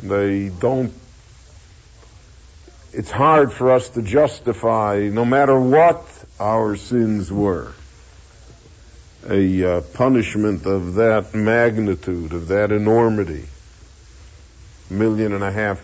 [0.01, 0.93] They don't
[2.91, 6.07] it's hard for us to justify, no matter what
[6.39, 7.71] our sins were
[9.27, 13.45] a uh, punishment of that magnitude, of that enormity.
[14.89, 15.81] A million and a half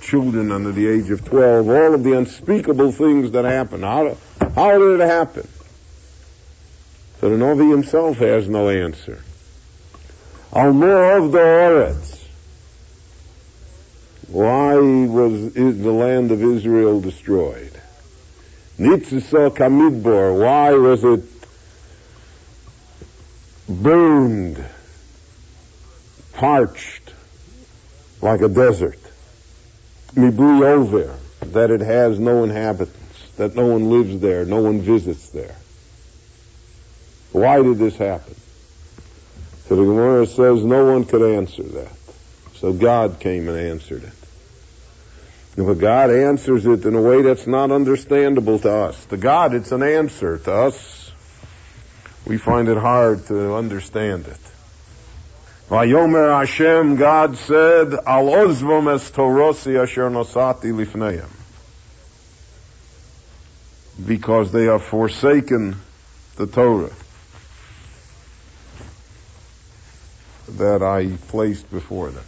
[0.00, 3.84] children under the age of 12, all of the unspeakable things that happened.
[3.84, 4.16] How,
[4.54, 5.46] how did it happen?
[7.20, 9.22] So the Novi himself has no answer.
[10.52, 12.26] Al of the Oretz.
[14.28, 17.72] Why was the land of Israel destroyed?
[18.78, 20.40] Nitzisa Kamidbor.
[20.40, 21.39] Why was it
[23.70, 24.62] burned,
[26.32, 27.14] parched,
[28.20, 28.98] like a desert.
[30.14, 31.16] Mibui over,
[31.46, 35.54] that it has no inhabitants, that no one lives there, no one visits there.
[37.32, 38.34] Why did this happen?
[39.68, 41.92] So the Gemara says no one could answer that.
[42.54, 44.12] So God came and answered it.
[45.56, 49.72] But God answers it in a way that's not understandable to us, to God it's
[49.72, 50.38] an answer.
[50.38, 50.99] To us,
[52.30, 54.38] we find it hard to understand it.
[55.68, 61.28] Vayomer Hashem, God said, Al ozvom es torosi asher nosati lifneim.
[64.06, 65.74] Because they have forsaken
[66.36, 66.92] the Torah
[70.50, 72.24] that I placed before them.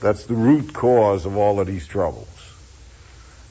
[0.00, 2.28] That's the root cause of all of these troubles.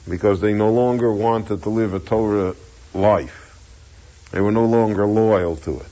[0.08, 2.56] Because they no longer wanted to live a Torah
[2.94, 3.37] life.
[4.30, 5.86] They were no longer loyal to it.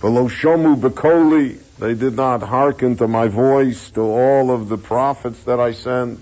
[0.00, 5.42] Below Shomu Bekoli, they did not hearken to my voice, to all of the prophets
[5.44, 6.20] that I sent.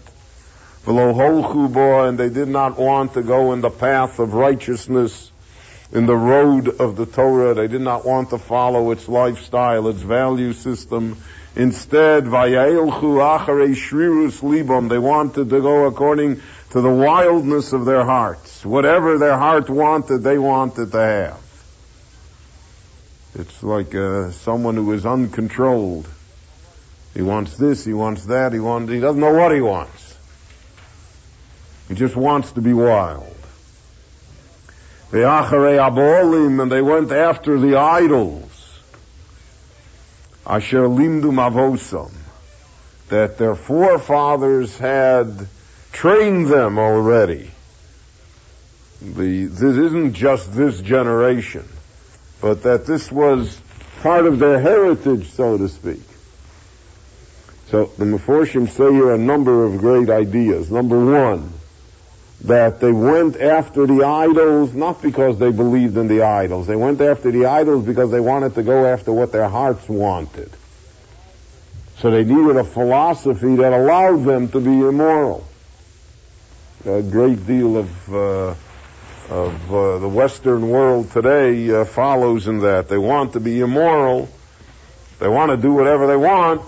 [0.84, 5.30] Below Holchubo, and they did not want to go in the path of righteousness,
[5.92, 7.54] in the road of the Torah.
[7.54, 11.16] They did not want to follow its lifestyle, its value system.
[11.56, 16.40] Instead, Vayailchu Acharei Shrirus Libam, they wanted to go according
[16.74, 18.66] to the wildness of their hearts.
[18.66, 21.40] Whatever their heart wanted, they wanted to have.
[23.36, 26.08] It's like uh, someone who is uncontrolled.
[27.14, 30.18] He wants this, he wants that, he wants, he doesn't know what he wants.
[31.86, 33.36] He just wants to be wild.
[35.12, 38.50] The Acharei Abolim, and they went after the idols.
[40.44, 42.12] Asher Limdu Mavosam,
[43.10, 45.46] that their forefathers had
[45.94, 47.50] trained them already.
[49.00, 51.64] The, this isn't just this generation
[52.44, 53.58] but that this was
[54.02, 56.02] part of their heritage, so to speak.
[57.68, 60.70] So the Meforshim say here a number of great ideas.
[60.70, 61.50] Number one,
[62.42, 66.66] that they went after the idols not because they believed in the idols.
[66.66, 70.50] They went after the idols because they wanted to go after what their hearts wanted.
[72.00, 75.46] So they needed a philosophy that allowed them to be immoral.
[76.86, 78.54] A great deal of uh,
[79.30, 82.88] of uh, the Western world today uh, follows in that.
[82.88, 84.28] They want to be immoral.
[85.18, 86.60] They want to do whatever they want.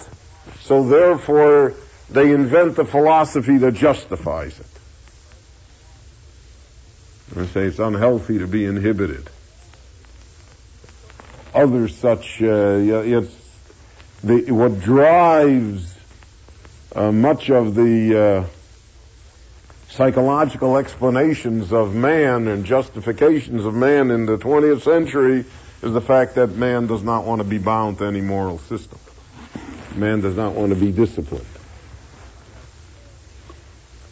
[0.61, 1.75] So therefore,
[2.09, 4.67] they invent a philosophy that justifies it.
[7.35, 9.29] They say it's unhealthy to be inhibited.
[11.53, 13.35] Other such, uh, it's
[14.25, 15.95] the, what drives
[16.95, 18.45] uh, much of the uh,
[19.89, 25.45] psychological explanations of man and justifications of man in the 20th century
[25.83, 28.99] is the fact that man does not want to be bound to any moral system.
[29.95, 31.47] Man does not want to be disciplined.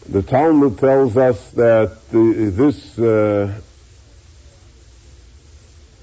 [0.09, 3.59] The Talmud tells us that the, this, uh,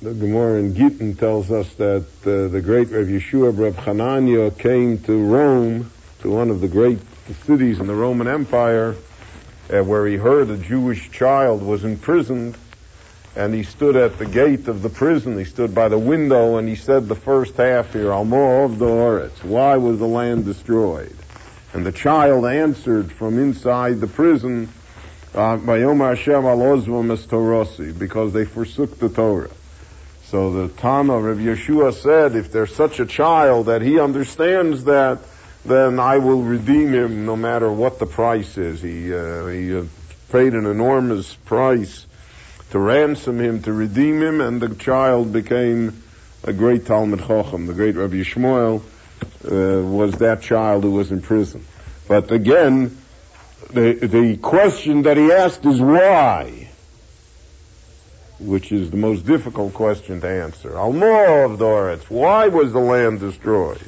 [0.02, 4.98] the Gemara in Gittin tells us that uh, the great Rav Yeshua Reb Hanania came
[5.03, 5.91] to Rome,
[6.22, 6.98] to one of the great
[7.45, 8.95] cities in the Roman Empire,
[9.72, 12.56] uh, where he heard a Jewish child was imprisoned,
[13.35, 15.38] and he stood at the gate of the prison.
[15.38, 18.85] He stood by the window, and he said the first half here, Almor of the
[18.85, 21.15] Oretz, why was the land destroyed?
[21.73, 24.68] And the child answered from inside the prison,
[25.34, 27.65] uh, Hashem al
[27.98, 29.49] because they forsook the Torah.
[30.26, 35.19] So the Tana of Yeshua said, if there's such a child that he understands that
[35.66, 38.82] then I will redeem him no matter what the price is.
[38.82, 39.84] He, uh, he uh,
[40.32, 42.06] paid an enormous price
[42.72, 46.02] to ransom him, to redeem him, and the child became
[46.44, 47.68] a great Talmid Chochem.
[47.68, 51.66] The great Rabbi Shmuel uh, was that child who was in prison.
[52.08, 52.98] But again,
[53.72, 56.70] the, the question that he asked is why?
[58.40, 60.72] Which is the most difficult question to answer.
[60.72, 63.82] Almor of Doretz, why was the land destroyed?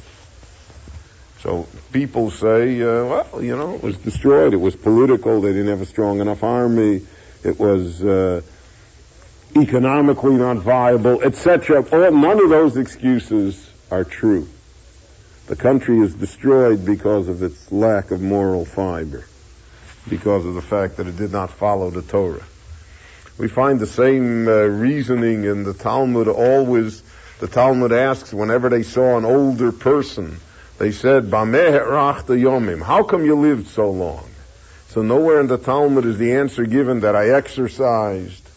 [1.44, 4.54] So people say, uh, well, you know, it was destroyed.
[4.54, 5.42] It was political.
[5.42, 7.02] They didn't have a strong enough army.
[7.44, 8.40] It was uh,
[9.54, 11.84] economically not viable, etc.
[11.92, 14.48] All none of those excuses are true.
[15.46, 19.26] The country is destroyed because of its lack of moral fiber,
[20.08, 22.42] because of the fact that it did not follow the Torah.
[23.36, 27.02] We find the same uh, reasoning in the Talmud always.
[27.40, 30.40] The Talmud asks whenever they saw an older person
[30.78, 32.82] they said, yomim.
[32.82, 34.28] How come you lived so long?
[34.88, 38.48] So nowhere in the Talmud is the answer given that I exercised,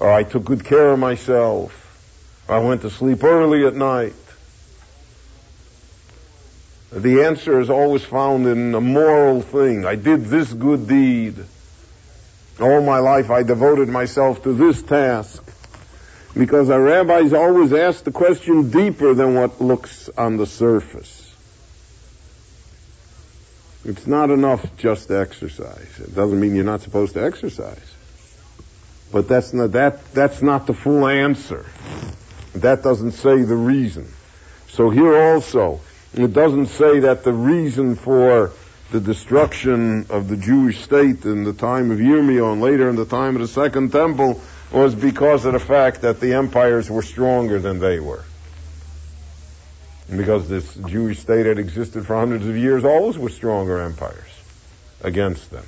[0.00, 1.72] or I took good care of myself,
[2.48, 4.14] or I went to sleep early at night.
[6.90, 9.84] The answer is always found in a moral thing.
[9.84, 11.34] I did this good deed.
[12.60, 15.42] All my life I devoted myself to this task.
[16.34, 21.23] Because our rabbis always ask the question deeper than what looks on the surface.
[23.84, 26.00] It's not enough just to exercise.
[26.00, 27.94] It doesn't mean you're not supposed to exercise.
[29.12, 31.66] But that's not, that, that's not the full answer.
[32.54, 34.08] That doesn't say the reason.
[34.68, 35.80] So here also,
[36.14, 38.52] it doesn't say that the reason for
[38.90, 43.04] the destruction of the Jewish state in the time of Yirmiyahu and later in the
[43.04, 44.40] time of the Second Temple
[44.72, 48.24] was because of the fact that the empires were stronger than they were
[50.10, 54.42] because this Jewish state had existed for hundreds of years, always with stronger empires
[55.02, 55.64] against them.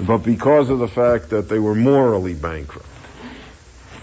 [0.00, 2.86] But because of the fact that they were morally bankrupt.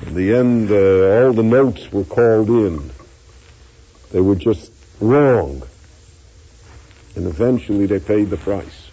[0.06, 2.92] In the end, uh, all the notes were called in.
[4.12, 5.64] They were just wrong.
[7.16, 8.90] And eventually they paid the price.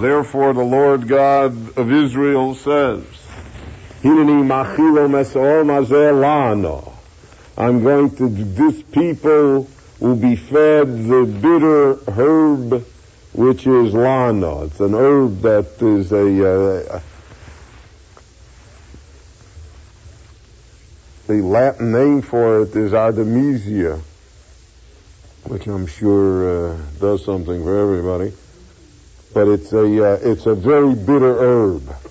[0.00, 3.04] Therefore, the Lord God of Israel says,
[7.56, 9.68] I'm going to, this people
[9.98, 12.86] will be fed the bitter herb
[13.32, 14.64] which is lana.
[14.66, 17.00] It's an herb that is a, uh,
[21.26, 24.00] the Latin name for it is artemisia
[25.44, 28.32] which I'm sure uh, does something for everybody.
[29.34, 32.07] But it's a uh, it's a very bitter herb.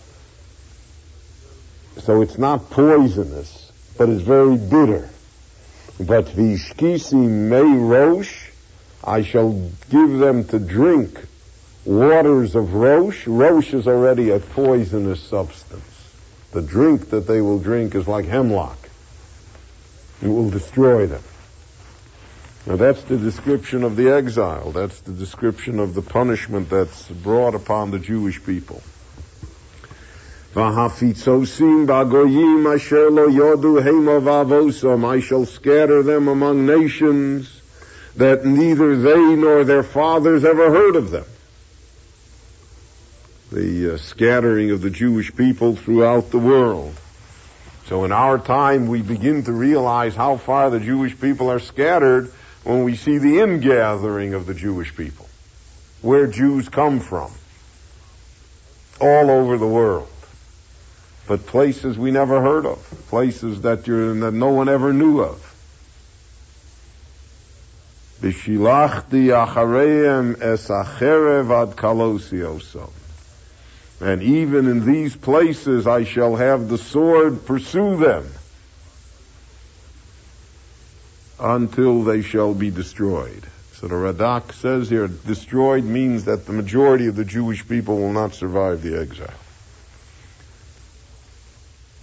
[2.07, 5.09] So it's not poisonous, but it's very bitter.
[5.99, 8.47] But vishkisi me rosh,
[9.03, 9.51] I shall
[9.89, 11.19] give them to drink
[11.83, 13.27] waters of rosh.
[13.27, 15.83] Rosh is already a poisonous substance.
[16.53, 18.77] The drink that they will drink is like hemlock.
[20.21, 21.23] It will destroy them.
[22.67, 24.71] Now that's the description of the exile.
[24.71, 28.81] That's the description of the punishment that's brought upon the Jewish people.
[35.05, 37.61] I shall scatter them among nations
[38.15, 41.25] that neither they nor their fathers ever heard of them.
[43.51, 46.95] The uh, scattering of the Jewish people throughout the world.
[47.85, 52.31] So in our time we begin to realize how far the Jewish people are scattered
[52.63, 55.29] when we see the ingathering of the Jewish people,
[56.01, 57.31] where Jews come from,
[58.99, 60.09] all over the world,
[61.27, 62.79] but places we never heard of,
[63.09, 65.43] places that, that no one ever knew of.
[68.21, 70.59] Bishilachti achareim ad.
[73.99, 78.27] And even in these places I shall have the sword pursue them
[81.39, 83.45] until they shall be destroyed.
[83.73, 88.13] So the Radak says here, destroyed means that the majority of the Jewish people will
[88.13, 89.33] not survive the exile.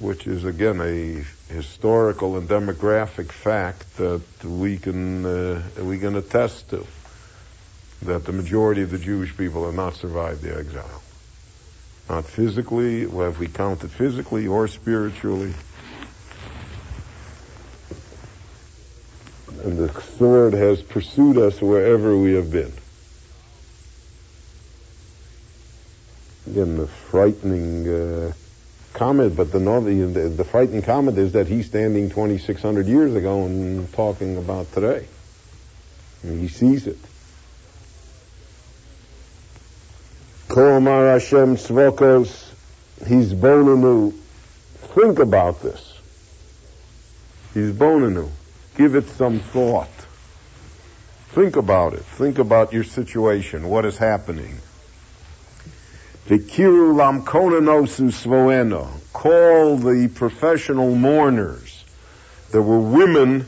[0.04, 6.68] Which is again a historical and demographic fact that we can uh, we can attest
[6.70, 6.86] to.
[8.02, 11.02] That the majority of the Jewish people have not survived the exile.
[12.10, 15.54] Not physically, well, if we count it physically or spiritually,
[19.62, 22.74] and the sword has pursued us wherever we have been.
[26.46, 28.32] Again, the frightening uh,
[28.94, 33.92] comment, but the, the, the frightening comment is that he's standing 2,600 years ago and
[33.92, 35.06] talking about today.
[36.22, 36.98] And he sees it.
[40.48, 42.50] Koamar Hashem Svokos,
[43.06, 44.14] he's bonanu.
[44.94, 45.98] Think about this.
[47.52, 48.30] He's bonanu.
[48.76, 49.88] Give it some thought.
[51.30, 52.04] Think about it.
[52.04, 54.58] Think about your situation, what is happening.
[56.28, 58.88] Vikiru lamkonanosu svoeno.
[59.12, 61.84] Call the professional mourners.
[62.50, 63.46] There were women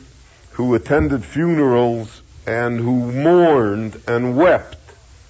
[0.51, 4.77] who attended funerals and who mourned and wept.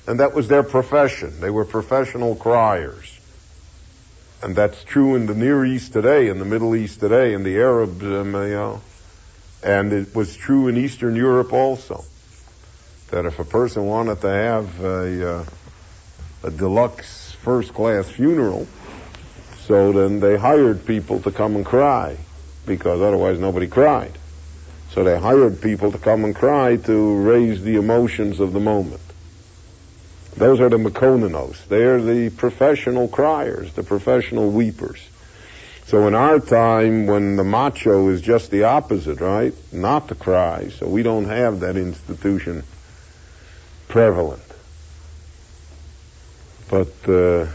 [0.07, 1.39] And that was their profession.
[1.39, 3.19] They were professional criers.
[4.41, 7.57] And that's true in the Near East today, in the Middle East today, in the
[7.57, 8.81] Arabs, um, you know,
[9.63, 12.03] and it was true in Eastern Europe also.
[13.09, 15.45] That if a person wanted to have a, uh,
[16.43, 18.67] a deluxe first class funeral,
[19.59, 22.17] so then they hired people to come and cry,
[22.65, 24.11] because otherwise nobody cried.
[24.91, 29.01] So they hired people to come and cry to raise the emotions of the moment.
[30.35, 31.67] Those are the Makonanos.
[31.67, 35.01] They're the professional criers, the professional weepers.
[35.87, 39.53] So in our time, when the macho is just the opposite, right?
[39.71, 40.69] Not to cry.
[40.69, 42.63] So we don't have that institution
[43.87, 44.46] prevalent.
[46.69, 47.47] But uh,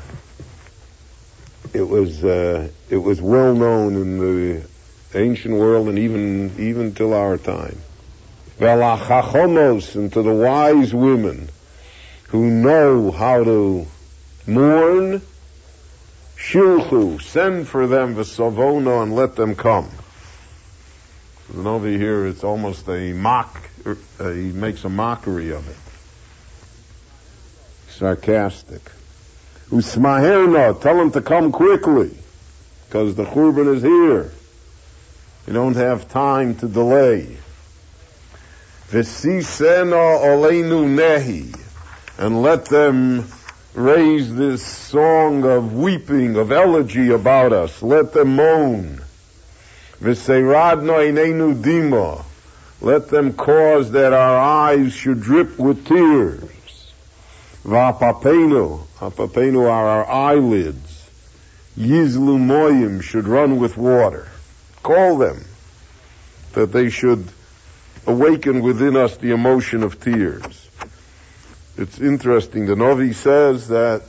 [1.73, 4.67] it was uh, it was well known in the
[5.15, 7.79] ancient world and even even till our time.
[8.59, 11.49] Velachachomos and to the wise women
[12.29, 13.87] who know how to
[14.47, 15.21] mourn
[16.37, 19.89] Shilchu, send for them Vesavono and let them come.
[21.55, 23.95] And over here it's almost a mock, uh,
[24.31, 25.77] he makes a mockery of it.
[27.93, 28.83] Sarcastic.
[29.73, 32.11] Usmaherna, tell them to come quickly,
[32.87, 34.31] because the Churban is here.
[35.47, 37.39] You don't have time to delay.
[38.91, 41.59] Vesisena olenu nehi,
[42.19, 43.27] and let them
[43.75, 47.83] raise this song of weeping, of elegy about us.
[47.83, 49.01] Let them moan.
[50.03, 52.23] V'seiradno einenu dima.
[52.83, 56.93] Let them cause that our eyes should drip with tears.
[57.65, 58.87] V'apapenu.
[59.03, 61.11] Apapenu are our eyelids.
[61.77, 64.29] Yizlu moyim should run with water.
[64.85, 65.45] Call them
[66.53, 67.27] that they should
[68.07, 70.69] awaken within us the emotion of tears.
[71.77, 72.67] It's interesting.
[72.67, 74.03] The Novi says that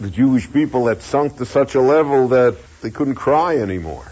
[0.00, 4.10] the Jewish people had sunk to such a level that they couldn't cry anymore.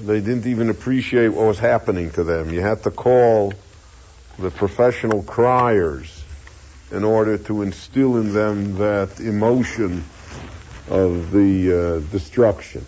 [0.00, 2.52] They didn't even appreciate what was happening to them.
[2.52, 3.52] You had to call
[4.36, 6.15] the professional criers
[6.90, 10.04] in order to instill in them that emotion
[10.88, 12.84] of the uh, destruction.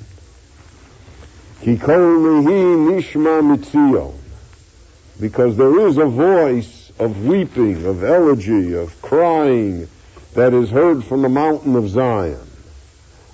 [5.21, 9.89] Because there is a voice of weeping, of elegy, of crying
[10.35, 12.39] that is heard from the mountain of Zion.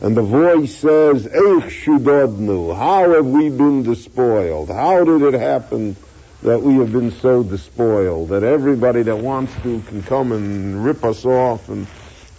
[0.01, 4.69] And the voice says, Eich shudodnu, how have we been despoiled?
[4.71, 5.97] How did it happen
[6.45, 8.29] that we have been so despoiled?
[8.29, 11.87] That everybody that wants to can come and rip us off and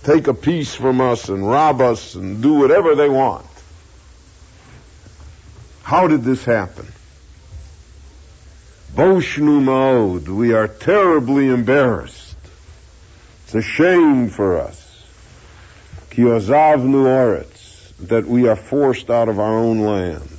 [0.04, 3.46] take a piece from us and rob us and do whatever they want.
[5.82, 6.88] How did this happen?
[8.96, 12.38] Boshnu Maod, we are terribly embarrassed.
[13.44, 14.82] It's a shame for us.
[16.12, 20.35] Kiozavnu Oretz, that we are forced out of our own land.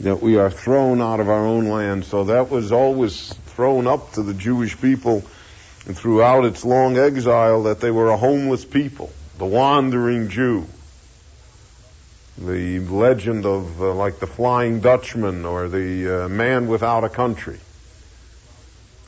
[0.00, 2.04] That we are thrown out of our own land.
[2.04, 7.80] So that was always thrown up to the Jewish people throughout its long exile that
[7.80, 10.66] they were a homeless people, the wandering Jew.
[12.38, 17.58] The legend of uh, like the Flying Dutchman or the uh, man without a country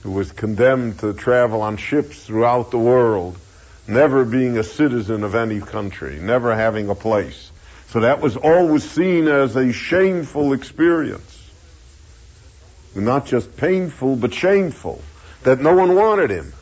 [0.03, 3.39] who was condemned to travel on ships throughout the world,
[3.87, 7.52] never being a citizen of any country, never having a place.
[7.93, 11.51] So that was always seen as a shameful experience.
[12.95, 15.03] Not just painful, but shameful,
[15.43, 16.55] that no one wanted him.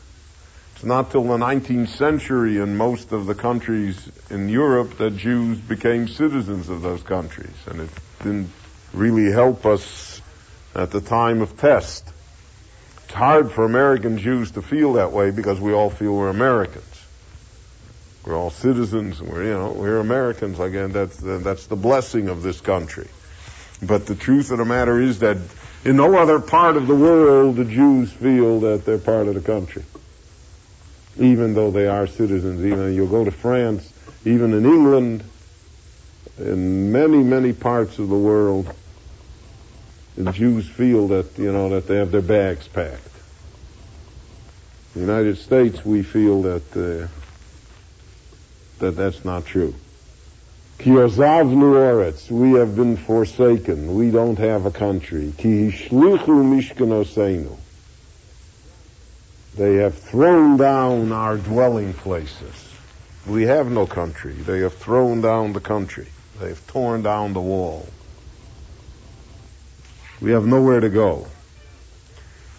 [0.75, 5.57] It's not till the 19th century in most of the countries in Europe that Jews
[5.57, 7.55] became citizens of those countries.
[7.65, 7.89] And it
[8.19, 8.49] didn't
[8.91, 10.21] really help us
[10.75, 12.11] at the time of test.
[13.05, 16.90] It's hard for American Jews to feel that way because we all feel we're Americans.
[18.25, 19.21] We're all citizens.
[19.21, 20.59] We're, you know, we're Americans.
[20.59, 23.07] Again, that's the, that's the blessing of this country.
[23.81, 25.37] But the truth of the matter is that
[25.83, 29.41] in no other part of the world the Jews feel that they're part of the
[29.41, 29.83] country
[31.17, 32.65] even though they are citizens.
[32.65, 33.91] Even you'll go to France,
[34.25, 35.23] even in England,
[36.37, 38.73] in many, many parts of the world,
[40.15, 43.07] the Jews feel that, you know, that they have their bags packed.
[44.95, 47.07] In the United States, we feel that, uh,
[48.81, 49.73] that that's not true.
[50.77, 53.95] Ki we have been forsaken.
[53.95, 55.33] We don't have a country.
[55.37, 57.57] Ki hishlichu mishkanosenu.
[59.55, 62.73] They have thrown down our dwelling places.
[63.27, 64.33] We have no country.
[64.33, 66.07] They have thrown down the country.
[66.39, 67.87] They have torn down the wall.
[70.19, 71.27] We have nowhere to go.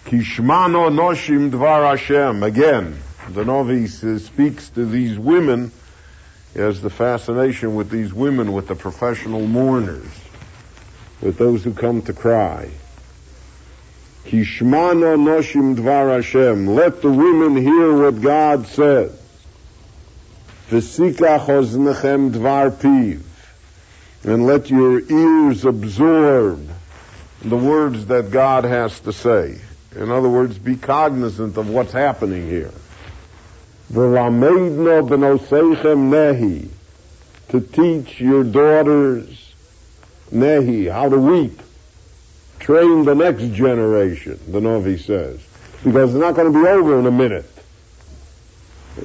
[0.05, 2.43] Kishmano noshim dvar Hashem.
[2.43, 5.71] Again, the novice uh, speaks to these women.
[6.55, 10.07] Has the fascination with these women, with the professional mourners,
[11.19, 12.69] with those who come to cry.
[14.25, 16.67] Kishmana noshim dvar Hashem.
[16.67, 19.11] Let the women hear what God says.
[20.69, 23.21] V'sikach oznechem dvar piv.
[24.23, 26.69] And let your ears absorb
[27.41, 29.59] the words that God has to say.
[29.95, 32.71] In other words, be cognizant of what's happening here.
[33.93, 36.69] V'lameidno b'noseichem nehi.
[37.49, 39.53] To teach your daughters
[40.31, 41.61] nehi, how to weep
[42.63, 45.39] train the next generation, the Novi says,
[45.83, 47.45] because it's not going to be over in a minute.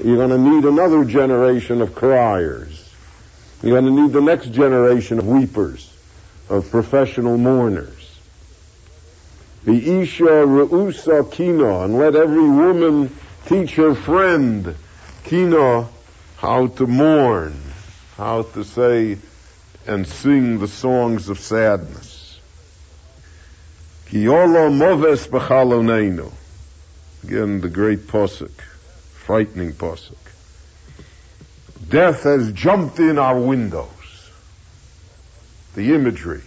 [0.04, 2.88] You're going to need another generation of criers.
[3.62, 5.92] You're going to need the next generation of weepers,
[6.48, 7.94] of professional mourners.
[9.64, 13.14] The Isha Reusa Kino, and let every woman
[13.48, 14.74] teach her friend,
[15.24, 15.88] Kino,
[16.36, 17.58] how to mourn,
[18.16, 19.16] how to say
[19.86, 22.38] and sing the songs of sadness.
[24.08, 26.30] Kiyolo moves b'chaloneinu.
[27.24, 28.52] Again, the great posuk,
[29.14, 30.16] frightening posuk.
[31.88, 33.88] Death has jumped in our windows.
[35.74, 36.42] The imagery.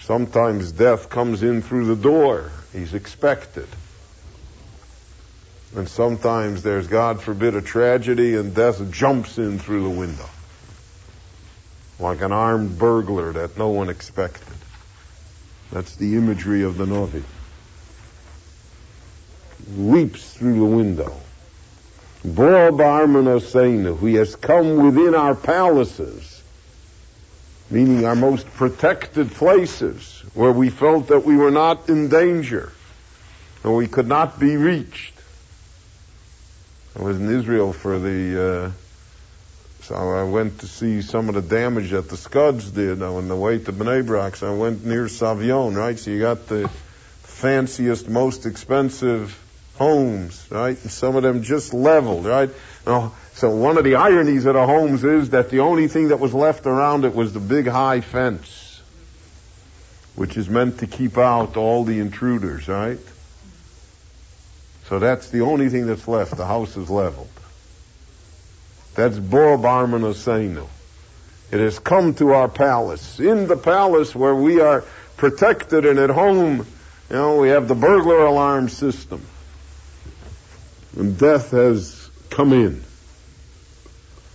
[0.00, 2.50] Sometimes death comes in through the door.
[2.72, 3.68] He's expected.
[5.76, 10.28] And sometimes there's, God forbid, a tragedy and death jumps in through the window.
[12.00, 14.56] Like an armed burglar that no one expected.
[15.70, 17.22] That's the imagery of the Novi.
[19.76, 21.14] Leaps through the window.
[22.24, 26.42] Bo who has come within our palaces,
[27.70, 32.72] meaning our most protected places, where we felt that we were not in danger,
[33.62, 35.19] and we could not be reached.
[36.98, 38.70] I was in Israel for the, uh,
[39.82, 43.36] so I went to see some of the damage that the Scuds did on the
[43.36, 44.36] way to Bnei Brak.
[44.36, 45.98] So I went near Savyon, right?
[45.98, 46.68] So you got the
[47.22, 49.40] fanciest, most expensive
[49.76, 50.76] homes, right?
[50.82, 52.50] And some of them just leveled, right?
[53.34, 56.34] So one of the ironies of the homes is that the only thing that was
[56.34, 58.82] left around it was the big high fence,
[60.16, 62.98] which is meant to keep out all the intruders, right?
[64.90, 66.36] So that's the only thing that's left.
[66.36, 67.30] The house is leveled.
[68.96, 70.66] That's Bo Barman It
[71.52, 73.20] has come to our palace.
[73.20, 74.82] In the palace where we are
[75.16, 76.66] protected and at home,
[77.08, 79.24] you know, we have the burglar alarm system.
[80.98, 82.82] And death has come in.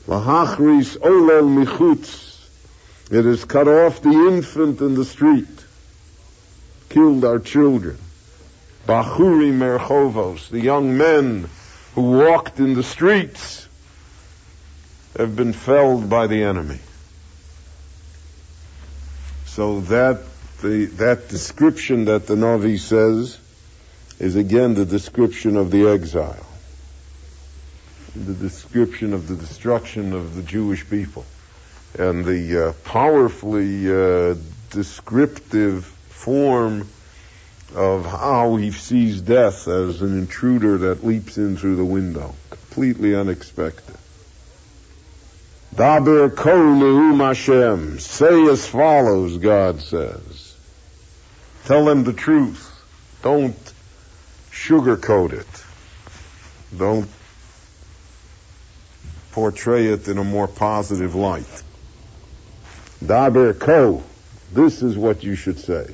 [0.08, 2.48] Lahachris olel michutz.
[3.12, 5.66] It has cut off the infant in the street.
[6.88, 7.98] Killed our children.
[8.86, 11.50] Bachuri Merchovos, the young men
[11.96, 13.68] who walked in the streets,
[15.18, 16.80] have been felled by the enemy.
[19.46, 20.22] So that
[20.62, 23.40] the, that description that the Navi says
[24.20, 26.46] is again the description of the exile,
[28.16, 31.26] the description of the destruction of the Jewish people,
[31.98, 34.36] and the uh, powerfully uh,
[34.70, 36.88] descriptive form
[37.74, 43.16] of how he sees death as an intruder that leaps in through the window, completely
[43.16, 43.96] unexpected.
[45.76, 48.00] Daber kol Hashem.
[48.00, 50.56] Say as follows, God says.
[51.66, 52.72] Tell them the truth.
[53.24, 53.74] Don't
[54.52, 55.66] sugarcoat it.
[56.78, 57.10] Don't
[59.32, 61.64] portray it in a more positive light.
[63.04, 64.04] Daber ko.
[64.54, 65.94] This is what you should say.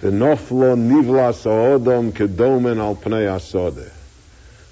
[0.00, 3.90] The noflo nivlas odom kedomen al pnei.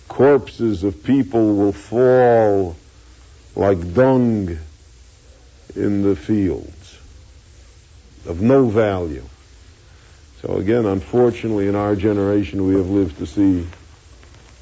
[0.09, 2.77] Corpses of people will fall
[3.57, 4.59] like dung
[5.75, 6.99] in the fields,
[8.27, 9.25] of no value.
[10.43, 13.67] So again, unfortunately, in our generation, we have lived to see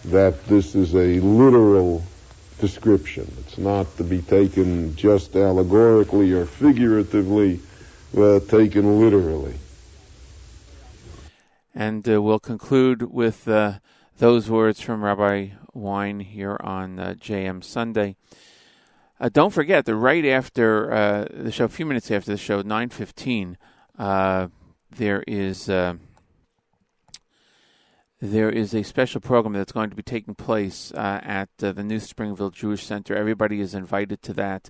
[0.07, 2.05] that this is a literal
[2.61, 3.31] description.
[3.41, 7.61] It's not to be taken just allegorically or figuratively,
[8.15, 9.55] but taken literally.
[11.75, 13.79] And uh, we'll conclude with uh,
[14.19, 18.17] those words from Rabbi Wein here on uh, JM Sunday.
[19.19, 22.61] Uh, don't forget that right after uh, the show, a few minutes after the show,
[22.61, 23.57] nine fifteen,
[23.99, 24.49] uh,
[24.91, 25.99] there is there
[28.51, 32.85] is a special program that's going to be taking place at the New Springville Jewish
[32.85, 33.17] Center.
[33.17, 34.69] Everybody is invited to that,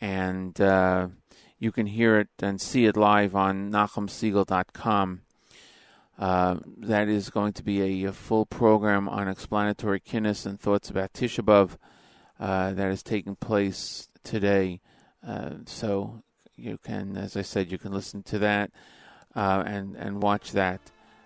[0.00, 0.58] and
[1.58, 5.20] you can hear it and see it live on NachumSegal.com.
[6.22, 10.88] Uh, that is going to be a, a, full program on explanatory kinnis and thoughts
[10.88, 11.76] about Tisha B'Av
[12.38, 14.80] uh, that is taking place today.
[15.26, 16.22] Uh, so
[16.54, 18.70] you can, as I said, you can listen to that
[19.34, 20.80] uh, and and watch that.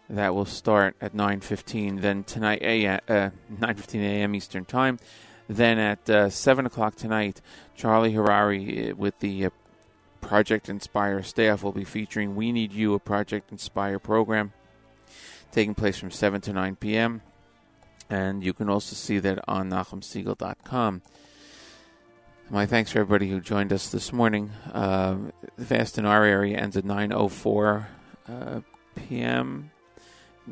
[0.09, 2.01] That will start at 9:15.
[2.01, 4.35] Then tonight, a, 9:15 a.m.
[4.35, 4.99] Eastern Time.
[5.47, 7.43] Then at 7 o'clock tonight,
[7.75, 9.49] Charlie Harary with the
[10.23, 14.55] Project Inspire staff will be featuring "We Need You," a Project Inspire program
[15.53, 17.23] taking place from 7 to 9 p.m.
[18.09, 21.03] And you can also see that on NachumSegal.com.
[22.49, 24.53] My thanks for everybody who joined us this morning.
[24.73, 25.17] Uh,
[25.57, 27.87] the fast in our area ends at 9.04
[28.29, 28.61] uh,
[28.95, 29.71] p.m.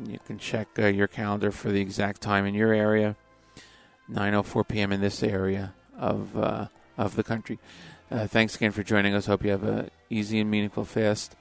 [0.05, 3.15] You can check uh, your calendar for the exact time in your area.
[4.11, 4.91] 9.04 p.m.
[4.91, 6.67] in this area of, uh,
[6.97, 7.59] of the country.
[8.11, 9.25] Uh, thanks again for joining us.
[9.27, 11.35] Hope you have an easy and meaningful fast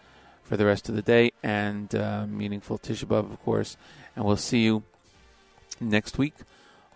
[0.44, 3.76] for the rest of the day and uh, meaningful Tisha of course.
[4.14, 4.84] And we'll see you
[5.80, 6.34] next week,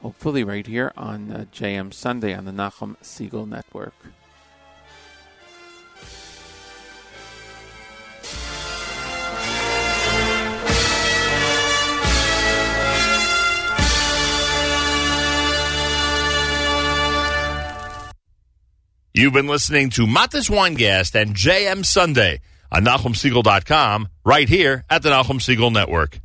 [0.03, 3.95] hopefully right here on uh, JM Sunday on the Nachum Segal Network.
[19.15, 25.11] You've been listening to Matis Weingast and JM Sunday on NachumSegal.com right here at the
[25.11, 26.21] Nachum Segal Network.